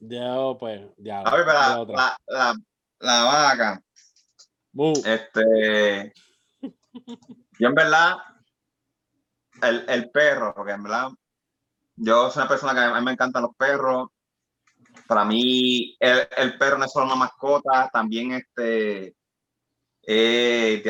Ya, 0.00 0.34
pues, 0.58 0.80
ya. 0.96 1.22
Papi, 1.22 1.36
pero 1.36 1.52
la 1.52 1.68
la, 1.68 1.84
la, 1.86 2.16
la, 2.26 2.54
la 2.98 3.24
vaca, 3.24 3.82
este, 5.04 6.12
yo 7.58 7.68
en 7.68 7.74
verdad, 7.74 8.16
el, 9.62 9.84
el 9.88 10.10
perro, 10.10 10.54
porque 10.54 10.72
en 10.72 10.82
verdad, 10.82 11.08
yo 11.96 12.30
soy 12.30 12.42
una 12.42 12.48
persona 12.48 12.74
que 12.74 12.80
a 12.80 12.98
mí 12.98 13.04
me 13.04 13.12
encantan 13.12 13.42
los 13.42 13.56
perros. 13.56 14.08
Para 15.06 15.24
mí, 15.24 15.96
el, 16.00 16.28
el 16.36 16.58
perro 16.58 16.78
no 16.78 16.84
es 16.84 16.92
solo 16.92 17.06
una 17.06 17.16
mascota, 17.16 17.88
también 17.92 18.32
este, 18.32 19.14
eh. 20.02 20.84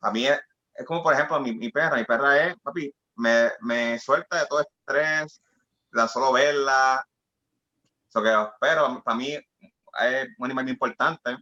A 0.00 0.10
mí 0.10 0.26
es, 0.26 0.40
como, 0.86 1.02
por 1.02 1.14
ejemplo, 1.14 1.40
mi, 1.40 1.52
mi 1.52 1.70
perra, 1.70 1.96
mi 1.96 2.04
perra 2.04 2.46
es, 2.46 2.56
papi, 2.60 2.94
me, 3.16 3.50
me 3.60 3.98
suelta 3.98 4.38
de 4.38 4.46
todo 4.46 4.60
estrés, 4.60 5.42
tan 5.92 6.08
solo 6.08 6.32
verla. 6.32 7.04
So 8.08 8.22
que, 8.22 8.30
pero 8.60 9.02
para 9.02 9.16
mí 9.16 9.32
es 9.32 10.28
un 10.38 10.44
animal 10.46 10.68
importante. 10.68 11.36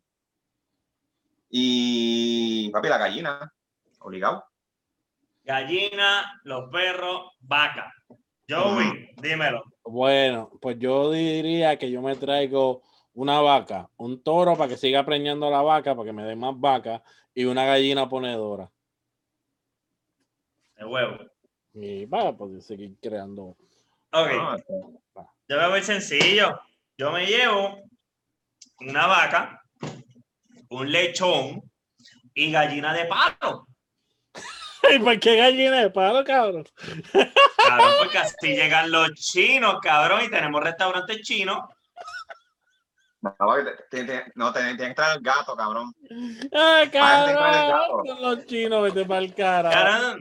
Y, 1.48 2.70
papi, 2.70 2.88
la 2.88 2.98
gallina, 2.98 3.52
obligado. 4.06 4.44
Gallina, 5.42 6.40
los 6.44 6.70
perros, 6.70 7.32
vaca. 7.40 7.92
Joey, 8.48 9.10
dímelo. 9.20 9.64
Bueno, 9.84 10.50
pues 10.60 10.78
yo 10.78 11.10
diría 11.10 11.76
que 11.78 11.90
yo 11.90 12.00
me 12.00 12.14
traigo 12.14 12.82
una 13.14 13.40
vaca, 13.40 13.88
un 13.96 14.22
toro 14.22 14.56
para 14.56 14.68
que 14.68 14.76
siga 14.76 15.04
preñando 15.04 15.50
la 15.50 15.62
vaca, 15.62 15.94
para 15.94 16.06
que 16.06 16.12
me 16.12 16.24
dé 16.24 16.36
más 16.36 16.58
vaca, 16.58 17.02
y 17.34 17.44
una 17.44 17.64
gallina 17.64 18.08
ponedora. 18.08 18.70
El 20.76 20.86
huevo. 20.86 21.18
Y 21.74 22.04
va, 22.06 22.36
pues 22.36 22.64
seguir 22.66 22.96
creando. 23.00 23.56
Ok, 24.12 24.28
¿no? 24.32 24.56
yo 25.48 25.56
me 25.56 25.68
voy 25.68 25.82
sencillo. 25.82 26.60
Yo 26.96 27.12
me 27.12 27.26
llevo 27.26 27.82
una 28.80 29.06
vaca, 29.06 29.62
un 30.70 30.90
lechón 30.90 31.62
y 32.34 32.52
gallina 32.52 32.94
de 32.94 33.06
palo. 33.06 33.65
¿Y 34.94 34.98
por 34.98 35.18
qué 35.20 35.36
gallina 35.36 35.80
de 35.82 35.90
palo, 35.90 36.24
cabrón? 36.24 36.64
Cabrón, 37.56 37.90
porque 37.98 38.18
así 38.18 38.48
llegan 38.54 38.90
los 38.90 39.10
chinos, 39.14 39.76
cabrón, 39.82 40.22
y 40.24 40.30
tenemos 40.30 40.62
restaurantes 40.62 41.20
chinos. 41.22 41.58
No, 43.22 43.34
no, 44.36 44.52
tienes 44.52 44.76
que 44.76 44.94
traer 44.94 45.16
el 45.16 45.22
gato, 45.22 45.56
cabrón. 45.56 45.92
¡Ay, 46.52 46.88
Parece 46.88 46.90
que 46.90 46.98
el 47.30 47.36
cabrón! 47.36 48.04
gato. 48.06 48.20
Los 48.20 48.46
chinos, 48.46 48.82
vete 48.84 49.04
para 49.04 49.20
el 49.20 49.34
cara. 49.34 49.70
Cabrón, 49.70 50.20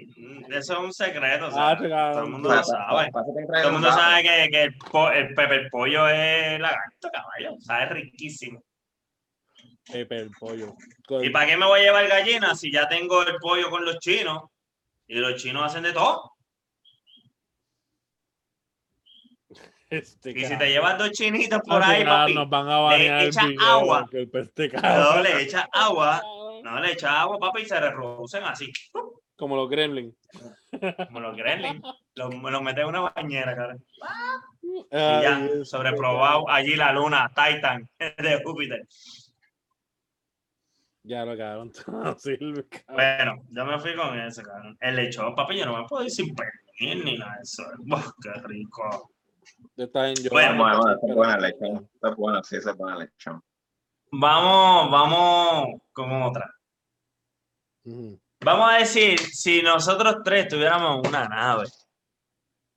eso 0.49 0.73
es 0.73 0.79
un 0.79 0.93
secreto, 0.93 1.47
o 1.47 1.51
sea, 1.51 1.69
Ah, 1.69 1.77
todo 1.77 2.23
el 2.23 2.29
mundo 2.31 2.55
lo 2.55 2.63
sabe. 2.63 3.11
Todo 3.11 3.53
el 3.59 3.65
un 3.67 3.73
mundo 3.73 3.91
sabe 3.91 4.23
que, 4.23 4.47
que 4.49 4.63
el, 4.63 4.77
po- 4.77 5.11
el 5.11 5.35
pepper 5.35 5.69
pollo 5.69 6.07
es 6.07 6.59
lagarto, 6.59 7.09
caballo. 7.13 7.55
Sabe 7.59 7.85
riquísimo. 7.87 8.63
Pepe, 9.91 10.17
el 10.17 10.31
pollo. 10.39 10.73
¿Y 11.21 11.29
para 11.29 11.45
qué 11.45 11.57
me 11.57 11.67
voy 11.67 11.81
a 11.81 11.83
llevar 11.83 12.07
gallina 12.07 12.55
si 12.55 12.71
ya 12.71 12.87
tengo 12.87 13.21
el 13.21 13.35
pollo 13.35 13.69
con 13.69 13.85
los 13.85 13.99
chinos? 13.99 14.45
Y 15.07 15.15
los 15.19 15.41
chinos 15.41 15.63
hacen 15.63 15.83
de 15.83 15.93
todo. 15.93 16.31
Este, 19.87 20.31
Y 20.31 20.43
si 20.45 20.57
te 20.57 20.69
llevas 20.69 20.97
dos 20.97 21.11
chinitos 21.11 21.61
por 21.61 21.81
ahí, 21.81 22.03
papi, 22.03 22.33
Nos 22.33 22.49
van 22.49 22.67
a 22.67 22.79
banear 22.79 23.21
el 23.21 23.27
echa 23.29 23.45
video 23.45 23.65
agua. 23.67 24.05
el 24.11 24.29
no 24.83 25.21
le 25.21 25.41
echas 25.43 25.65
agua, 25.71 26.21
no 26.63 26.79
le 26.79 26.91
echas 26.91 27.11
agua, 27.11 27.37
papi, 27.39 27.61
y 27.61 27.65
se 27.65 27.79
reproducen 27.79 28.43
así, 28.43 28.71
Como 29.35 29.55
los 29.55 29.69
gremlins. 29.69 30.15
como 31.07 31.19
los 31.19 31.37
gremlins. 31.37 31.81
Los, 32.15 32.33
los 32.33 32.61
metes 32.63 32.81
en 32.81 32.87
una 32.87 33.01
bañera, 33.01 33.55
cara. 33.55 33.77
Y 34.63 34.91
ya, 34.91 35.47
sobreprobado 35.63 36.49
allí 36.49 36.75
la 36.75 36.91
luna, 36.91 37.29
Titan, 37.29 37.87
de 37.99 38.41
Júpiter. 38.43 38.87
Ya 41.07 41.23
lo 41.23 41.35
no 41.35 41.71
sirve, 42.17 42.67
cabrón. 42.67 42.95
Bueno, 42.95 43.35
yo 43.49 43.65
me 43.65 43.79
fui 43.79 43.95
con 43.95 44.19
ese, 44.19 44.41
cabrón. 44.41 44.75
El 44.79 44.95
lechón, 44.95 45.35
papi, 45.35 45.57
yo 45.59 45.65
no 45.67 45.77
me 45.77 45.87
puedo 45.87 46.03
ir 46.03 46.09
sin 46.09 46.33
pernil 46.33 47.05
ni 47.05 47.17
nada 47.17 47.35
de 47.35 47.43
eso. 47.43 47.63
Uf, 47.79 48.11
qué 48.21 48.31
rico. 48.41 49.11
Está 49.77 50.05
bien, 50.05 50.15
yo. 50.15 50.29
Bueno, 50.31 50.57
Bueno, 50.57 50.77
bueno, 50.79 50.95
esta 50.95 51.07
es 51.07 51.15
buena 51.15 51.37
lechón. 51.37 51.89
Esta 51.93 52.09
es 52.09 52.15
buena, 52.15 52.43
sí, 52.43 52.55
esa 52.55 52.71
es 52.71 52.77
buena 52.77 52.97
lechón. 52.97 53.43
Vamos, 54.11 54.91
vamos 54.91 55.81
con 55.93 56.23
otra. 56.23 56.51
Vamos 58.43 58.71
a 58.71 58.77
decir, 58.79 59.19
si 59.19 59.61
nosotros 59.61 60.17
tres 60.23 60.47
tuviéramos 60.47 61.07
una 61.07 61.27
nave, 61.27 61.65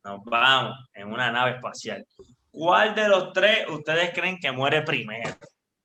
nos 0.05 0.22
vamos 0.24 0.76
en 0.93 1.11
una 1.11 1.33
nave 1.33 1.53
espacial, 1.53 2.07
¿cuál 2.51 2.95
de 2.95 3.09
los 3.09 3.33
tres 3.33 3.66
ustedes 3.70 4.12
creen 4.12 4.39
que 4.39 4.53
muere 4.53 4.83
primero? 4.83 5.35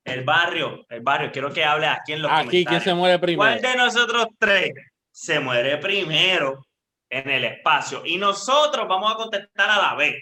El 0.05 0.23
barrio, 0.23 0.85
el 0.89 1.01
barrio, 1.01 1.31
quiero 1.31 1.51
que 1.53 1.63
hable 1.63 1.87
aquí 1.87 2.13
en 2.13 2.21
los 2.23 2.31
Aquí, 2.31 2.65
¿quién 2.65 2.81
se 2.81 2.93
muere 2.93 3.17
¿Cuál 3.17 3.21
primero? 3.59 3.61
de 3.61 3.75
nosotros 3.77 4.27
tres 4.37 4.71
se 5.11 5.39
muere 5.39 5.77
primero 5.77 6.65
en 7.09 7.29
el 7.29 7.45
espacio? 7.45 8.01
Y 8.05 8.17
nosotros 8.17 8.85
vamos 8.87 9.11
a 9.13 9.15
contestar 9.15 9.69
a 9.69 9.77
la 9.81 9.95
vez. 9.95 10.15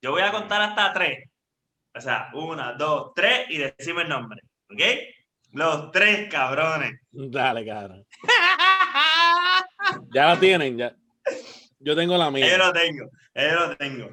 Yo 0.00 0.12
voy 0.12 0.22
a 0.22 0.30
contar 0.30 0.62
hasta 0.62 0.92
tres. 0.92 1.28
O 1.94 2.00
sea, 2.00 2.30
una, 2.34 2.74
dos, 2.74 3.12
tres 3.16 3.46
y 3.48 3.58
decimos 3.58 4.02
el 4.04 4.08
nombre. 4.10 4.40
¿Ok? 4.70 4.80
Los 5.52 5.90
tres 5.90 6.28
cabrones. 6.30 6.92
Dale, 7.10 7.64
cabrón. 7.66 8.04
Ya 10.12 10.26
la 10.26 10.40
tienen, 10.40 10.76
ya. 10.76 10.94
Yo 11.78 11.96
tengo 11.96 12.16
la 12.16 12.26
Yo 12.26 12.30
mía. 12.32 12.58
lo 12.58 12.72
tengo, 12.72 13.06
yo 13.34 13.54
lo 13.54 13.76
tengo. 13.76 14.08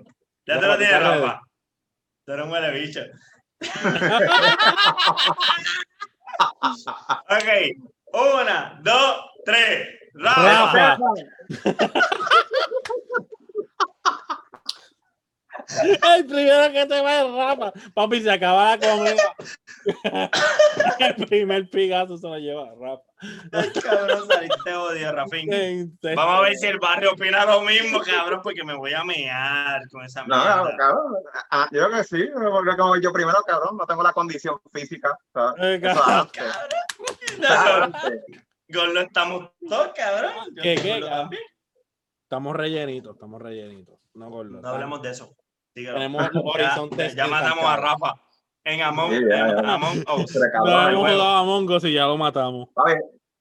Ya 0.46 0.56
Ya, 0.56 0.60
te 0.60 0.68
lo 0.68 0.78
tienes. 0.78 1.00
Rafa. 1.00 1.42
Tú 2.26 2.32
eres 2.34 2.46
un 2.46 2.52
huele 2.52 2.72
bicho. 2.80 3.02
Ok, 7.30 7.50
una, 8.42 8.80
dos, 8.84 9.26
tres. 9.46 9.88
Rafa. 10.14 10.98
Rafa. 10.98 10.98
El 16.16 16.26
primero 16.26 16.72
que 16.74 16.86
te 16.86 17.02
va 17.02 17.22
es 17.22 17.32
Rafa. 17.32 17.72
Papi, 17.94 18.22
se 18.22 18.32
acaba 18.32 18.76
la 18.76 18.80
comida. 18.80 19.36
El 21.00 21.16
primer 21.28 21.70
pigazo 21.70 22.18
se 22.18 22.28
lo 22.28 22.38
lleva 22.38 22.70
Rafa. 22.80 23.04
Ay, 23.54 23.72
cabrón, 23.82 24.28
saliste 24.28 24.74
odio, 24.74 25.12
Rafín. 25.14 25.50
Vamos 26.16 26.36
a 26.36 26.42
ver 26.42 26.56
si 26.58 26.68
el 26.68 26.78
barrio 26.80 27.14
opina 27.14 27.46
lo 27.46 27.62
mismo, 27.62 28.02
cabrón, 28.02 28.42
porque 28.44 28.64
me 28.64 28.74
voy 28.76 28.94
a 28.94 29.04
mear 29.04 29.88
con 29.90 30.04
esa 30.04 30.26
No, 30.26 30.36
mierda. 30.36 30.56
no, 30.58 30.78
cabrón. 30.78 31.14
Ah, 31.52 31.68
yo 31.72 31.86
creo 31.88 31.98
que 31.98 32.04
sí, 32.04 32.30
porque 32.52 32.76
como 32.78 32.98
yo 32.98 33.14
primero, 33.14 33.42
cabrón, 33.46 33.78
no 33.78 33.86
tengo 33.86 34.04
la 34.04 34.12
condición 34.14 34.60
física. 34.74 35.18
sea, 35.34 35.54
Eh, 35.60 35.80
cabrón. 35.82 36.30
Gol 38.70 38.94
lo 38.94 39.02
estamos 39.02 39.52
todos, 39.70 39.92
cabrón. 39.96 40.32
Yo 40.56 40.64
¿Qué, 40.64 40.76
qué, 40.76 41.00
cabrón? 41.00 41.30
Estamos 42.24 42.56
rellenitos, 42.56 43.14
estamos 43.14 43.42
rellenitos. 43.42 44.00
No, 44.16 44.30
gordo. 44.30 44.62
No 44.62 44.68
hablemos 44.68 45.02
de 45.02 45.12
eso. 45.12 45.36
Dígalo. 45.76 45.98
Tenemos 45.98 46.24
Ya, 46.34 46.40
horizontes. 46.42 47.16
ya 47.16 47.28
matamos 47.28 47.66
a 47.66 47.76
Rafa 47.78 48.14
en 48.66 48.82
Among, 48.82 49.12
Sí, 49.12 49.22
ya, 49.30 49.50
en 49.50 49.62
ya. 49.64 49.74
Among 49.74 49.98
Us. 50.18 50.32
Pero, 50.34 50.46
No 50.46 50.52
cabrón, 50.52 50.90
hemos 50.90 51.02
bueno. 51.02 51.18
jugado 51.18 51.84
a 51.86 51.90
y 51.90 51.94
ya 51.94 52.06
lo 52.06 52.18
matamos. 52.18 52.70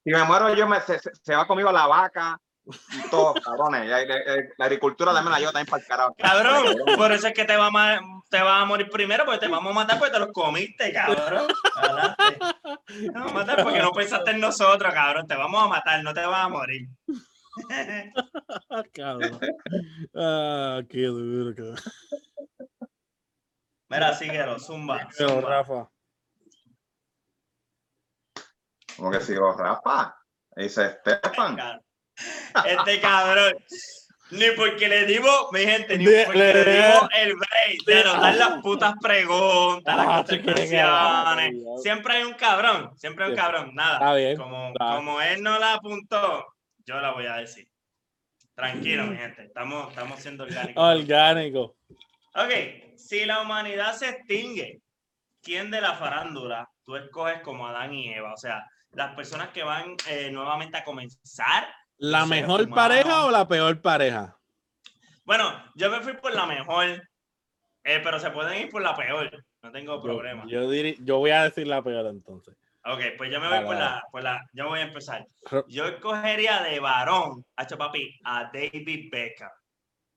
Si 0.05 0.11
me 0.11 0.25
muero 0.25 0.53
yo, 0.55 0.67
me, 0.67 0.81
se, 0.81 1.35
va 1.35 1.47
conmigo 1.47 1.71
la 1.71 1.87
vaca 1.87 2.37
y 2.67 3.09
todo, 3.09 3.35
cabrones. 3.45 3.89
La 4.59 4.65
agricultura 4.65 5.13
también 5.13 5.33
la 5.33 5.39
llevo 5.39 5.53
también 5.53 5.71
para 5.71 5.83
el 5.83 5.89
carajo. 5.89 6.15
Cabrón, 6.19 6.77
por 6.97 7.13
eso 7.13 7.29
es 7.29 7.35
que 7.35 7.45
te 7.45 7.57
va 7.57 7.69
a, 7.69 8.01
te 8.29 8.43
morir 8.67 8.89
primero, 8.91 9.25
porque 9.25 9.41
te 9.41 9.49
vamos 9.49 9.71
a 9.71 9.75
matar 9.75 9.99
porque 9.99 10.13
te 10.13 10.19
los 10.19 10.33
comiste, 10.33 10.93
cabrón. 10.93 11.47
Te 12.87 13.11
vamos 13.11 13.31
a 13.31 13.35
matar 13.35 13.63
porque 13.63 13.79
no 13.79 13.93
pensaste 13.93 14.33
en 14.33 14.41
nosotros, 14.41 14.93
cabrón. 14.93 15.27
Te 15.29 15.37
vamos 15.37 15.63
a 15.63 15.69
matar, 15.69 16.03
no 16.03 16.13
te 16.13 16.25
vas 16.27 16.47
a 16.47 16.49
morir. 16.49 16.89
Ah, 18.71 18.83
cabrón. 18.93 19.39
Ah, 20.15 20.81
qué 20.89 21.03
duro, 21.07 21.55
cabrón. 21.55 21.77
Mira, 23.89 24.15
síguelo, 24.15 24.59
zumba. 24.59 25.09
Rafa. 25.19 25.91
Como 28.97 29.11
que 29.11 29.21
sigo, 29.21 29.53
Rafa. 29.57 30.17
Dice 30.57 30.87
Estefan. 30.87 31.59
Este 32.67 33.01
cabrón. 33.01 33.55
Ni 34.31 34.51
porque 34.57 34.89
le 34.89 35.05
dimos, 35.05 35.49
mi 35.53 35.61
gente, 35.61 35.99
ni 35.99 36.07
De- 36.07 36.25
porque 36.25 36.39
le- 36.39 36.65
le 36.65 36.73
dimos 36.75 37.09
el 37.19 37.35
break 37.35 37.85
de 37.87 38.01
anotar 38.01 38.35
las 38.37 38.63
putas 38.63 38.95
preguntas, 39.03 39.95
las 39.95 40.07
Ah, 40.09 40.25
contestaciones. 40.27 41.55
Siempre 41.83 42.15
hay 42.15 42.23
un 42.23 42.33
cabrón, 42.35 42.97
siempre 42.97 43.25
hay 43.27 43.31
un 43.33 43.37
cabrón. 43.37 43.75
Nada. 43.75 43.95
Está 43.99 44.15
bien. 44.15 44.37
Como, 44.39 44.69
está. 44.69 44.97
como 44.97 45.21
él 45.21 45.43
no 45.43 45.59
la 45.59 45.75
apuntó, 45.75 46.47
yo 46.87 47.01
la 47.01 47.13
voy 47.13 47.27
a 47.27 47.37
decir. 47.37 47.69
Tranquilo, 48.55 49.05
mi 49.05 49.17
gente. 49.17 49.45
Estamos, 49.45 49.89
estamos 49.89 50.21
siendo 50.21 50.45
orgánicos. 50.45 50.83
Orgánico. 50.83 51.77
Ok, 52.35 52.97
si 52.97 53.25
la 53.25 53.41
humanidad 53.41 53.95
se 53.95 54.09
extingue, 54.11 54.81
¿quién 55.43 55.71
de 55.71 55.81
la 55.81 55.95
farándula 55.95 56.69
tú 56.85 56.97
escoges 56.97 57.41
como 57.43 57.67
Adán 57.67 57.95
y 57.95 58.13
Eva? 58.13 58.33
O 58.35 58.37
sea, 58.37 58.67
las 58.93 59.15
personas 59.15 59.49
que 59.51 59.63
van 59.63 59.97
eh, 60.09 60.31
nuevamente 60.31 60.77
a 60.79 60.85
comenzar. 60.85 61.67
¿La 61.99 62.27
mejor 62.27 62.69
pareja 62.69 63.25
o 63.27 63.31
la 63.31 63.47
peor 63.49 63.81
pareja? 63.81 64.37
Bueno, 65.25 65.53
yo 65.77 65.91
me 65.91 66.01
fui 66.01 66.15
por 66.15 66.35
la 66.35 66.47
mejor, 66.47 66.87
eh, 67.85 68.01
pero 68.03 68.19
se 68.19 68.31
pueden 68.31 68.61
ir 68.63 68.71
por 68.71 68.83
la 68.83 68.97
peor. 68.97 69.45
No 69.63 69.71
tengo 69.71 69.95
Yo, 69.97 70.03
problema. 70.03 70.45
yo, 70.49 70.71
diri- 70.71 70.97
yo 71.05 71.19
voy 71.19 71.31
a 71.31 71.45
decir 71.45 71.67
la 71.69 71.83
peor 71.83 72.07
entonces. 72.07 72.57
Ok, 72.85 73.01
pues 73.17 73.31
yo 73.31 73.41
me 73.41 73.49
voy 73.49 73.65
por 73.65 73.77
la, 73.77 74.03
por 74.11 74.23
la. 74.23 74.45
Yo 74.53 74.69
voy 74.69 74.81
a 74.81 74.85
empezar. 74.85 75.27
Yo 75.69 75.87
escogería 75.87 76.63
de 76.63 76.81
varón, 76.81 77.45
hacho 77.57 77.79
papi, 77.79 78.19
a 78.25 78.51
David 78.53 79.09
Beckham. 79.11 79.51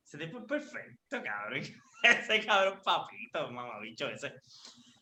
Ese 0.03 0.17
tipo 0.17 0.39
es 0.39 0.45
perfecto, 0.45 1.21
cabrón. 1.23 1.61
Ese 2.03 2.45
cabrón 2.45 2.79
papito, 2.83 3.49
mamabicho 3.49 4.07
ese. 4.07 4.33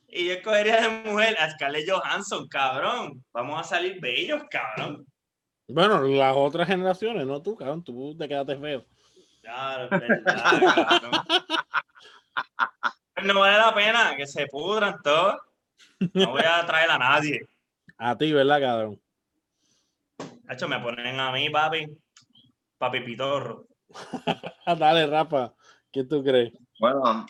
Y 0.07 0.27
yo 0.27 0.33
escogería 0.33 0.81
de 0.81 1.09
mujer 1.09 1.35
a 1.37 1.49
Scarlett 1.51 1.89
Johansson, 1.89 2.47
cabrón. 2.47 3.25
Vamos 3.33 3.59
a 3.59 3.63
salir 3.63 3.99
bellos, 3.99 4.43
cabrón. 4.49 5.05
Bueno, 5.67 6.01
las 6.01 6.33
otras 6.35 6.67
generaciones, 6.67 7.25
no 7.25 7.41
tú, 7.41 7.55
cabrón. 7.55 7.83
Tú 7.83 8.15
te 8.17 8.27
quedaste 8.27 8.57
feo. 8.57 8.85
Claro, 9.41 9.89
verdad, 9.89 10.61
cabrón. 10.89 11.11
Pues 13.13 13.25
No 13.27 13.39
vale 13.39 13.57
la 13.57 13.73
pena 13.73 14.15
que 14.15 14.25
se 14.25 14.47
pudran 14.47 15.01
todos. 15.03 15.35
No 16.13 16.31
voy 16.31 16.41
a 16.41 16.65
traer 16.65 16.89
a 16.89 16.97
nadie. 16.97 17.47
A 17.97 18.17
ti, 18.17 18.31
¿verdad, 18.33 18.59
cabrón? 18.59 19.01
Hacho, 20.47 20.67
me 20.67 20.79
ponen 20.79 21.19
a 21.19 21.31
mí, 21.31 21.49
papi. 21.49 21.87
Papi 22.77 22.99
Pitorro. 23.01 23.67
Dale, 24.77 25.07
Rafa. 25.07 25.53
¿Qué 25.91 26.03
tú 26.03 26.23
crees? 26.23 26.53
Bueno, 26.79 27.25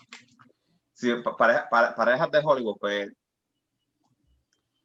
si 0.93 1.13
pa- 1.15 1.35
pareja- 1.35 1.67
pa- 1.69 1.95
parejas 1.95 2.31
de 2.31 2.39
Hollywood, 2.43 2.77
pues. 2.79 3.11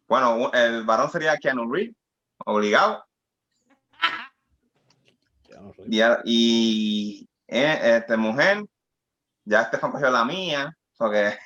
Bueno, 0.09 0.51
el 0.53 0.85
varón 0.85 1.11
sería 1.11 1.37
Keanu 1.37 1.71
Reeves, 1.73 1.95
obligado. 2.45 3.05
Y, 5.87 6.01
y 6.25 7.29
eh, 7.47 7.97
este, 7.99 8.17
mujer, 8.17 8.65
ya 9.45 9.63
Estefan 9.63 9.93
cogió 9.93 10.11
la 10.11 10.25
mía. 10.25 10.73
So 10.93 11.11
que. 11.11 11.37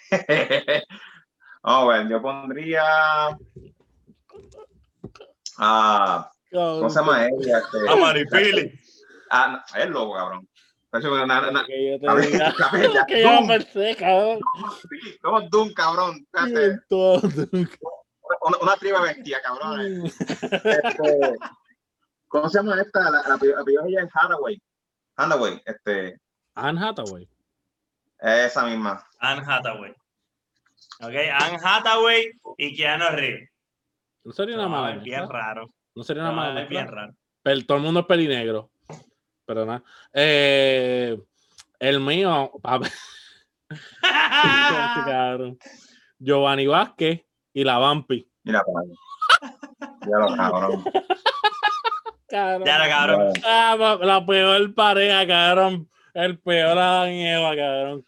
Vamos 1.62 1.94
a 1.94 1.98
ver, 1.98 2.08
yo 2.08 2.22
pondría. 2.22 2.82
Ah, 5.58 6.30
¿Cómo 6.50 6.90
se 6.90 6.98
llama 7.00 7.26
ella? 7.26 7.58
Este, 7.58 7.88
A 7.88 7.96
Maripili. 7.96 8.80
ah, 9.30 9.64
es 9.76 9.88
lobo, 9.88 10.14
cabrón. 10.14 10.48
A 10.92 10.98
a 10.98 11.00
yo 15.22 15.48
Doom, 15.50 15.72
cabrón. 15.72 16.26
Una, 18.42 18.58
una 18.60 18.76
tribu 18.76 18.98
de 18.98 19.02
bestia, 19.02 19.40
cabrón. 19.42 20.06
Este, 20.06 21.36
¿Cómo 22.28 22.48
se 22.48 22.58
llama 22.58 22.80
esta? 22.80 23.10
La, 23.10 23.22
la, 23.28 23.38
ella 23.42 24.02
es 24.02 24.10
Hathaway. 24.14 24.60
Hathaway, 25.16 25.62
este, 25.66 26.18
Anne 26.54 26.80
Hathaway. 26.80 27.28
esa 28.18 28.64
misma. 28.64 29.06
Anne 29.18 29.42
Hathaway. 29.46 29.94
Ok, 31.00 31.14
Anne 31.40 31.58
Hathaway 31.62 32.30
y 32.56 32.76
Keanu 32.76 33.04
Reeves. 33.10 33.51
No 34.24 34.32
sería 34.32 34.54
una 34.54 34.64
No, 34.64 34.70
mala. 34.70 34.96
es 34.96 35.02
bien 35.02 35.28
raro. 35.28 35.70
No 35.94 36.02
sería 36.04 36.22
una 36.22 36.30
No, 36.30 36.36
mala. 36.36 36.62
es 36.62 36.68
bien 36.68 36.88
raro. 36.88 37.14
Pero 37.42 37.66
todo 37.66 37.78
el 37.78 37.82
mundo 37.84 38.00
es 38.00 38.06
pelinegro. 38.06 38.70
Pero 39.44 39.66
nada. 39.66 39.82
Eh, 40.12 41.18
el 41.80 42.00
mío, 42.00 42.52
papi, 42.62 42.88
cabrón. 45.06 45.58
Giovanni 46.18 46.66
Vázquez 46.66 47.24
y 47.52 47.64
la 47.64 47.78
Vampi. 47.78 48.28
Mira. 48.44 48.62
Ya 49.80 50.18
lo 50.18 50.36
cabrón. 50.36 50.84
Cabrón. 52.28 52.64
Ya 52.66 52.78
lo 52.78 52.84
cabrón. 52.88 53.32
Ah, 53.44 53.74
pa- 53.78 54.04
la 54.04 54.24
peor 54.24 54.74
pareja, 54.74 55.26
cabrón. 55.26 55.88
El 56.14 56.38
peor 56.38 56.78
Adán 56.78 57.12
y 57.12 57.26
Eva, 57.28 57.56
cabrón. 57.56 58.04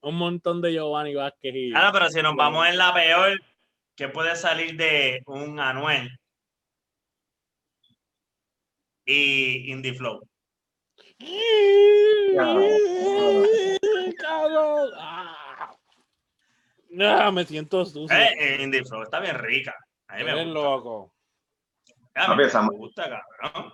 Un 0.00 0.14
montón 0.16 0.60
de 0.60 0.72
Giovanni 0.72 1.14
Vázquez 1.14 1.54
y. 1.54 1.70
Claro, 1.70 1.92
pero 1.92 2.08
si 2.10 2.22
nos 2.22 2.34
vamos 2.36 2.66
en 2.66 2.76
la 2.78 2.92
peor, 2.92 3.40
¿qué 3.98 4.08
puede 4.08 4.36
salir 4.36 4.76
de 4.76 5.20
un 5.26 5.58
Anuel 5.58 6.08
y 9.04 9.72
Indie 9.72 9.92
Flow. 9.94 10.20
Cabrón. 14.18 14.90
Ah. 14.98 15.70
Ah, 17.00 17.30
me 17.32 17.44
siento 17.44 17.84
sucio. 17.84 18.16
Eh, 18.16 18.34
eh, 18.38 18.62
Indie 18.62 18.84
Flow 18.84 19.02
está 19.02 19.18
bien 19.20 19.36
rica. 19.36 19.74
A 20.06 20.16
mí 20.16 20.24
me 20.24 20.32
gusta. 20.32 20.46
loco. 20.60 21.12
A 22.14 22.34
mí 22.34 22.44
Papi, 22.44 22.66
me 22.70 22.76
gusta, 22.78 23.02
cabrón. 23.42 23.72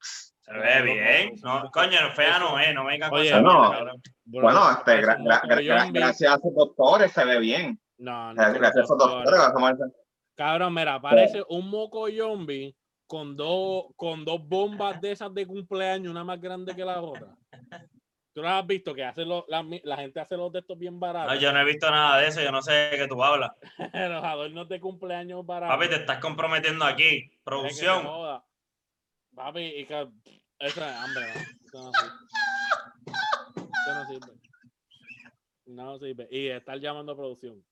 Se 0.00 0.52
ve 0.52 0.82
bien. 0.82 1.34
No, 1.42 1.70
coño, 1.70 1.98
fea 2.14 2.38
no 2.40 2.58
es, 2.58 2.74
no 2.74 2.84
venga 2.84 3.08
con 3.08 3.20
Oye, 3.20 3.28
esa 3.28 3.40
no. 3.40 3.52
mierda, 3.60 3.78
cabrón. 3.78 4.02
Bro, 4.24 4.42
Bueno, 4.42 4.70
este, 4.72 5.02
gra- 5.02 5.18
gra- 5.18 5.42
gra- 5.42 5.92
gracias 5.92 6.32
a 6.32 6.38
sus 6.38 6.52
doctores 6.54 7.12
se 7.12 7.24
ve 7.24 7.38
bien. 7.38 7.80
No, 8.02 8.34
no, 8.34 8.42
Cabrón, 10.34 10.74
mira, 10.74 11.00
parece 11.00 11.44
un 11.48 11.70
moco 11.70 12.08
yombi 12.08 12.74
con 13.06 13.36
dos, 13.36 13.84
con 13.94 14.24
dos 14.24 14.40
bombas 14.48 15.00
de 15.00 15.12
esas 15.12 15.32
de 15.32 15.46
cumpleaños, 15.46 16.10
una 16.10 16.24
más 16.24 16.40
grande 16.40 16.74
que 16.74 16.84
la 16.84 17.00
otra. 17.00 17.36
Tú 18.34 18.40
lo 18.42 18.48
has 18.48 18.66
visto 18.66 18.92
que 18.94 19.04
hace 19.04 19.24
los- 19.24 19.44
la, 19.46 19.62
la 19.84 19.96
gente 19.98 20.18
hace 20.18 20.36
los 20.36 20.50
de 20.50 20.60
estos 20.60 20.76
bien 20.78 20.94
No, 20.94 21.00
baratos. 21.00 21.38
yo 21.38 21.52
no 21.52 21.60
he 21.60 21.64
visto 21.64 21.88
nada 21.90 22.18
de 22.18 22.28
eso, 22.28 22.40
yo 22.42 22.50
no 22.50 22.62
sé 22.62 22.72
de 22.72 22.96
qué 22.96 23.06
tú 23.06 23.22
hablas. 23.22 23.52
los 23.92 24.24
adornos 24.24 24.68
de 24.68 24.80
cumpleaños 24.80 25.44
baratos. 25.46 25.76
Papi, 25.76 25.88
te 25.90 25.96
estás 25.96 26.18
comprometiendo 26.18 26.84
aquí. 26.84 27.30
Producción. 27.44 28.04
Papi, 29.34 29.60
y 29.60 29.86
que 29.86 30.08
eso 30.58 30.80
es 30.84 30.96
hambre, 30.96 31.26
¿no? 31.74 31.90
Eso 31.90 31.92
no 31.92 31.92
sirve. 31.92 32.14
Eso 33.86 33.94
no 33.94 34.06
sirve. 34.08 34.32
No 35.66 35.98
sirve. 35.98 36.28
Y 36.30 36.48
estar 36.48 36.78
llamando 36.80 37.12
a 37.12 37.16
producción. 37.16 37.62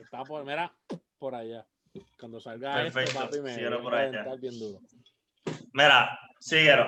Está 0.00 0.22
por, 0.24 0.44
mira, 0.44 0.72
por 1.18 1.34
allá. 1.34 1.66
Cuando 2.18 2.40
salga 2.40 2.74
Perfecto, 2.74 3.10
esto, 3.10 3.20
papi, 3.20 3.40
me 3.40 3.54
síguelo 3.54 3.76
voy 3.76 3.84
por 3.84 3.94
allá. 3.94 4.34
bien 4.36 4.58
duro. 4.58 4.80
Mira, 5.72 6.18
síguelo. 6.40 6.86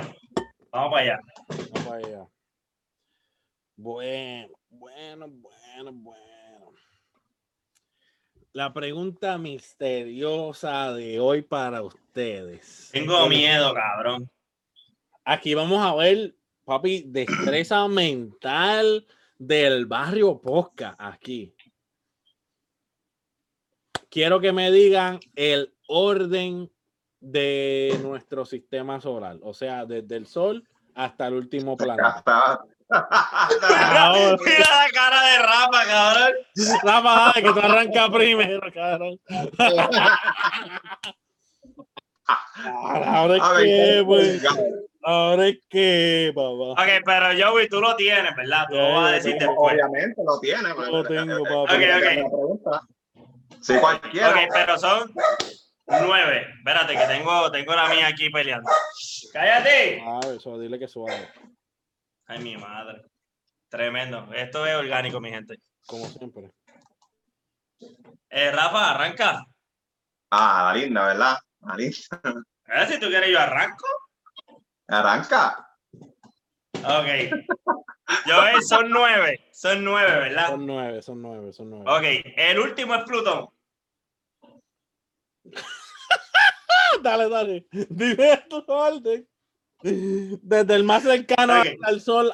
Vamos 0.70 0.90
para 0.90 1.02
allá. 1.02 1.20
Vamos 1.48 1.88
para 1.88 1.96
allá. 1.96 2.26
Bueno, 3.76 4.54
bueno, 4.68 5.26
bueno, 5.28 5.92
bueno. 5.92 6.26
La 8.52 8.72
pregunta 8.72 9.36
misteriosa 9.36 10.92
de 10.94 11.20
hoy 11.20 11.42
para 11.42 11.82
ustedes. 11.82 12.88
Tengo 12.92 13.28
miedo, 13.28 13.74
cabrón. 13.74 14.30
Aquí 15.24 15.54
vamos 15.54 15.84
a 15.84 15.94
ver, 15.94 16.34
papi, 16.64 17.04
destreza 17.06 17.86
mental 17.88 19.06
del 19.38 19.86
barrio 19.86 20.40
Posca. 20.40 20.96
Aquí. 20.98 21.55
Quiero 24.10 24.40
que 24.40 24.52
me 24.52 24.70
digan 24.70 25.20
el 25.34 25.74
orden 25.88 26.70
de 27.20 27.98
nuestro 28.02 28.44
sistema 28.44 29.00
solar, 29.00 29.36
o 29.42 29.52
sea, 29.54 29.84
desde 29.84 30.16
el 30.16 30.26
Sol 30.26 30.62
hasta 30.94 31.26
el 31.26 31.34
último 31.34 31.76
planeta. 31.76 32.08
Hasta- 32.24 32.64
Ahora. 33.98 34.36
Mira 34.44 34.58
la 34.84 34.90
cara 34.94 35.22
de 35.26 35.38
Rafa, 35.38 35.86
cabrón. 35.86 36.32
Rafa, 36.84 37.32
dale, 37.34 37.42
que 37.42 37.52
tú 37.52 37.58
arranca 37.66 38.10
primero, 38.12 38.72
cabrón. 38.72 39.18
Ahora 42.58 43.36
es 43.36 43.42
ver, 43.56 43.64
que, 43.64 44.02
pues, 44.06 44.44
ahora 45.02 45.48
es 45.48 45.58
que, 45.68 46.32
papá. 46.34 46.82
Ok, 46.82 47.02
pero 47.04 47.26
Joey, 47.50 47.68
tú 47.68 47.80
lo 47.80 47.94
tienes, 47.96 48.34
¿verdad? 48.36 48.66
Tú 48.68 48.76
lo 48.76 48.94
vas 48.94 49.10
a 49.10 49.14
decir 49.16 49.36
después. 49.38 49.74
Obviamente 49.74 50.22
lo 50.24 50.38
tiene. 50.40 50.68
pero- 50.76 50.90
Lo 50.90 51.04
tengo, 51.04 51.42
papi. 51.44 51.74
Ok, 51.74 51.82
ok. 52.62 52.82
Sí, 53.66 53.76
cualquiera. 53.80 54.30
Ok, 54.30 54.36
pero 54.52 54.78
son 54.78 55.12
nueve. 55.86 56.46
Espérate, 56.58 56.96
que 56.96 57.04
tengo, 57.06 57.50
tengo 57.50 57.74
la 57.74 57.88
mía 57.88 58.06
aquí 58.06 58.30
peleando. 58.30 58.70
¡Cállate! 59.32 60.00
Ah, 60.06 60.20
eso, 60.36 60.56
dile 60.58 60.78
que 60.78 60.86
suave, 60.86 61.28
Ay, 62.26 62.38
mi 62.38 62.56
madre. 62.56 63.02
Tremendo. 63.68 64.28
Esto 64.32 64.64
es 64.66 64.76
orgánico, 64.76 65.20
mi 65.20 65.30
gente. 65.30 65.56
como 65.84 66.06
siempre. 66.06 66.52
Eh, 68.30 68.52
Rafa, 68.52 68.92
arranca. 68.92 69.44
Ah, 70.30 70.72
la 70.72 70.80
linda, 70.80 71.06
¿verdad? 71.08 71.36
La 71.62 71.74
linda. 71.74 71.96
A 72.68 72.78
ver 72.78 72.88
si 72.88 73.00
tú 73.00 73.08
quieres, 73.08 73.30
yo 73.30 73.40
arranco. 73.40 73.86
Arranca. 74.86 75.68
Ok. 76.84 77.32
Joey, 78.26 78.62
son 78.62 78.90
nueve. 78.90 79.48
Son 79.52 79.82
nueve, 79.82 80.20
¿verdad? 80.20 80.48
Son 80.50 80.66
nueve, 80.66 81.02
son 81.02 81.22
nueve, 81.22 81.52
son 81.52 81.70
nueve. 81.70 81.84
Ok, 81.88 82.32
el 82.36 82.58
último 82.60 82.94
es 82.94 83.02
Plutón. 83.02 83.48
Dale, 87.02 87.28
dale. 87.28 87.66
Dime 87.70 88.44
tu 88.48 88.64
orden. 88.68 89.28
Desde 89.82 90.74
el 90.74 90.84
más 90.84 91.02
cercano 91.02 91.60
Ok. 91.60 91.66
al 91.82 92.00
sol 92.00 92.32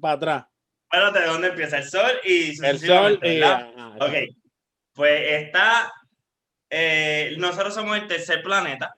para 0.00 0.14
atrás. 0.14 0.46
Espérate, 0.90 1.20
¿de 1.20 1.26
dónde 1.26 1.48
empieza? 1.48 1.78
El 1.78 1.84
Sol 1.88 2.10
y 2.24 2.64
El 2.64 2.78
sol 2.78 3.18
y. 3.22 3.42
ah, 3.42 3.96
Ok. 3.98 4.12
Pues 4.94 5.22
está. 5.44 5.90
eh, 6.68 7.34
nosotros 7.38 7.72
somos 7.74 7.96
el 7.96 8.06
tercer 8.06 8.42
planeta. 8.42 8.94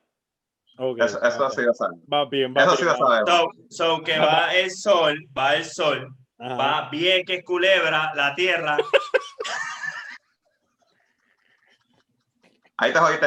ok, 0.78 0.98
Eso, 1.02 1.22
eso 1.22 1.46
ok. 1.46 1.52
sí 1.54 1.62
lo 1.62 1.72
sabe. 1.74 1.94
Va 2.12 2.24
bien, 2.28 2.52
va 2.52 2.62
Eso 2.62 2.70
bien, 2.72 2.78
sí 2.78 2.84
lo 2.84 2.94
bien. 2.94 3.06
sabemos. 3.06 3.30
So, 3.70 3.96
so 3.96 4.02
que 4.02 4.18
va 4.18 4.52
el 4.56 4.70
Sol, 4.72 5.18
va 5.38 5.54
el 5.54 5.64
Sol, 5.64 6.08
Ajá. 6.38 6.56
va 6.56 6.88
Vieques, 6.90 7.44
Culebra, 7.44 8.12
la 8.16 8.34
Tierra. 8.34 8.76
Ahí 12.76 12.92
te 12.92 12.98
jodiste. 12.98 13.26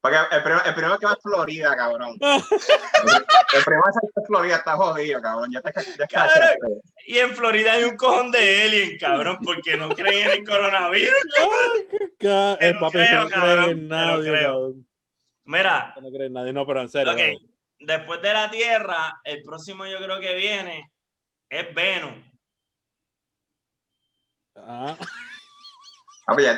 Porque 0.00 0.16
el 0.32 0.42
primero, 0.42 0.64
el 0.64 0.74
primero 0.74 0.98
que 0.98 1.06
va 1.06 1.12
es 1.12 1.22
Florida, 1.22 1.76
cabrón. 1.76 2.16
El 2.20 3.64
primero 3.64 3.82
que 3.84 4.06
va 4.06 4.22
es 4.22 4.26
Florida 4.26 4.56
está 4.56 4.76
jodido, 4.76 5.20
cabrón. 5.22 5.52
Ya 5.52 5.60
te 5.60 5.72
ya 5.96 6.06
Cabrón. 6.08 6.80
Y 7.06 7.18
en 7.18 7.36
Florida 7.36 7.72
hay 7.74 7.84
un 7.84 7.96
cojón 7.96 8.32
de 8.32 8.62
alien, 8.62 8.98
cabrón, 8.98 9.38
porque 9.44 9.76
no 9.76 9.90
creen 9.90 10.28
en 10.30 10.38
el 10.40 10.44
coronavirus. 10.44 11.14
Ca- 12.18 12.56
Te 12.58 12.68
eh, 12.68 12.72
lo 12.74 12.80
papi, 12.80 12.92
creo, 12.92 13.22
no 13.22 13.28
cree 13.28 13.40
cabrón, 13.40 13.70
en 13.70 13.88
nadie, 13.88 14.30
creo. 14.30 14.52
cabrón. 14.52 14.88
Mira, 15.44 15.94
No 16.00 16.10
cree 16.10 16.26
en 16.26 16.32
nadie, 16.32 16.52
no, 16.52 16.66
pero 16.66 16.80
en 16.80 16.88
serio. 16.88 17.12
ok, 17.12 17.18
dale. 17.18 17.38
después 17.78 18.22
de 18.22 18.32
la 18.32 18.50
Tierra, 18.50 19.20
el 19.22 19.42
próximo 19.42 19.86
yo 19.86 19.98
creo 19.98 20.18
que 20.18 20.34
viene 20.34 20.90
es 21.48 21.72
Venus. 21.74 22.14
Ya, 24.56 24.98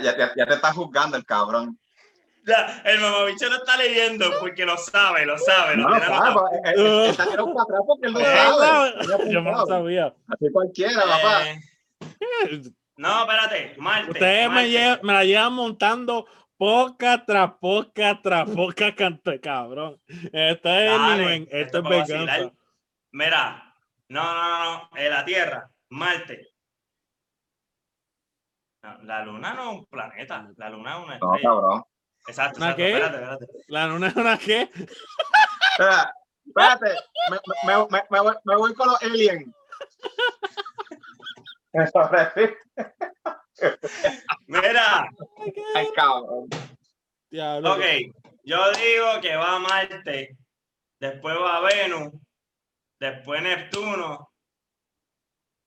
ya, 0.01 0.17
ya- 0.17 0.33
ya 0.37 0.47
te 0.47 0.55
está 0.55 0.73
juzgando 0.73 1.17
el 1.17 1.25
cabrón. 1.27 1.79
Ya, 2.47 2.83
el 2.85 3.01
mamabicho 3.01 3.49
lo 3.49 3.57
está 3.57 3.77
leyendo 3.79 4.27
porque 4.39 4.67
lo 4.67 4.77
sabe, 4.77 5.25
lo 5.25 5.39
sabe. 5.39 5.77
Lo 5.77 5.89
No, 5.89 5.95
anotado. 5.95 6.47
pues, 6.51 6.61
él- 6.77 6.87
él 6.87 7.11
está 7.11 7.25
tirado 7.25 7.55
para 7.55 7.63
atrás 7.63 7.81
porque 7.87 8.07
él 8.07 8.13
no 8.13 8.21
Eh, 8.21 8.25
sabe. 8.59 9.33
Yo 9.33 9.41
no 9.41 9.51
lo 9.53 9.67
sabía. 9.67 10.15
Así 10.29 10.53
cualquiera, 10.53 11.03
papá. 11.03 11.49
Eh, 11.49 11.61
no, 12.97 13.23
espérate, 13.23 13.75
Marte. 13.79 14.11
Ustedes 14.11 14.49
me, 14.51 14.55
Marte. 14.57 14.71
lle- 14.71 15.01
me 15.03 15.13
la 15.15 15.25
llevan 15.25 15.53
montando 15.55 16.27
poca 16.59 17.25
tras 17.25 17.53
poca 17.61 18.21
tras 18.23 18.49
poca 18.51 18.95
cante, 18.95 19.41
cabrón. 19.41 19.99
Esto 20.07 20.69
es, 20.69 20.91
Dale, 21.01 21.17
nivel- 21.25 21.49
esto 21.51 21.57
esto 21.57 21.79
es 21.79 21.85
venganza. 21.85 22.25
vacilar. 22.27 22.53
Mira, 23.13 23.75
no, 24.09 24.23
no, 24.35 24.49
no, 24.49 24.65
no, 24.91 24.91
en 24.97 25.11
la 25.11 25.25
Tierra, 25.25 25.71
Marte. 25.89 26.49
No, 28.83 29.03
la 29.05 29.25
Luna 29.25 29.55
no 29.55 29.63
es 29.71 29.79
un 29.79 29.87
planeta, 29.87 30.47
la 30.57 30.69
Luna 30.69 30.91
es 30.99 31.05
una 31.07 31.19
No, 31.19 31.35
estrella. 31.35 31.49
cabrón. 31.49 31.85
Exacto, 32.27 32.59
¿Una 32.59 32.71
exacto, 32.71 32.77
qué? 32.77 32.93
espérate, 32.93 33.17
espérate. 33.17 33.47
La 33.69 33.87
luna 33.87 34.09
es 34.09 34.17
una 34.17 34.39
qué? 34.39 34.71
Espera, 35.73 36.15
Espérate, 36.47 36.95
me, 37.31 37.39
me, 37.65 37.87
me, 37.91 38.03
me 38.11 38.21
voy, 38.21 38.35
me 38.45 38.57
voy 38.57 38.75
con 38.75 38.89
los 38.89 39.03
aliens. 39.03 39.55
Eso 41.73 42.11
es 42.13 42.55
Mira, 44.47 45.09
Ay, 45.75 45.89
cabrón. 45.95 46.49
Diablo. 47.31 47.75
ok, 47.75 47.83
yo 48.45 48.73
digo 48.73 49.21
que 49.21 49.35
va 49.37 49.57
a 49.57 49.59
Marte, 49.59 50.37
después 51.01 51.37
va 51.37 51.57
a 51.57 51.61
Venus, 51.61 52.13
después 53.01 53.43
Neptuno, 53.43 54.31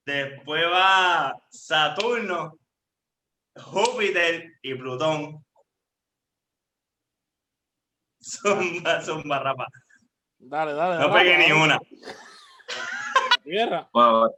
después 0.05 0.63
va 0.71 1.35
Saturno, 1.49 2.57
Júpiter 3.55 4.53
y 4.61 4.75
Plutón. 4.75 5.43
Zumba, 8.27 9.01
zumba, 9.01 9.39
rapa. 9.39 9.67
Dale, 10.39 10.73
dale. 10.73 10.99
No 11.07 11.13
pegué 11.13 11.37
ni 11.37 11.51
una. 11.51 11.79
Tierra, 13.43 13.89
Bueno, 13.93 14.29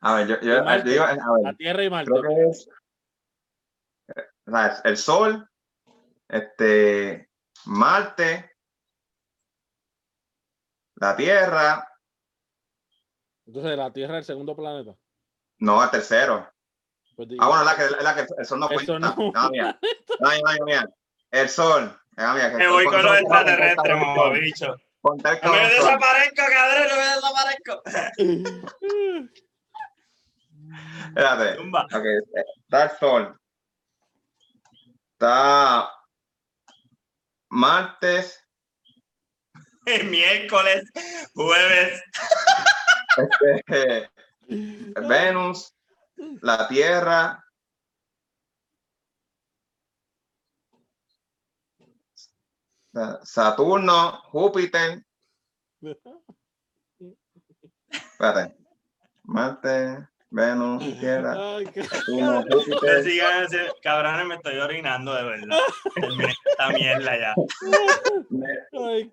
a 0.00 0.14
ver, 0.14 0.26
yo, 0.28 0.40
yo 0.40 0.64
Marte. 0.64 0.88
digo, 0.88 1.04
a 1.04 1.14
la 1.14 1.26
ver, 1.44 1.56
Tierra 1.56 1.84
y 1.84 1.90
Marte. 1.90 2.10
creo 2.10 2.22
que 2.22 2.48
es, 2.48 2.68
o 4.46 4.50
sea, 4.50 4.66
es 4.68 4.80
el 4.84 4.96
Sol, 4.96 5.48
este, 6.28 7.28
Marte, 7.66 8.50
la 10.96 11.14
Tierra, 11.16 11.86
Entonces, 13.46 13.76
la 13.76 13.92
Tierra 13.92 14.14
es 14.14 14.18
el 14.20 14.24
segundo 14.24 14.56
planeta. 14.56 14.96
no, 15.58 15.84
el 15.84 15.90
tercero. 15.90 16.50
Pues, 17.16 17.28
Ah, 17.38 17.48
bueno, 17.48 17.64
la 17.64 17.76
que, 17.76 17.90
la 18.02 18.14
que 18.14 18.26
el 18.38 18.46
Sol 18.46 18.60
no 18.60 18.68
El 18.70 18.74
cuenta. 18.74 18.92
Sol 19.14 19.32
no 19.34 19.50
mira. 19.50 20.88
El 21.30 21.48
Sol, 21.50 22.00
Mira, 22.20 22.34
mira, 22.34 22.50
que 22.50 22.56
Me 22.58 22.68
voy 22.68 22.84
con 22.84 23.02
los 23.02 23.18
extraterrestres, 23.18 23.96
mamá, 23.96 24.28
bicho. 24.30 24.76
me 25.02 25.68
desaparezco, 25.70 26.42
cabrón, 26.52 26.88
no 26.90 26.96
me 26.96 27.06
desaparezco. 27.14 27.82
Espérate. 31.08 31.56
Zumba. 31.56 31.86
Ok, 31.86 32.04
eh, 32.04 32.90
sol. 33.00 33.40
Está 35.12 35.90
martes, 37.48 38.46
Miércoles, 40.04 40.84
jueves, 41.34 42.02
este, 43.16 44.10
Venus, 45.08 45.74
la 46.42 46.68
Tierra, 46.68 47.42
Saturno, 53.22 54.20
Júpiter. 54.32 55.02
Espérate. 57.90 58.56
Marte, 59.24 60.08
Venus, 60.30 60.82
Tierra, 60.98 61.56
Ay, 61.56 61.66
qué- 61.66 61.84
Saturno, 61.84 62.42
me 62.42 62.50
Júpiter. 62.54 63.04
sigan 63.04 63.46
cabrones, 63.82 64.26
me 64.26 64.34
estoy 64.36 64.56
orinando 64.58 65.14
de 65.14 65.22
verdad. 65.24 65.58
Esta 66.46 66.68
mierda 66.70 67.18
ya. 67.18 67.34
Ay, 68.86 69.12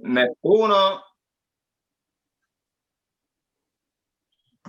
Neptuno, 0.00 1.02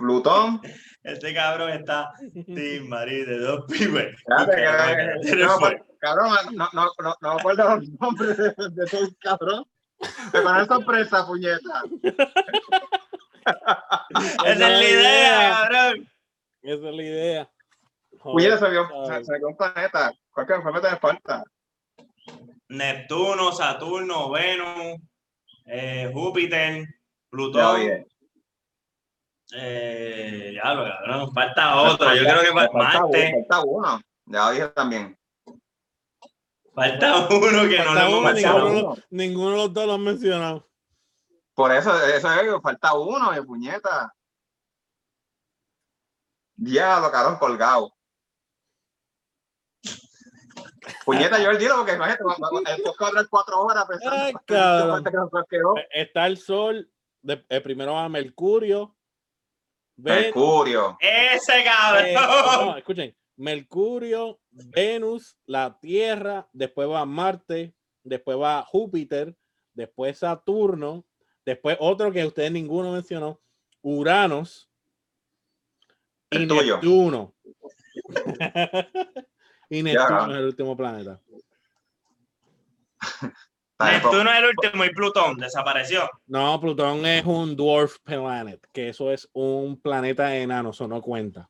Plutón. 0.00 0.60
Este 1.02 1.32
cabrón 1.32 1.70
está 1.70 2.12
Team 2.46 2.88
Marí 2.88 3.24
de 3.24 3.38
dos 3.38 3.64
pibes. 3.66 4.16
Pues, 4.26 5.80
Cabrón, 6.00 6.30
no, 6.52 6.68
no, 6.72 6.90
no, 6.98 7.14
no 7.20 7.34
me 7.34 7.40
acuerdo 7.40 7.76
los 7.76 7.88
nombres 8.00 8.36
de, 8.36 8.54
de 8.70 8.86
todos, 8.86 9.14
cabrón. 9.20 9.64
Me 10.32 10.40
ponen 10.40 10.66
sorpresa, 10.66 11.26
puñeta. 11.26 11.82
Esa 14.44 14.52
es 14.52 14.58
la 14.58 14.84
idea, 14.84 15.50
cabrón. 15.50 16.08
Esa 16.62 16.88
es 16.88 16.94
la 16.94 17.02
idea. 17.02 17.50
Puñeta 18.22 18.58
se 18.58 18.70
vio, 18.70 18.86
Joder, 18.88 19.24
se, 19.24 19.32
se 19.32 19.38
vio 19.38 19.48
un 19.48 19.56
planeta. 19.56 20.12
¿Cuál 20.32 20.46
que 20.46 20.60
planeta 20.60 20.90
me 20.90 20.98
falta? 20.98 21.44
Neptuno, 22.68 23.52
Saturno, 23.52 24.30
Venus, 24.30 25.00
eh, 25.66 26.10
Júpiter, 26.12 26.82
Ya 26.82 26.86
Plutón. 27.30 28.06
Oye. 29.52 29.60
Eh, 29.62 30.52
ya 30.54 30.74
lo 30.74 30.84
cabrón, 30.84 31.32
falta 31.32 31.80
otro. 31.82 32.14
Yo 32.14 32.22
creo 32.22 32.40
que 32.40 32.52
falta, 32.52 33.04
uno, 33.04 33.12
falta 33.12 33.60
uno. 33.66 34.00
Ya 34.26 34.50
dije 34.50 34.68
también. 34.68 35.18
Falta 36.74 37.28
uno 37.28 37.68
que 37.68 37.78
no 37.78 37.84
Falta 37.84 37.94
le 37.94 38.08
hemos 38.08 38.20
uno, 38.20 38.32
ninguno. 38.32 38.66
uno. 38.90 38.96
Ninguno 39.10 39.50
de 39.52 39.56
los 39.56 39.72
dos 39.74 39.86
lo 39.86 39.94
han 39.94 40.02
mencionado. 40.04 40.66
Por 41.54 41.72
eso, 41.72 41.94
eso 42.06 42.32
es, 42.32 42.62
falta 42.62 42.94
uno, 42.94 43.32
mi 43.32 43.40
puñeta. 43.42 44.14
Diablo, 46.54 47.10
cabrón, 47.10 47.36
colgado. 47.38 47.92
Puñeta, 51.04 51.42
yo 51.42 51.50
el 51.50 51.58
dilo 51.58 51.76
porque 51.76 51.94
imagínate, 51.94 52.22
el 52.22 52.82
podcast 52.82 53.00
va 53.02 53.06
a 53.06 53.10
durar 53.10 53.28
cuatro 53.28 53.60
horas 53.62 53.84
pensando. 53.86 54.16
Ay, 54.16 54.34
que 54.46 54.54
nos 54.54 55.44
quedó. 55.48 55.74
Está 55.90 56.26
el 56.26 56.38
Sol, 56.38 56.90
de- 57.22 57.36
primero 57.62 57.94
va 57.94 58.08
Mercurio. 58.08 58.96
Mercurio. 60.02 60.96
Ese 61.00 61.60
eh, 61.60 61.64
cabrón. 61.64 62.66
no, 62.66 62.76
escuchen, 62.76 63.16
Mercurio, 63.36 64.40
Venus, 64.50 65.38
la 65.46 65.78
Tierra, 65.80 66.48
después 66.52 66.88
va 66.88 67.04
Marte, 67.06 67.74
después 68.02 68.38
va 68.38 68.62
Júpiter, 68.62 69.36
después 69.74 70.18
Saturno, 70.18 71.06
después 71.44 71.76
otro 71.80 72.12
que 72.12 72.24
ustedes 72.24 72.52
ninguno 72.52 72.92
mencionó, 72.92 73.40
Uranos 73.82 74.70
y 76.30 76.46
tuyo. 76.46 76.76
Neptuno. 76.76 77.34
y 79.70 79.82
Neptuno 79.82 80.32
es 80.32 80.38
el 80.38 80.44
último 80.44 80.76
planeta. 80.76 81.20
Neptuno 83.84 84.30
es 84.32 84.38
el 84.38 84.44
último 84.46 84.84
y 84.84 84.90
Plutón 84.90 85.36
desapareció. 85.36 86.08
No, 86.26 86.60
Plutón 86.60 87.04
es 87.06 87.24
un 87.24 87.56
dwarf 87.56 87.96
planet, 88.02 88.60
que 88.72 88.88
eso 88.90 89.10
es 89.10 89.28
un 89.32 89.80
planeta 89.80 90.34
enano, 90.36 90.70
eso 90.70 90.86
no 90.88 91.00
cuenta. 91.00 91.48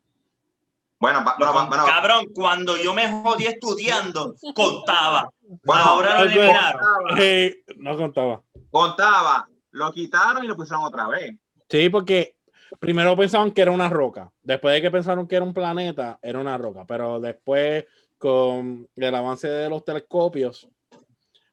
Bueno, 0.98 1.24
va- 1.24 1.34
bueno, 1.38 1.54
va- 1.54 1.64
bueno, 1.66 1.84
Cabrón, 1.86 2.26
cuando 2.34 2.76
yo 2.76 2.92
me 2.92 3.10
jodí 3.10 3.46
estudiando, 3.46 4.34
contaba. 4.54 5.30
bueno, 5.64 5.82
Ahora 5.82 6.18
lo 6.20 6.24
eliminaron. 6.26 6.80
contaba, 6.80 7.20
Eh, 7.24 7.62
no 7.76 7.96
contaba. 7.96 8.42
contaba, 8.70 9.48
lo 9.70 9.92
quitaron 9.92 10.44
y 10.44 10.46
lo 10.46 10.56
pusieron 10.56 10.84
otra 10.84 11.08
vez. 11.08 11.34
Sí, 11.70 11.88
porque 11.88 12.34
primero 12.78 13.16
pensaban 13.16 13.50
que 13.50 13.62
era 13.62 13.70
una 13.70 13.88
roca. 13.88 14.30
Después 14.42 14.74
de 14.74 14.82
que 14.82 14.90
pensaron 14.90 15.26
que 15.26 15.36
era 15.36 15.44
un 15.44 15.54
planeta, 15.54 16.18
era 16.20 16.38
una 16.38 16.58
roca. 16.58 16.84
Pero 16.86 17.18
después, 17.18 17.86
con 18.18 18.86
el 18.94 19.14
avance 19.14 19.48
de 19.48 19.70
los 19.70 19.82
telescopios, 19.84 20.68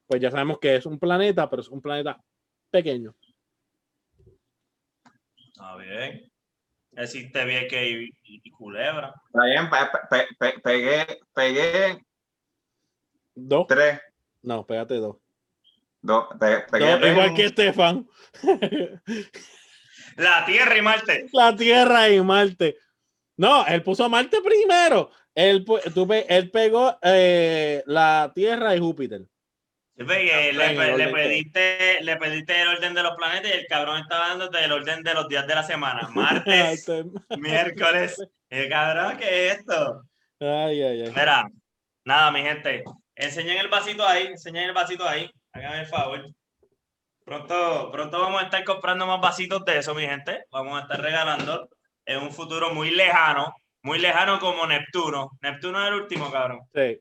pues 0.08 0.20
ya 0.20 0.30
sabemos 0.30 0.58
que 0.58 0.74
es 0.76 0.86
un 0.86 0.98
planeta, 0.98 1.48
pero 1.48 1.62
es 1.62 1.68
un 1.68 1.80
planeta 1.82 2.18
pequeño. 2.70 3.14
Está 5.36 5.76
bien. 5.76 6.32
Existe 6.96 7.44
Vieques 7.44 7.90
y, 7.90 8.04
y, 8.24 8.40
y 8.42 8.50
Culebra. 8.50 9.14
Está 9.26 9.44
bien, 9.44 9.68
pe- 9.70 9.98
pe- 10.10 10.28
pe- 10.38 10.60
pegué, 10.60 11.06
pegué 11.34 12.04
Dos. 13.34 13.66
tres, 13.68 14.00
No, 14.42 14.66
pégate 14.66 14.94
dos. 14.96 15.16
dos, 16.00 16.26
pe- 16.40 16.64
pegué 16.70 16.98
Dos, 16.98 17.08
igual 17.10 17.34
que 17.34 17.44
Estefan. 17.44 18.08
La 20.16 20.44
Tierra 20.46 20.76
y 20.76 20.82
Marte. 20.82 21.26
La 21.32 21.54
Tierra 21.54 22.08
y 22.10 22.20
Marte. 22.20 22.78
No, 23.36 23.64
él 23.66 23.82
puso 23.84 24.04
a 24.04 24.08
Marte 24.08 24.38
primero. 24.42 25.10
Él, 25.34 25.64
tú 25.64 26.08
él 26.12 26.50
pegó 26.50 26.98
eh, 27.02 27.84
la 27.86 28.32
Tierra 28.34 28.74
y 28.74 28.80
Júpiter. 28.80 29.24
Sí, 29.98 30.04
en 30.06 30.56
le, 30.56 30.96
le 30.96 31.08
pediste, 31.08 31.98
le 32.02 32.16
pediste 32.18 32.62
el 32.62 32.68
orden 32.68 32.94
de 32.94 33.02
los 33.02 33.16
planetas 33.16 33.50
y 33.50 33.54
el 33.54 33.66
cabrón 33.66 34.00
estaba 34.00 34.28
dándote 34.28 34.64
el 34.64 34.70
orden 34.70 35.02
de 35.02 35.12
los 35.12 35.26
días 35.26 35.44
de 35.44 35.54
la 35.56 35.64
semana. 35.64 36.08
Martes, 36.14 36.88
miércoles. 37.36 38.16
El 38.50 38.70
cabrón, 38.70 39.18
¿qué 39.18 39.48
es 39.48 39.58
esto? 39.58 40.04
Ay, 40.40 40.82
ay, 40.82 41.02
ay. 41.02 41.10
Mira, 41.10 41.46
nada, 42.04 42.30
mi 42.30 42.40
gente. 42.40 42.82
Enseñen 43.14 43.58
el 43.58 43.68
vasito 43.68 44.06
ahí, 44.06 44.28
enseñen 44.28 44.68
el 44.68 44.72
vasito 44.72 45.06
ahí. 45.06 45.30
Háganme 45.52 45.80
el 45.80 45.86
favor. 45.86 46.26
Pronto, 47.26 47.90
pronto 47.92 48.20
vamos 48.20 48.40
a 48.40 48.44
estar 48.44 48.64
comprando 48.64 49.06
más 49.06 49.20
vasitos 49.20 49.62
de 49.66 49.76
eso, 49.76 49.94
mi 49.94 50.06
gente. 50.06 50.44
Vamos 50.50 50.78
a 50.78 50.84
estar 50.84 50.98
regalando 50.98 51.68
en 52.06 52.22
un 52.22 52.32
futuro 52.32 52.72
muy 52.72 52.90
lejano, 52.90 53.52
muy 53.82 53.98
lejano 53.98 54.38
como 54.38 54.66
Neptuno. 54.66 55.32
Neptuno 55.42 55.82
es 55.82 55.88
el 55.88 55.94
último, 56.00 56.30
cabrón. 56.30 56.60
Sí, 56.72 56.98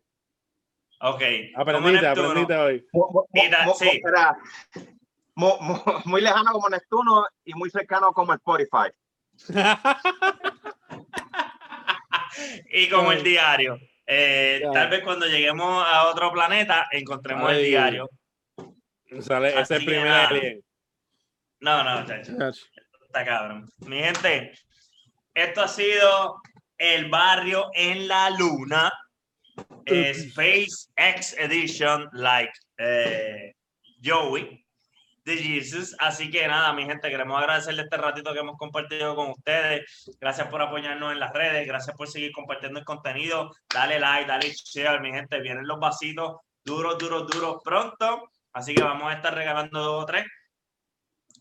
Ok. 1.00 1.22
aprendiste, 1.56 2.08
aprendiste 2.08 2.56
hoy. 2.56 2.84
sí. 3.78 4.02
muy 6.06 6.22
lejano 6.22 6.52
como 6.52 6.70
Neptuno 6.70 7.28
y 7.46 7.54
muy 7.54 7.70
cercano 7.70 8.12
como 8.12 8.34
Spotify. 8.34 8.90
y 12.72 12.90
como 12.90 13.12
el 13.12 13.22
diario. 13.24 13.78
Eh, 14.06 14.64
tal 14.74 14.90
vez 14.90 15.04
cuando 15.04 15.28
lleguemos 15.28 15.86
a 15.86 16.08
otro 16.08 16.32
planeta 16.32 16.88
encontremos 16.92 17.52
el 17.52 17.66
diario. 17.66 18.10
Sale, 19.20 19.50
ese 19.50 19.62
es 19.62 19.72
el 19.72 19.86
primer 19.86 20.08
alien. 20.08 20.64
No, 21.60 21.84
no, 21.84 22.06
chacho. 22.06 22.32
Está 23.06 23.26
cabrón. 23.26 23.70
Mi 23.80 24.00
gente, 24.00 24.54
esto 25.34 25.62
ha 25.62 25.68
sido 25.68 26.42
el 26.78 27.10
barrio 27.10 27.70
en 27.74 28.08
la 28.08 28.30
luna. 28.32 28.92
Eh, 29.86 30.12
Space 30.12 30.90
X 30.96 31.36
Edition, 31.38 32.10
like 32.14 32.52
eh, 32.78 33.54
Joey 34.04 34.64
de 35.26 35.38
Jesus. 35.38 35.96
Así 36.00 36.30
que 36.30 36.48
nada, 36.48 36.72
mi 36.74 36.86
gente, 36.86 37.10
queremos 37.10 37.38
agradecerle 37.38 37.84
este 37.84 37.98
ratito 37.98 38.34
que 38.34 38.40
hemos 38.40 38.58
compartido 38.58 39.16
con 39.16 39.32
ustedes. 39.32 40.10
Gracias 40.22 40.48
por 40.48 40.62
apoyarnos 40.62 41.12
en 41.12 41.20
las 41.20 41.34
redes. 41.34 41.68
Gracias 41.68 41.96
por 41.98 42.08
seguir 42.08 42.32
compartiendo 42.32 42.80
el 42.80 42.86
contenido. 42.86 43.52
Dale 43.74 44.00
like, 44.00 44.28
dale 44.28 44.52
share, 44.54 45.02
mi 45.02 45.12
gente. 45.12 45.40
Vienen 45.42 45.68
los 45.68 45.80
vasitos 45.80 46.38
duros, 46.64 46.98
duros, 46.98 47.28
duros 47.28 47.62
pronto. 47.64 48.30
Así 48.54 48.74
que 48.74 48.82
vamos 48.84 49.12
a 49.12 49.16
estar 49.16 49.34
regalando 49.36 49.80
dos 49.82 50.04
o 50.04 50.06
tres 50.06 50.26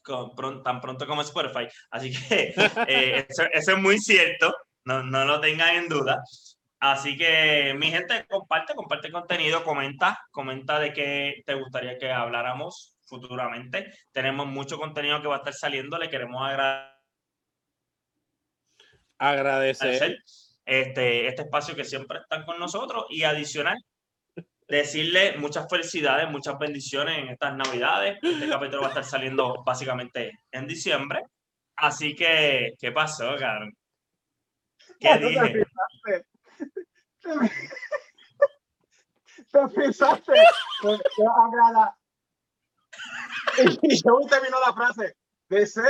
con- 0.03 0.35
pron- 0.35 0.63
tan 0.63 0.81
pronto 0.81 1.07
como 1.07 1.23
Spotify. 1.23 1.69
Así 1.91 2.13
que 2.13 2.55
eh, 2.89 3.27
eso, 3.29 3.45
eso 3.53 3.73
es 3.73 3.79
muy 3.79 3.99
cierto, 3.99 4.53
no, 4.85 5.03
no 5.03 5.25
lo 5.25 5.41
tengan 5.41 5.77
en 5.77 5.89
duda. 5.89 6.21
Así 6.79 7.17
que 7.17 7.75
mi 7.77 7.91
gente, 7.91 8.27
comparte, 8.29 8.75
comparte 8.75 9.07
el 9.07 9.13
contenido, 9.13 9.65
comenta, 9.65 10.21
comenta 10.31 10.79
de 10.79 10.93
qué 10.93 11.43
te 11.47 11.55
gustaría 11.55 11.99
que 11.99 12.13
habláramos 12.13 12.97
futuramente. 13.07 13.93
Tenemos 14.13 14.47
mucho 14.47 14.79
contenido 14.79 15.21
que 15.23 15.29
va 15.29 15.37
a 15.37 15.39
estar 15.39 15.55
saliendo, 15.55 15.99
le 15.99 16.11
queremos 16.11 16.43
Agradecer. 16.43 16.97
agradecer 19.19 20.19
este, 20.67 21.29
este 21.29 21.43
espacio 21.43 21.75
que 21.75 21.85
siempre 21.85 22.19
están 22.19 22.45
con 22.45 22.59
nosotros 22.59 23.07
y 23.09 23.23
adicional. 23.23 23.79
decirle 24.69 25.39
muchas 25.39 25.67
felicidades, 25.71 26.29
muchas 26.31 26.59
bendiciones 26.59 27.19
en 27.19 27.29
estas 27.29 27.57
navidades. 27.57 28.19
Este 28.23 28.49
capítulo 28.49 28.83
va 28.83 28.89
a 28.89 28.91
estar 28.91 29.05
saliendo 29.05 29.63
básicamente 29.65 30.33
en 30.51 30.67
diciembre. 30.67 31.23
Así 31.77 32.15
que, 32.15 32.73
¿qué 32.79 32.93
pasó, 32.93 33.37
cabrón? 33.39 33.73
¿Qué 34.99 35.19
dije? 35.19 35.65
Te 39.53 39.69
pensaste, 39.75 40.33
te 40.83 41.25
agrada. 41.45 41.97
Y 43.83 44.03
yo 44.03 44.21
terminó 44.29 44.61
la 44.61 44.73
frase. 44.73 45.15
Deseo. 45.49 45.85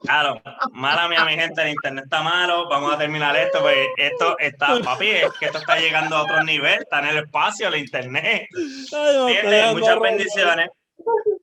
Claro, 0.00 0.40
mala 0.72 1.08
mía, 1.08 1.24
mi 1.24 1.34
gente, 1.34 1.60
el 1.60 1.70
internet 1.70 2.04
está 2.04 2.22
malo. 2.22 2.68
Vamos 2.68 2.94
a 2.94 2.98
terminar 2.98 3.36
esto, 3.36 3.60
pues 3.60 3.88
esto 3.96 4.38
está, 4.38 4.80
papi, 4.80 5.10
es 5.10 5.32
que 5.38 5.46
esto 5.46 5.58
está 5.58 5.78
llegando 5.78 6.16
a 6.16 6.22
otro 6.22 6.42
nivel, 6.44 6.80
está 6.80 7.00
en 7.00 7.06
el 7.06 7.18
espacio, 7.24 7.68
el 7.68 7.76
internet. 7.76 8.46
Gente, 8.54 9.72
muchas 9.72 9.98
bendiciones 9.98 10.68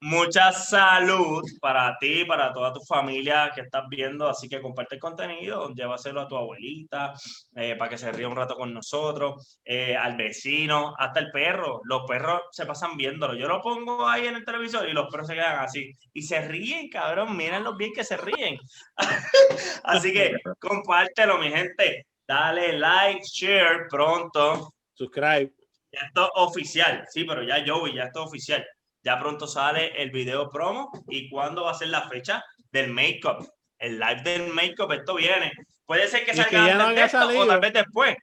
mucha 0.02 0.52
salud 0.52 1.44
para 1.60 1.98
ti, 2.00 2.26
para 2.26 2.54
toda 2.54 2.72
tu 2.72 2.82
familia 2.82 3.52
que 3.54 3.62
estás 3.62 3.86
viendo. 3.90 4.28
Así 4.28 4.48
que 4.48 4.62
comparte 4.62 4.96
el 4.96 5.02
contenido, 5.02 5.74
llévaselo 5.74 6.22
a 6.22 6.28
tu 6.28 6.38
abuelita 6.38 7.14
eh, 7.56 7.76
para 7.76 7.90
que 7.90 7.98
se 7.98 8.12
ríe 8.12 8.28
un 8.28 8.36
rato 8.36 8.56
con 8.56 8.74
nosotros, 8.74 9.60
eh, 9.64 9.96
al 9.96 10.16
vecino, 10.16 10.94
hasta 10.98 11.20
el 11.20 11.32
perro. 11.32 11.82
Los 11.86 12.04
perros 12.08 12.42
se 12.52 12.66
pasan 12.66 12.98
viéndolo. 12.98 13.34
Yo 13.36 13.48
lo 13.48 13.62
pongo 13.62 14.08
ahí 14.08 14.28
en 14.28 14.36
el 14.36 14.46
televisor 14.46 14.88
y 14.88 14.94
los 14.94 15.10
perros 15.10 15.28
se 15.28 15.34
quedan 15.34 15.60
así 15.60 15.92
y 16.14 16.22
se 16.22 16.42
ríen, 16.48 16.90
cabrón. 16.90 17.36
Mírenlos 17.36 17.78
bien 17.78 17.92
que 17.94 18.04
se 18.04 18.18
ríen. 18.18 18.58
así 19.84 20.14
que 20.14 20.36
compártelo, 20.60 21.38
mi 21.40 21.50
gente. 21.50 22.06
Dale 22.28 22.78
like, 22.78 23.22
share 23.24 23.88
pronto. 23.90 24.74
Subscribe. 24.94 25.52
Ya 25.92 26.08
esto 26.08 26.30
oficial, 26.36 27.06
sí, 27.10 27.24
pero 27.24 27.44
ya 27.44 27.64
yo 27.64 27.88
ya 27.88 28.04
esto 28.04 28.24
oficial 28.24 28.66
ya 29.06 29.20
pronto 29.20 29.46
sale 29.46 30.02
el 30.02 30.10
video 30.10 30.50
promo 30.50 30.92
y 31.08 31.30
cuándo 31.30 31.66
va 31.66 31.72
a 31.72 31.76
ser 31.76 31.90
la 31.90 32.10
fecha 32.10 32.44
del 32.72 32.92
make-up. 32.92 33.48
El 33.78 34.00
live 34.00 34.22
del 34.24 34.48
make-up, 34.52 34.92
esto 34.94 35.14
viene. 35.16 35.52
Puede 35.86 36.08
ser 36.08 36.26
que 36.26 36.34
salga 36.34 36.88
antes 36.88 37.14
o 37.14 37.46
tal 37.46 37.60
vez 37.60 37.74
después. 37.74 38.16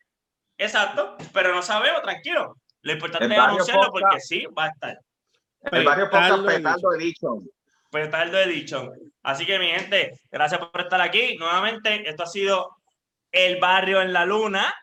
Exacto, 0.58 1.16
pero 1.32 1.54
no 1.54 1.62
sabemos, 1.62 2.02
tranquilo. 2.02 2.56
Lo 2.82 2.92
importante 2.92 3.32
es 3.32 3.40
anunciarlo 3.40 3.90
porque 3.92 4.20
sí, 4.20 4.44
va 4.58 4.64
a 4.64 4.68
estar. 4.68 4.98
El 5.70 5.84
barrio 5.84 6.10
Podcast 6.10 6.44
Petardo 6.44 6.94
Edition. 6.94 7.48
Petardo 7.90 8.38
Edition. 8.40 8.90
Así 9.22 9.46
que, 9.46 9.60
mi 9.60 9.68
gente, 9.68 10.18
gracias 10.32 10.60
por 10.60 10.80
estar 10.80 11.00
aquí. 11.00 11.36
Nuevamente, 11.36 12.08
esto 12.08 12.24
ha 12.24 12.26
sido 12.26 12.76
El 13.30 13.60
Barrio 13.60 14.02
en 14.02 14.12
la 14.12 14.24
Luna. 14.24 14.74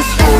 this 0.00 0.18
world 0.22 0.39